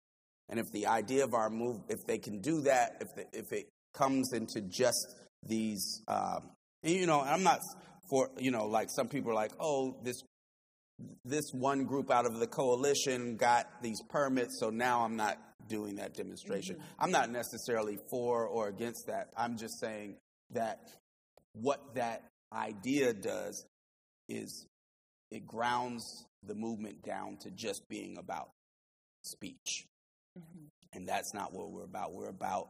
And 0.50 0.60
if 0.60 0.72
the 0.72 0.88
idea 0.88 1.24
of 1.24 1.34
our 1.34 1.50
move, 1.50 1.82
if 1.90 2.06
they 2.06 2.18
can 2.18 2.40
do 2.40 2.62
that, 2.62 3.02
if 3.02 3.08
the, 3.16 3.26
if 3.38 3.52
it 3.52 3.70
comes 3.94 4.34
into 4.34 4.62
just 4.62 5.16
these, 5.44 6.02
um, 6.08 6.52
you 6.84 7.06
know, 7.06 7.22
I'm 7.22 7.44
not 7.44 7.60
for 8.10 8.30
you 8.38 8.52
know, 8.52 8.68
like 8.68 8.90
some 8.90 9.08
people 9.08 9.32
are 9.32 9.36
like, 9.36 9.52
oh, 9.60 9.98
this 10.04 10.22
this 11.26 11.52
one 11.52 11.84
group 11.84 12.10
out 12.10 12.26
of 12.26 12.40
the 12.40 12.48
coalition 12.48 13.36
got 13.36 13.68
these 13.82 14.02
permits, 14.10 14.58
so 14.60 14.70
now 14.70 15.04
I'm 15.04 15.16
not 15.16 15.38
doing 15.68 15.96
that 15.96 16.14
demonstration. 16.14 16.76
Mm-hmm. 16.76 17.04
I'm 17.04 17.12
not 17.12 17.30
necessarily 17.30 17.98
for 18.10 18.48
or 18.48 18.68
against 18.68 19.08
that. 19.08 19.30
I'm 19.36 19.58
just 19.58 19.80
saying 19.80 20.16
that 20.52 20.80
what 21.54 21.96
that 21.96 22.24
idea 22.54 23.14
does 23.14 23.66
is 24.30 24.66
it 25.32 25.46
grounds 25.46 26.26
the 26.44 26.56
movement 26.56 27.04
down 27.04 27.38
to 27.42 27.52
just 27.52 27.88
being 27.90 28.18
about 28.18 28.50
speech. 29.24 29.86
And 30.94 31.08
that's 31.08 31.34
not 31.34 31.54
what 31.54 31.72
we're 31.72 31.84
about. 31.84 32.14
We're 32.14 32.30
about 32.30 32.70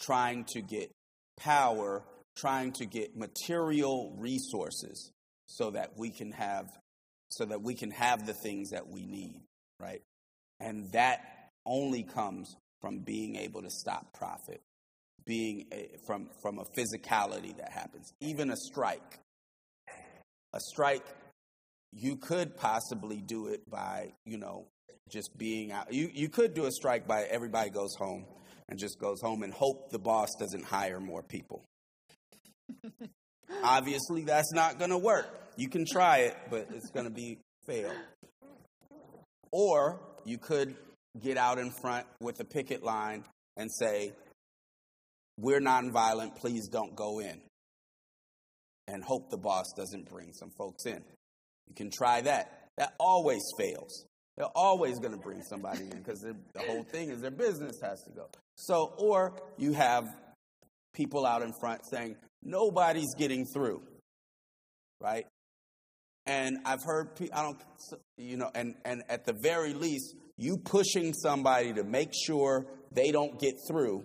trying 0.00 0.44
to 0.46 0.62
get 0.62 0.90
power, 1.36 2.02
trying 2.36 2.72
to 2.72 2.86
get 2.86 3.16
material 3.16 4.14
resources 4.18 5.10
so 5.46 5.70
that 5.70 5.96
we 5.96 6.10
can 6.10 6.32
have 6.32 6.66
so 7.30 7.44
that 7.44 7.62
we 7.62 7.74
can 7.74 7.90
have 7.90 8.26
the 8.26 8.34
things 8.34 8.70
that 8.70 8.88
we 8.88 9.06
need, 9.06 9.40
right? 9.80 10.02
And 10.60 10.92
that 10.92 11.50
only 11.66 12.04
comes 12.04 12.54
from 12.80 13.00
being 13.00 13.34
able 13.36 13.62
to 13.62 13.70
stop 13.70 14.12
profit, 14.12 14.60
being 15.26 15.66
a, 15.72 15.88
from 16.06 16.28
from 16.42 16.58
a 16.58 16.64
physicality 16.64 17.56
that 17.56 17.70
happens. 17.72 18.12
Even 18.20 18.50
a 18.50 18.56
strike. 18.56 19.18
A 20.52 20.60
strike 20.60 21.04
you 21.94 22.16
could 22.16 22.56
possibly 22.56 23.20
do 23.20 23.46
it 23.46 23.68
by, 23.70 24.12
you 24.24 24.36
know, 24.36 24.66
just 25.08 25.36
being 25.36 25.72
out. 25.72 25.92
You, 25.92 26.10
you 26.12 26.28
could 26.28 26.54
do 26.54 26.66
a 26.66 26.70
strike 26.70 27.06
by 27.06 27.22
everybody 27.22 27.70
goes 27.70 27.94
home 27.94 28.24
and 28.68 28.78
just 28.78 28.98
goes 28.98 29.20
home 29.20 29.42
and 29.42 29.52
hope 29.52 29.90
the 29.90 29.98
boss 29.98 30.30
doesn't 30.38 30.64
hire 30.64 31.00
more 31.00 31.22
people. 31.22 31.64
Obviously, 33.62 34.24
that's 34.24 34.52
not 34.52 34.78
going 34.78 34.90
to 34.90 34.98
work. 34.98 35.26
You 35.56 35.68
can 35.68 35.84
try 35.86 36.18
it, 36.18 36.36
but 36.50 36.68
it's 36.74 36.90
going 36.90 37.06
to 37.06 37.12
be 37.12 37.38
fail. 37.66 37.92
Or 39.52 40.00
you 40.24 40.38
could 40.38 40.74
get 41.22 41.36
out 41.36 41.58
in 41.58 41.70
front 41.80 42.06
with 42.20 42.40
a 42.40 42.44
picket 42.44 42.82
line 42.82 43.24
and 43.56 43.70
say, 43.70 44.12
We're 45.38 45.60
nonviolent, 45.60 46.36
please 46.36 46.68
don't 46.68 46.96
go 46.96 47.20
in. 47.20 47.40
And 48.88 49.02
hope 49.02 49.30
the 49.30 49.38
boss 49.38 49.72
doesn't 49.76 50.10
bring 50.10 50.32
some 50.32 50.50
folks 50.58 50.84
in. 50.86 51.02
You 51.68 51.74
can 51.74 51.90
try 51.90 52.20
that. 52.22 52.68
That 52.76 52.94
always 52.98 53.42
fails. 53.56 54.04
They're 54.36 54.46
always 54.54 54.98
going 54.98 55.12
to 55.12 55.20
bring 55.20 55.42
somebody 55.42 55.82
in 55.82 55.98
because 55.98 56.20
the 56.20 56.34
whole 56.66 56.82
thing 56.82 57.10
is 57.10 57.20
their 57.20 57.30
business 57.30 57.80
has 57.82 58.02
to 58.02 58.10
go. 58.10 58.28
So, 58.56 58.94
or 58.98 59.34
you 59.56 59.72
have 59.74 60.04
people 60.92 61.24
out 61.24 61.42
in 61.42 61.52
front 61.60 61.82
saying, 61.88 62.16
nobody's 62.42 63.14
getting 63.16 63.46
through, 63.46 63.82
right? 65.00 65.26
And 66.26 66.58
I've 66.64 66.82
heard, 66.84 67.10
I 67.32 67.42
don't, 67.42 67.58
you 68.16 68.36
know, 68.36 68.50
and, 68.54 68.74
and 68.84 69.02
at 69.08 69.24
the 69.24 69.34
very 69.34 69.72
least, 69.72 70.16
you 70.36 70.56
pushing 70.56 71.12
somebody 71.12 71.72
to 71.74 71.84
make 71.84 72.10
sure 72.26 72.66
they 72.90 73.12
don't 73.12 73.38
get 73.38 73.54
through, 73.68 74.04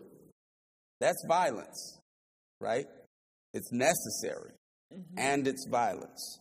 that's 0.99 1.23
violence, 1.27 1.99
right? 2.60 2.85
It's 3.53 3.72
necessary 3.72 4.51
mm-hmm. 4.93 5.18
and 5.18 5.47
it's 5.47 5.65
violence 5.68 6.39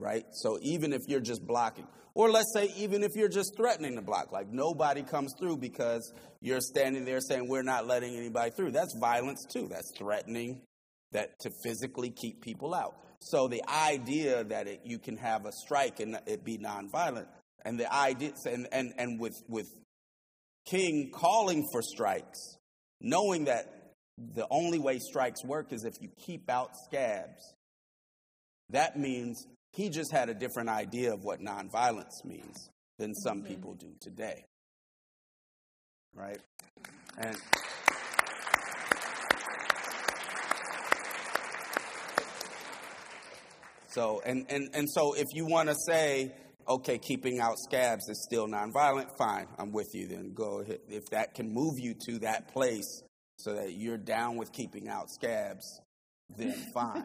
right? 0.00 0.24
So 0.32 0.58
even 0.62 0.92
if 0.92 1.02
you're 1.06 1.20
just 1.20 1.46
blocking, 1.46 1.86
or 2.14 2.30
let's 2.30 2.52
say 2.52 2.68
even 2.76 3.04
if 3.04 3.12
you're 3.14 3.28
just 3.28 3.56
threatening 3.56 3.94
to 3.96 4.02
block, 4.02 4.32
like 4.32 4.48
nobody 4.50 5.02
comes 5.02 5.34
through 5.38 5.58
because 5.58 6.12
you're 6.40 6.60
standing 6.60 7.04
there 7.04 7.20
saying 7.20 7.48
we're 7.48 7.62
not 7.62 7.86
letting 7.86 8.16
anybody 8.16 8.50
through, 8.50 8.72
that's 8.72 8.96
violence 8.98 9.44
too. 9.52 9.68
That's 9.68 9.92
threatening 9.96 10.62
that 11.12 11.38
to 11.40 11.50
physically 11.62 12.10
keep 12.10 12.40
people 12.40 12.74
out. 12.74 12.94
So 13.20 13.48
the 13.48 13.62
idea 13.68 14.44
that 14.44 14.66
it, 14.66 14.80
you 14.84 14.98
can 14.98 15.16
have 15.18 15.44
a 15.44 15.52
strike 15.52 16.00
and 16.00 16.18
it 16.26 16.44
be 16.44 16.58
nonviolent, 16.58 17.26
and 17.64 17.78
the 17.78 17.92
idea, 17.92 18.32
and 18.46 18.66
and 18.72 18.92
and 18.96 19.20
with 19.20 19.36
with 19.46 19.68
King 20.66 21.10
calling 21.12 21.68
for 21.70 21.82
strikes, 21.82 22.56
knowing 23.00 23.44
that 23.44 23.92
the 24.16 24.46
only 24.50 24.78
way 24.78 24.98
strikes 24.98 25.44
work 25.44 25.72
is 25.72 25.84
if 25.84 25.94
you 26.00 26.10
keep 26.24 26.48
out 26.48 26.70
scabs. 26.86 27.54
That 28.70 28.98
means 28.98 29.46
he 29.72 29.88
just 29.88 30.12
had 30.12 30.28
a 30.28 30.34
different 30.34 30.68
idea 30.68 31.12
of 31.12 31.24
what 31.24 31.40
nonviolence 31.40 32.24
means 32.24 32.70
than 32.98 33.14
some 33.14 33.38
mm-hmm. 33.38 33.48
people 33.48 33.74
do 33.74 33.94
today. 34.00 34.44
Right? 36.14 36.40
And 37.18 37.36
so 43.88 44.22
and, 44.26 44.46
and, 44.48 44.68
and 44.74 44.88
so 44.90 45.14
if 45.14 45.26
you 45.34 45.46
want 45.46 45.68
to 45.68 45.74
say, 45.86 46.32
okay, 46.68 46.98
keeping 46.98 47.40
out 47.40 47.58
scabs 47.58 48.08
is 48.08 48.24
still 48.24 48.48
nonviolent, 48.48 49.16
fine, 49.18 49.46
I'm 49.58 49.72
with 49.72 49.88
you 49.94 50.08
then. 50.08 50.32
Go 50.34 50.60
ahead. 50.60 50.78
If 50.88 51.04
that 51.10 51.34
can 51.34 51.52
move 51.52 51.74
you 51.78 51.94
to 52.06 52.18
that 52.20 52.52
place 52.52 53.02
so 53.38 53.54
that 53.54 53.74
you're 53.74 53.98
down 53.98 54.36
with 54.36 54.52
keeping 54.52 54.88
out 54.88 55.10
scabs, 55.10 55.80
then 56.36 56.52
fine. 56.74 57.04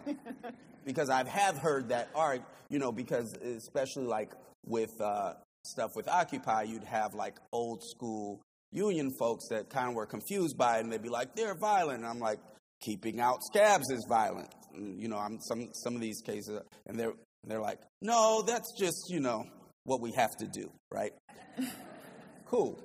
Because 0.86 1.10
I 1.10 1.28
have 1.28 1.58
heard 1.58 1.90
that 1.90 2.10
art, 2.16 2.42
you 2.70 2.80
know, 2.80 2.92
because 2.92 3.34
especially 3.34 4.06
like 4.06 4.32
with 4.66 4.92
uh, 5.02 5.34
stuff 5.64 5.92
with 5.96 6.08
Occupy, 6.08 6.64
you'd 6.64 6.84
have 6.84 7.14
like 7.14 7.38
old 7.52 7.84
school 7.84 8.42
union 8.72 9.12
folks 9.18 9.48
that 9.50 9.70
kind 9.70 9.90
of 9.90 9.96
were 9.96 10.06
confused 10.06 10.58
by 10.58 10.78
it, 10.78 10.84
and 10.84 10.92
they'd 10.92 11.02
be 11.02 11.10
like, 11.10 11.36
they're 11.36 11.56
violent. 11.56 12.00
And 12.00 12.08
I'm 12.08 12.20
like, 12.20 12.40
keeping 12.82 13.20
out 13.20 13.44
scabs 13.44 13.90
is 13.90 14.06
violent. 14.08 14.54
And, 14.74 15.02
you 15.02 15.08
know, 15.08 15.18
I'm 15.18 15.40
some 15.42 15.70
some 15.74 15.96
of 15.96 16.02
these 16.02 16.22
cases, 16.22 16.62
and 16.86 17.00
they're 17.00 17.14
they're 17.44 17.62
like, 17.62 17.80
no, 18.02 18.44
that's 18.46 18.74
just 18.78 19.10
you 19.10 19.20
know 19.20 19.46
what 19.84 20.02
we 20.02 20.12
have 20.14 20.36
to 20.38 20.48
do, 20.48 20.72
right? 20.92 21.14
cool. 22.46 22.80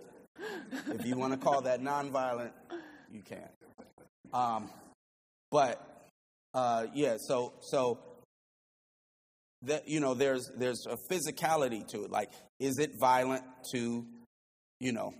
If 0.88 1.04
you 1.04 1.16
want 1.16 1.32
to 1.32 1.38
call 1.38 1.62
that 1.62 1.80
nonviolent, 1.80 2.52
you 3.12 3.22
can. 3.22 3.48
Um, 4.32 4.70
but 5.50 5.89
uh, 6.54 6.86
yeah, 6.94 7.16
so 7.18 7.52
so 7.60 7.98
that 9.62 9.88
you 9.88 10.00
know, 10.00 10.14
there's 10.14 10.50
there's 10.56 10.86
a 10.86 10.96
physicality 10.96 11.86
to 11.88 12.04
it. 12.04 12.10
Like, 12.10 12.30
is 12.58 12.78
it 12.78 12.92
violent 12.98 13.44
to, 13.72 14.06
you 14.80 14.92
know, 14.92 15.14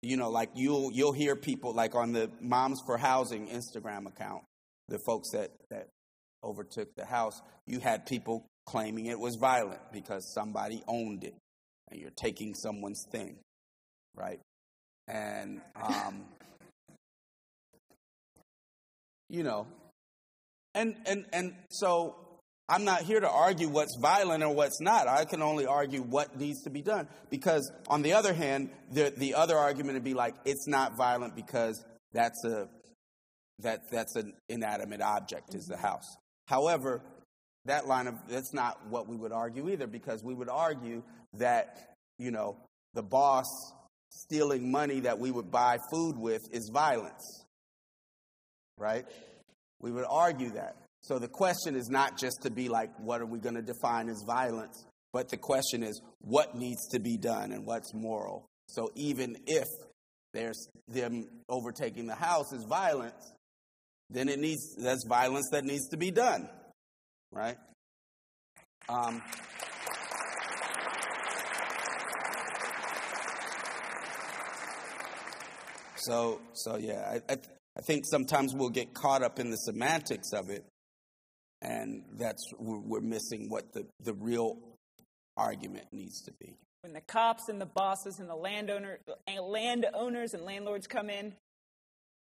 you 0.00 0.16
know, 0.16 0.30
like 0.30 0.50
you'll 0.54 0.90
you'll 0.92 1.12
hear 1.12 1.36
people 1.36 1.74
like 1.74 1.94
on 1.94 2.12
the 2.12 2.30
Moms 2.40 2.80
for 2.86 2.96
Housing 2.96 3.48
Instagram 3.48 4.06
account, 4.06 4.44
the 4.88 4.98
folks 4.98 5.30
that 5.32 5.50
that 5.70 5.88
overtook 6.44 6.94
the 6.96 7.04
house, 7.04 7.40
you 7.66 7.80
had 7.80 8.06
people 8.06 8.46
claiming 8.66 9.06
it 9.06 9.18
was 9.18 9.36
violent 9.36 9.80
because 9.92 10.32
somebody 10.32 10.82
owned 10.86 11.24
it, 11.24 11.34
and 11.90 12.00
you're 12.00 12.10
taking 12.10 12.54
someone's 12.54 13.04
thing, 13.10 13.36
right? 14.14 14.40
And 15.08 15.60
um, 15.80 16.24
you 19.28 19.42
know, 19.42 19.66
and, 20.74 20.96
and, 21.06 21.26
and 21.32 21.54
so 21.70 22.16
I'm 22.68 22.84
not 22.84 23.02
here 23.02 23.20
to 23.20 23.28
argue 23.28 23.68
what's 23.68 23.98
violent 24.00 24.42
or 24.42 24.54
what's 24.54 24.80
not. 24.80 25.08
I 25.08 25.24
can 25.24 25.42
only 25.42 25.66
argue 25.66 26.00
what 26.00 26.38
needs 26.38 26.62
to 26.62 26.70
be 26.70 26.80
done. 26.80 27.08
Because 27.28 27.70
on 27.88 28.02
the 28.02 28.14
other 28.14 28.32
hand, 28.32 28.70
the, 28.90 29.12
the 29.16 29.34
other 29.34 29.56
argument 29.56 29.94
would 29.94 30.04
be 30.04 30.14
like, 30.14 30.34
it's 30.44 30.66
not 30.66 30.96
violent 30.96 31.36
because 31.36 31.84
that's 32.12 32.44
a 32.44 32.68
that 33.58 33.80
that's 33.90 34.16
an 34.16 34.32
inanimate 34.48 35.00
object 35.00 35.54
is 35.54 35.66
the 35.66 35.76
house. 35.76 36.16
However, 36.46 37.02
that 37.66 37.86
line 37.86 38.06
of 38.06 38.14
that's 38.28 38.52
not 38.52 38.78
what 38.88 39.08
we 39.08 39.16
would 39.16 39.32
argue 39.32 39.68
either, 39.70 39.86
because 39.86 40.22
we 40.24 40.34
would 40.34 40.48
argue 40.48 41.02
that, 41.34 41.94
you 42.18 42.30
know, 42.30 42.56
the 42.94 43.02
boss 43.02 43.46
stealing 44.10 44.70
money 44.70 45.00
that 45.00 45.18
we 45.18 45.30
would 45.30 45.50
buy 45.50 45.78
food 45.90 46.16
with 46.16 46.42
is 46.52 46.70
violence. 46.72 47.44
Right? 48.78 49.04
We 49.82 49.90
would 49.90 50.06
argue 50.08 50.50
that. 50.50 50.76
So 51.02 51.18
the 51.18 51.28
question 51.28 51.74
is 51.74 51.88
not 51.88 52.16
just 52.16 52.42
to 52.42 52.50
be 52.50 52.68
like, 52.68 52.90
what 52.98 53.20
are 53.20 53.26
we 53.26 53.40
going 53.40 53.56
to 53.56 53.62
define 53.62 54.08
as 54.08 54.22
violence? 54.26 54.86
But 55.12 55.28
the 55.28 55.36
question 55.36 55.82
is, 55.82 56.00
what 56.20 56.54
needs 56.54 56.88
to 56.92 57.00
be 57.00 57.18
done 57.18 57.52
and 57.52 57.66
what's 57.66 57.92
moral? 57.92 58.46
So 58.68 58.90
even 58.94 59.36
if 59.46 59.66
there's 60.32 60.68
them 60.88 61.26
overtaking 61.48 62.06
the 62.06 62.14
house 62.14 62.52
is 62.52 62.64
violence, 62.64 63.32
then 64.08 64.28
it 64.28 64.38
needs 64.38 64.76
that's 64.76 65.04
violence 65.06 65.48
that 65.52 65.64
needs 65.64 65.88
to 65.88 65.96
be 65.96 66.10
done, 66.10 66.48
right? 67.30 67.56
Um, 68.88 69.22
so 75.96 76.40
so 76.54 76.76
yeah, 76.76 77.18
I, 77.28 77.32
I, 77.32 77.36
I 77.76 77.80
think 77.80 78.04
sometimes 78.06 78.54
we'll 78.54 78.70
get 78.70 78.92
caught 78.92 79.22
up 79.22 79.38
in 79.38 79.50
the 79.50 79.56
semantics 79.56 80.32
of 80.32 80.50
it, 80.50 80.64
and 81.62 82.04
that's 82.18 82.52
where 82.58 82.78
we're 82.78 83.00
missing 83.00 83.48
what 83.48 83.72
the, 83.72 83.86
the 84.00 84.12
real 84.14 84.58
argument 85.36 85.86
needs 85.92 86.20
to 86.22 86.32
be. 86.32 86.56
When 86.82 86.92
the 86.92 87.00
cops 87.00 87.48
and 87.48 87.60
the 87.60 87.66
bosses 87.66 88.18
and 88.18 88.28
the 88.28 88.34
landowner, 88.34 88.98
eh, 89.26 89.40
landowners 89.40 90.34
and 90.34 90.44
landlords 90.44 90.86
come 90.86 91.08
in, 91.08 91.34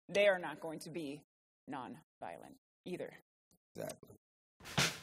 they 0.09 0.27
are 0.27 0.39
not 0.39 0.59
going 0.59 0.79
to 0.79 0.89
be 0.89 1.21
non-violent 1.67 2.55
either. 2.85 3.11
Exactly. 3.75 4.96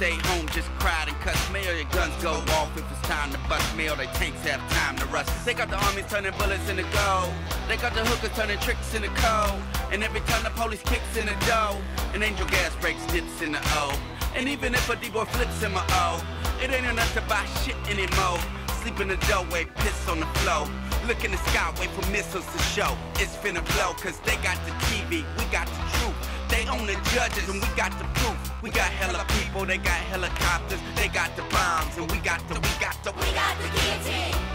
Stayed 0.00 0.24
home, 0.32 0.46
just 0.56 0.70
cried 0.80 1.08
and 1.08 1.20
cussed. 1.20 1.52
Mail 1.52 1.76
your 1.76 1.84
guns 1.92 2.14
go 2.22 2.32
off 2.56 2.72
if 2.74 2.90
it's 2.90 3.02
time 3.02 3.30
to 3.32 3.38
bust. 3.50 3.76
me. 3.76 3.84
Mail 3.84 3.96
they 3.96 4.06
tanks 4.16 4.40
have 4.48 4.62
time 4.72 4.96
to 4.96 5.04
rust. 5.12 5.28
They 5.44 5.52
got 5.52 5.68
the 5.68 5.76
armies 5.76 6.06
turning 6.08 6.32
bullets 6.40 6.66
into 6.70 6.84
gold. 6.96 7.28
They 7.68 7.76
got 7.76 7.92
the 7.92 8.00
hookers 8.08 8.34
turning 8.34 8.58
tricks 8.60 8.94
into 8.94 9.12
cold. 9.20 9.60
And 9.92 10.02
every 10.02 10.20
time 10.20 10.42
the 10.42 10.54
police 10.56 10.80
kicks 10.88 11.12
in 11.20 11.26
the 11.26 11.36
dough, 11.44 11.76
an 12.14 12.22
angel 12.22 12.46
gas 12.46 12.74
breaks 12.80 13.04
dips 13.12 13.42
in 13.42 13.52
the 13.52 13.60
O. 13.76 13.92
And 14.34 14.48
even 14.48 14.72
if 14.72 14.88
a 14.88 14.96
D-boy 14.96 15.26
flips 15.36 15.62
in 15.62 15.72
my 15.72 15.84
O, 16.00 16.24
it 16.64 16.70
ain't 16.72 16.86
enough 16.86 17.12
to 17.12 17.20
buy 17.28 17.44
shit 17.60 17.76
anymore. 17.92 18.40
Sleep 18.80 18.98
in 19.00 19.08
the 19.08 19.20
doorway, 19.28 19.66
piss 19.84 20.08
on 20.08 20.20
the 20.20 20.30
floor. 20.40 20.64
Look 21.08 21.24
in 21.26 21.30
the 21.32 21.42
sky, 21.52 21.68
wait 21.78 21.90
for 21.90 22.08
missiles 22.10 22.48
to 22.56 22.58
show. 22.72 22.96
It's 23.20 23.36
finna 23.36 23.60
blow, 23.76 23.92
cause 24.00 24.16
they 24.24 24.36
got 24.40 24.56
the 24.64 24.72
TV, 24.88 25.28
we 25.36 25.44
got 25.52 25.68
the 25.68 25.82
truth. 25.92 26.16
They 26.48 26.64
own 26.72 26.86
the 26.86 26.96
judges 27.12 27.46
and 27.50 27.60
we 27.60 27.68
got 27.76 27.92
the 28.00 28.08
proof. 28.16 28.39
We 28.70 28.76
got 28.76 28.92
hella 28.92 29.26
people, 29.30 29.66
they 29.66 29.78
got 29.78 29.98
helicopters, 30.12 30.78
they 30.94 31.08
got 31.08 31.34
the 31.34 31.42
bombs, 31.50 31.98
and 31.98 32.08
we 32.08 32.18
got 32.18 32.38
the, 32.46 32.54
we 32.54 32.70
got 32.78 33.02
the, 33.02 33.10
We 33.10 33.34
got 33.34 33.58
the 33.58 33.68
guillotine. 33.68 34.49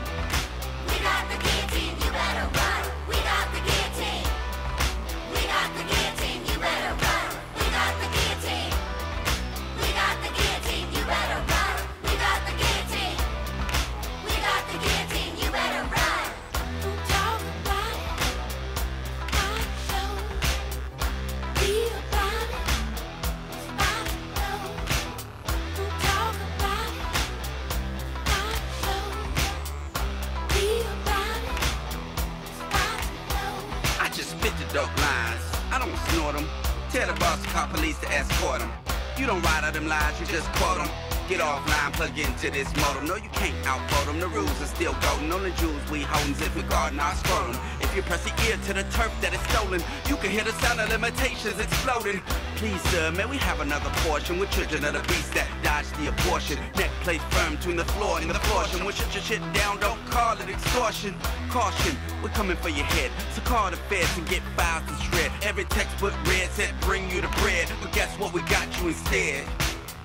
Escort 38.15 38.59
them. 38.59 38.71
You 39.17 39.25
don't 39.25 39.41
ride 39.41 39.63
out 39.63 39.73
them 39.73 39.87
lines, 39.87 40.19
you 40.19 40.25
just 40.25 40.47
quote 40.53 40.77
them. 40.77 40.89
Get 41.27 41.39
offline, 41.39 41.91
plug 41.93 42.17
into 42.19 42.51
this 42.51 42.69
modem. 42.75 43.07
No, 43.07 43.15
you 43.15 43.29
can't 43.33 43.55
outvote 43.65 44.05
them. 44.05 44.19
The 44.19 44.27
rules 44.27 44.61
are 44.61 44.69
still 44.69 44.93
golden. 45.01 45.31
On 45.31 45.41
the 45.41 45.49
jewels 45.51 45.81
we 45.89 46.01
holdin' 46.01 46.39
if 46.39 46.55
we 46.55 46.61
guardin' 46.63 46.99
our 46.99 47.15
scrotum. 47.15 47.57
If 47.81 47.95
you 47.95 48.03
press 48.03 48.23
the 48.23 48.29
ear 48.45 48.57
to 48.67 48.73
the 48.73 48.83
turf 48.93 49.11
that 49.21 49.33
is 49.33 49.41
stolen, 49.49 49.81
you 50.07 50.17
can 50.17 50.29
hear 50.29 50.43
the 50.43 50.53
sound 50.61 50.79
of 50.81 50.89
limitations 50.89 51.57
exploding. 51.57 52.21
Please, 52.57 52.79
sir, 52.91 53.11
may 53.11 53.25
we 53.25 53.37
have 53.37 53.59
another 53.59 53.89
portion? 54.05 54.37
We're 54.37 54.53
children 54.53 54.85
of 54.85 54.93
the 54.93 55.01
beast 55.07 55.33
that 55.33 55.49
dodge 55.63 55.89
the 55.97 56.13
abortion. 56.13 56.59
Neck 56.77 56.91
plate 57.01 57.23
firm 57.33 57.55
between 57.55 57.77
the 57.77 57.85
floor 57.97 58.19
and 58.19 58.29
the 58.29 58.39
portion. 58.53 58.85
When 58.85 58.93
shut 58.93 59.11
your 59.15 59.23
shit 59.23 59.41
down, 59.53 59.79
don't 59.79 59.99
call 60.11 60.37
it 60.37 60.47
extortion. 60.47 61.15
Caution, 61.49 61.97
we're 62.21 62.35
coming 62.37 62.57
for 62.57 62.69
your 62.69 62.85
head. 62.85 63.09
So 63.33 63.41
call 63.41 63.71
the 63.71 63.77
feds 63.89 64.15
and 64.15 64.29
get 64.29 64.43
files 64.55 64.83
and 64.87 65.01
shred. 65.09 65.31
Every 65.45 65.65
textbook 65.65 66.13
read 66.25 66.49
said 66.49 66.73
bring 66.81 67.07
you 67.11 67.21
the 67.21 67.27
bread. 67.39 67.71
But 67.79 67.93
guess 67.93 68.17
what? 68.17 68.33
We 68.33 68.41
got 68.41 68.65
you 68.81 68.87
instead. 68.87 69.45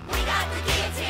We 0.09 0.19
got 0.27 0.47
the 0.53 0.71
guillotine. 0.71 1.10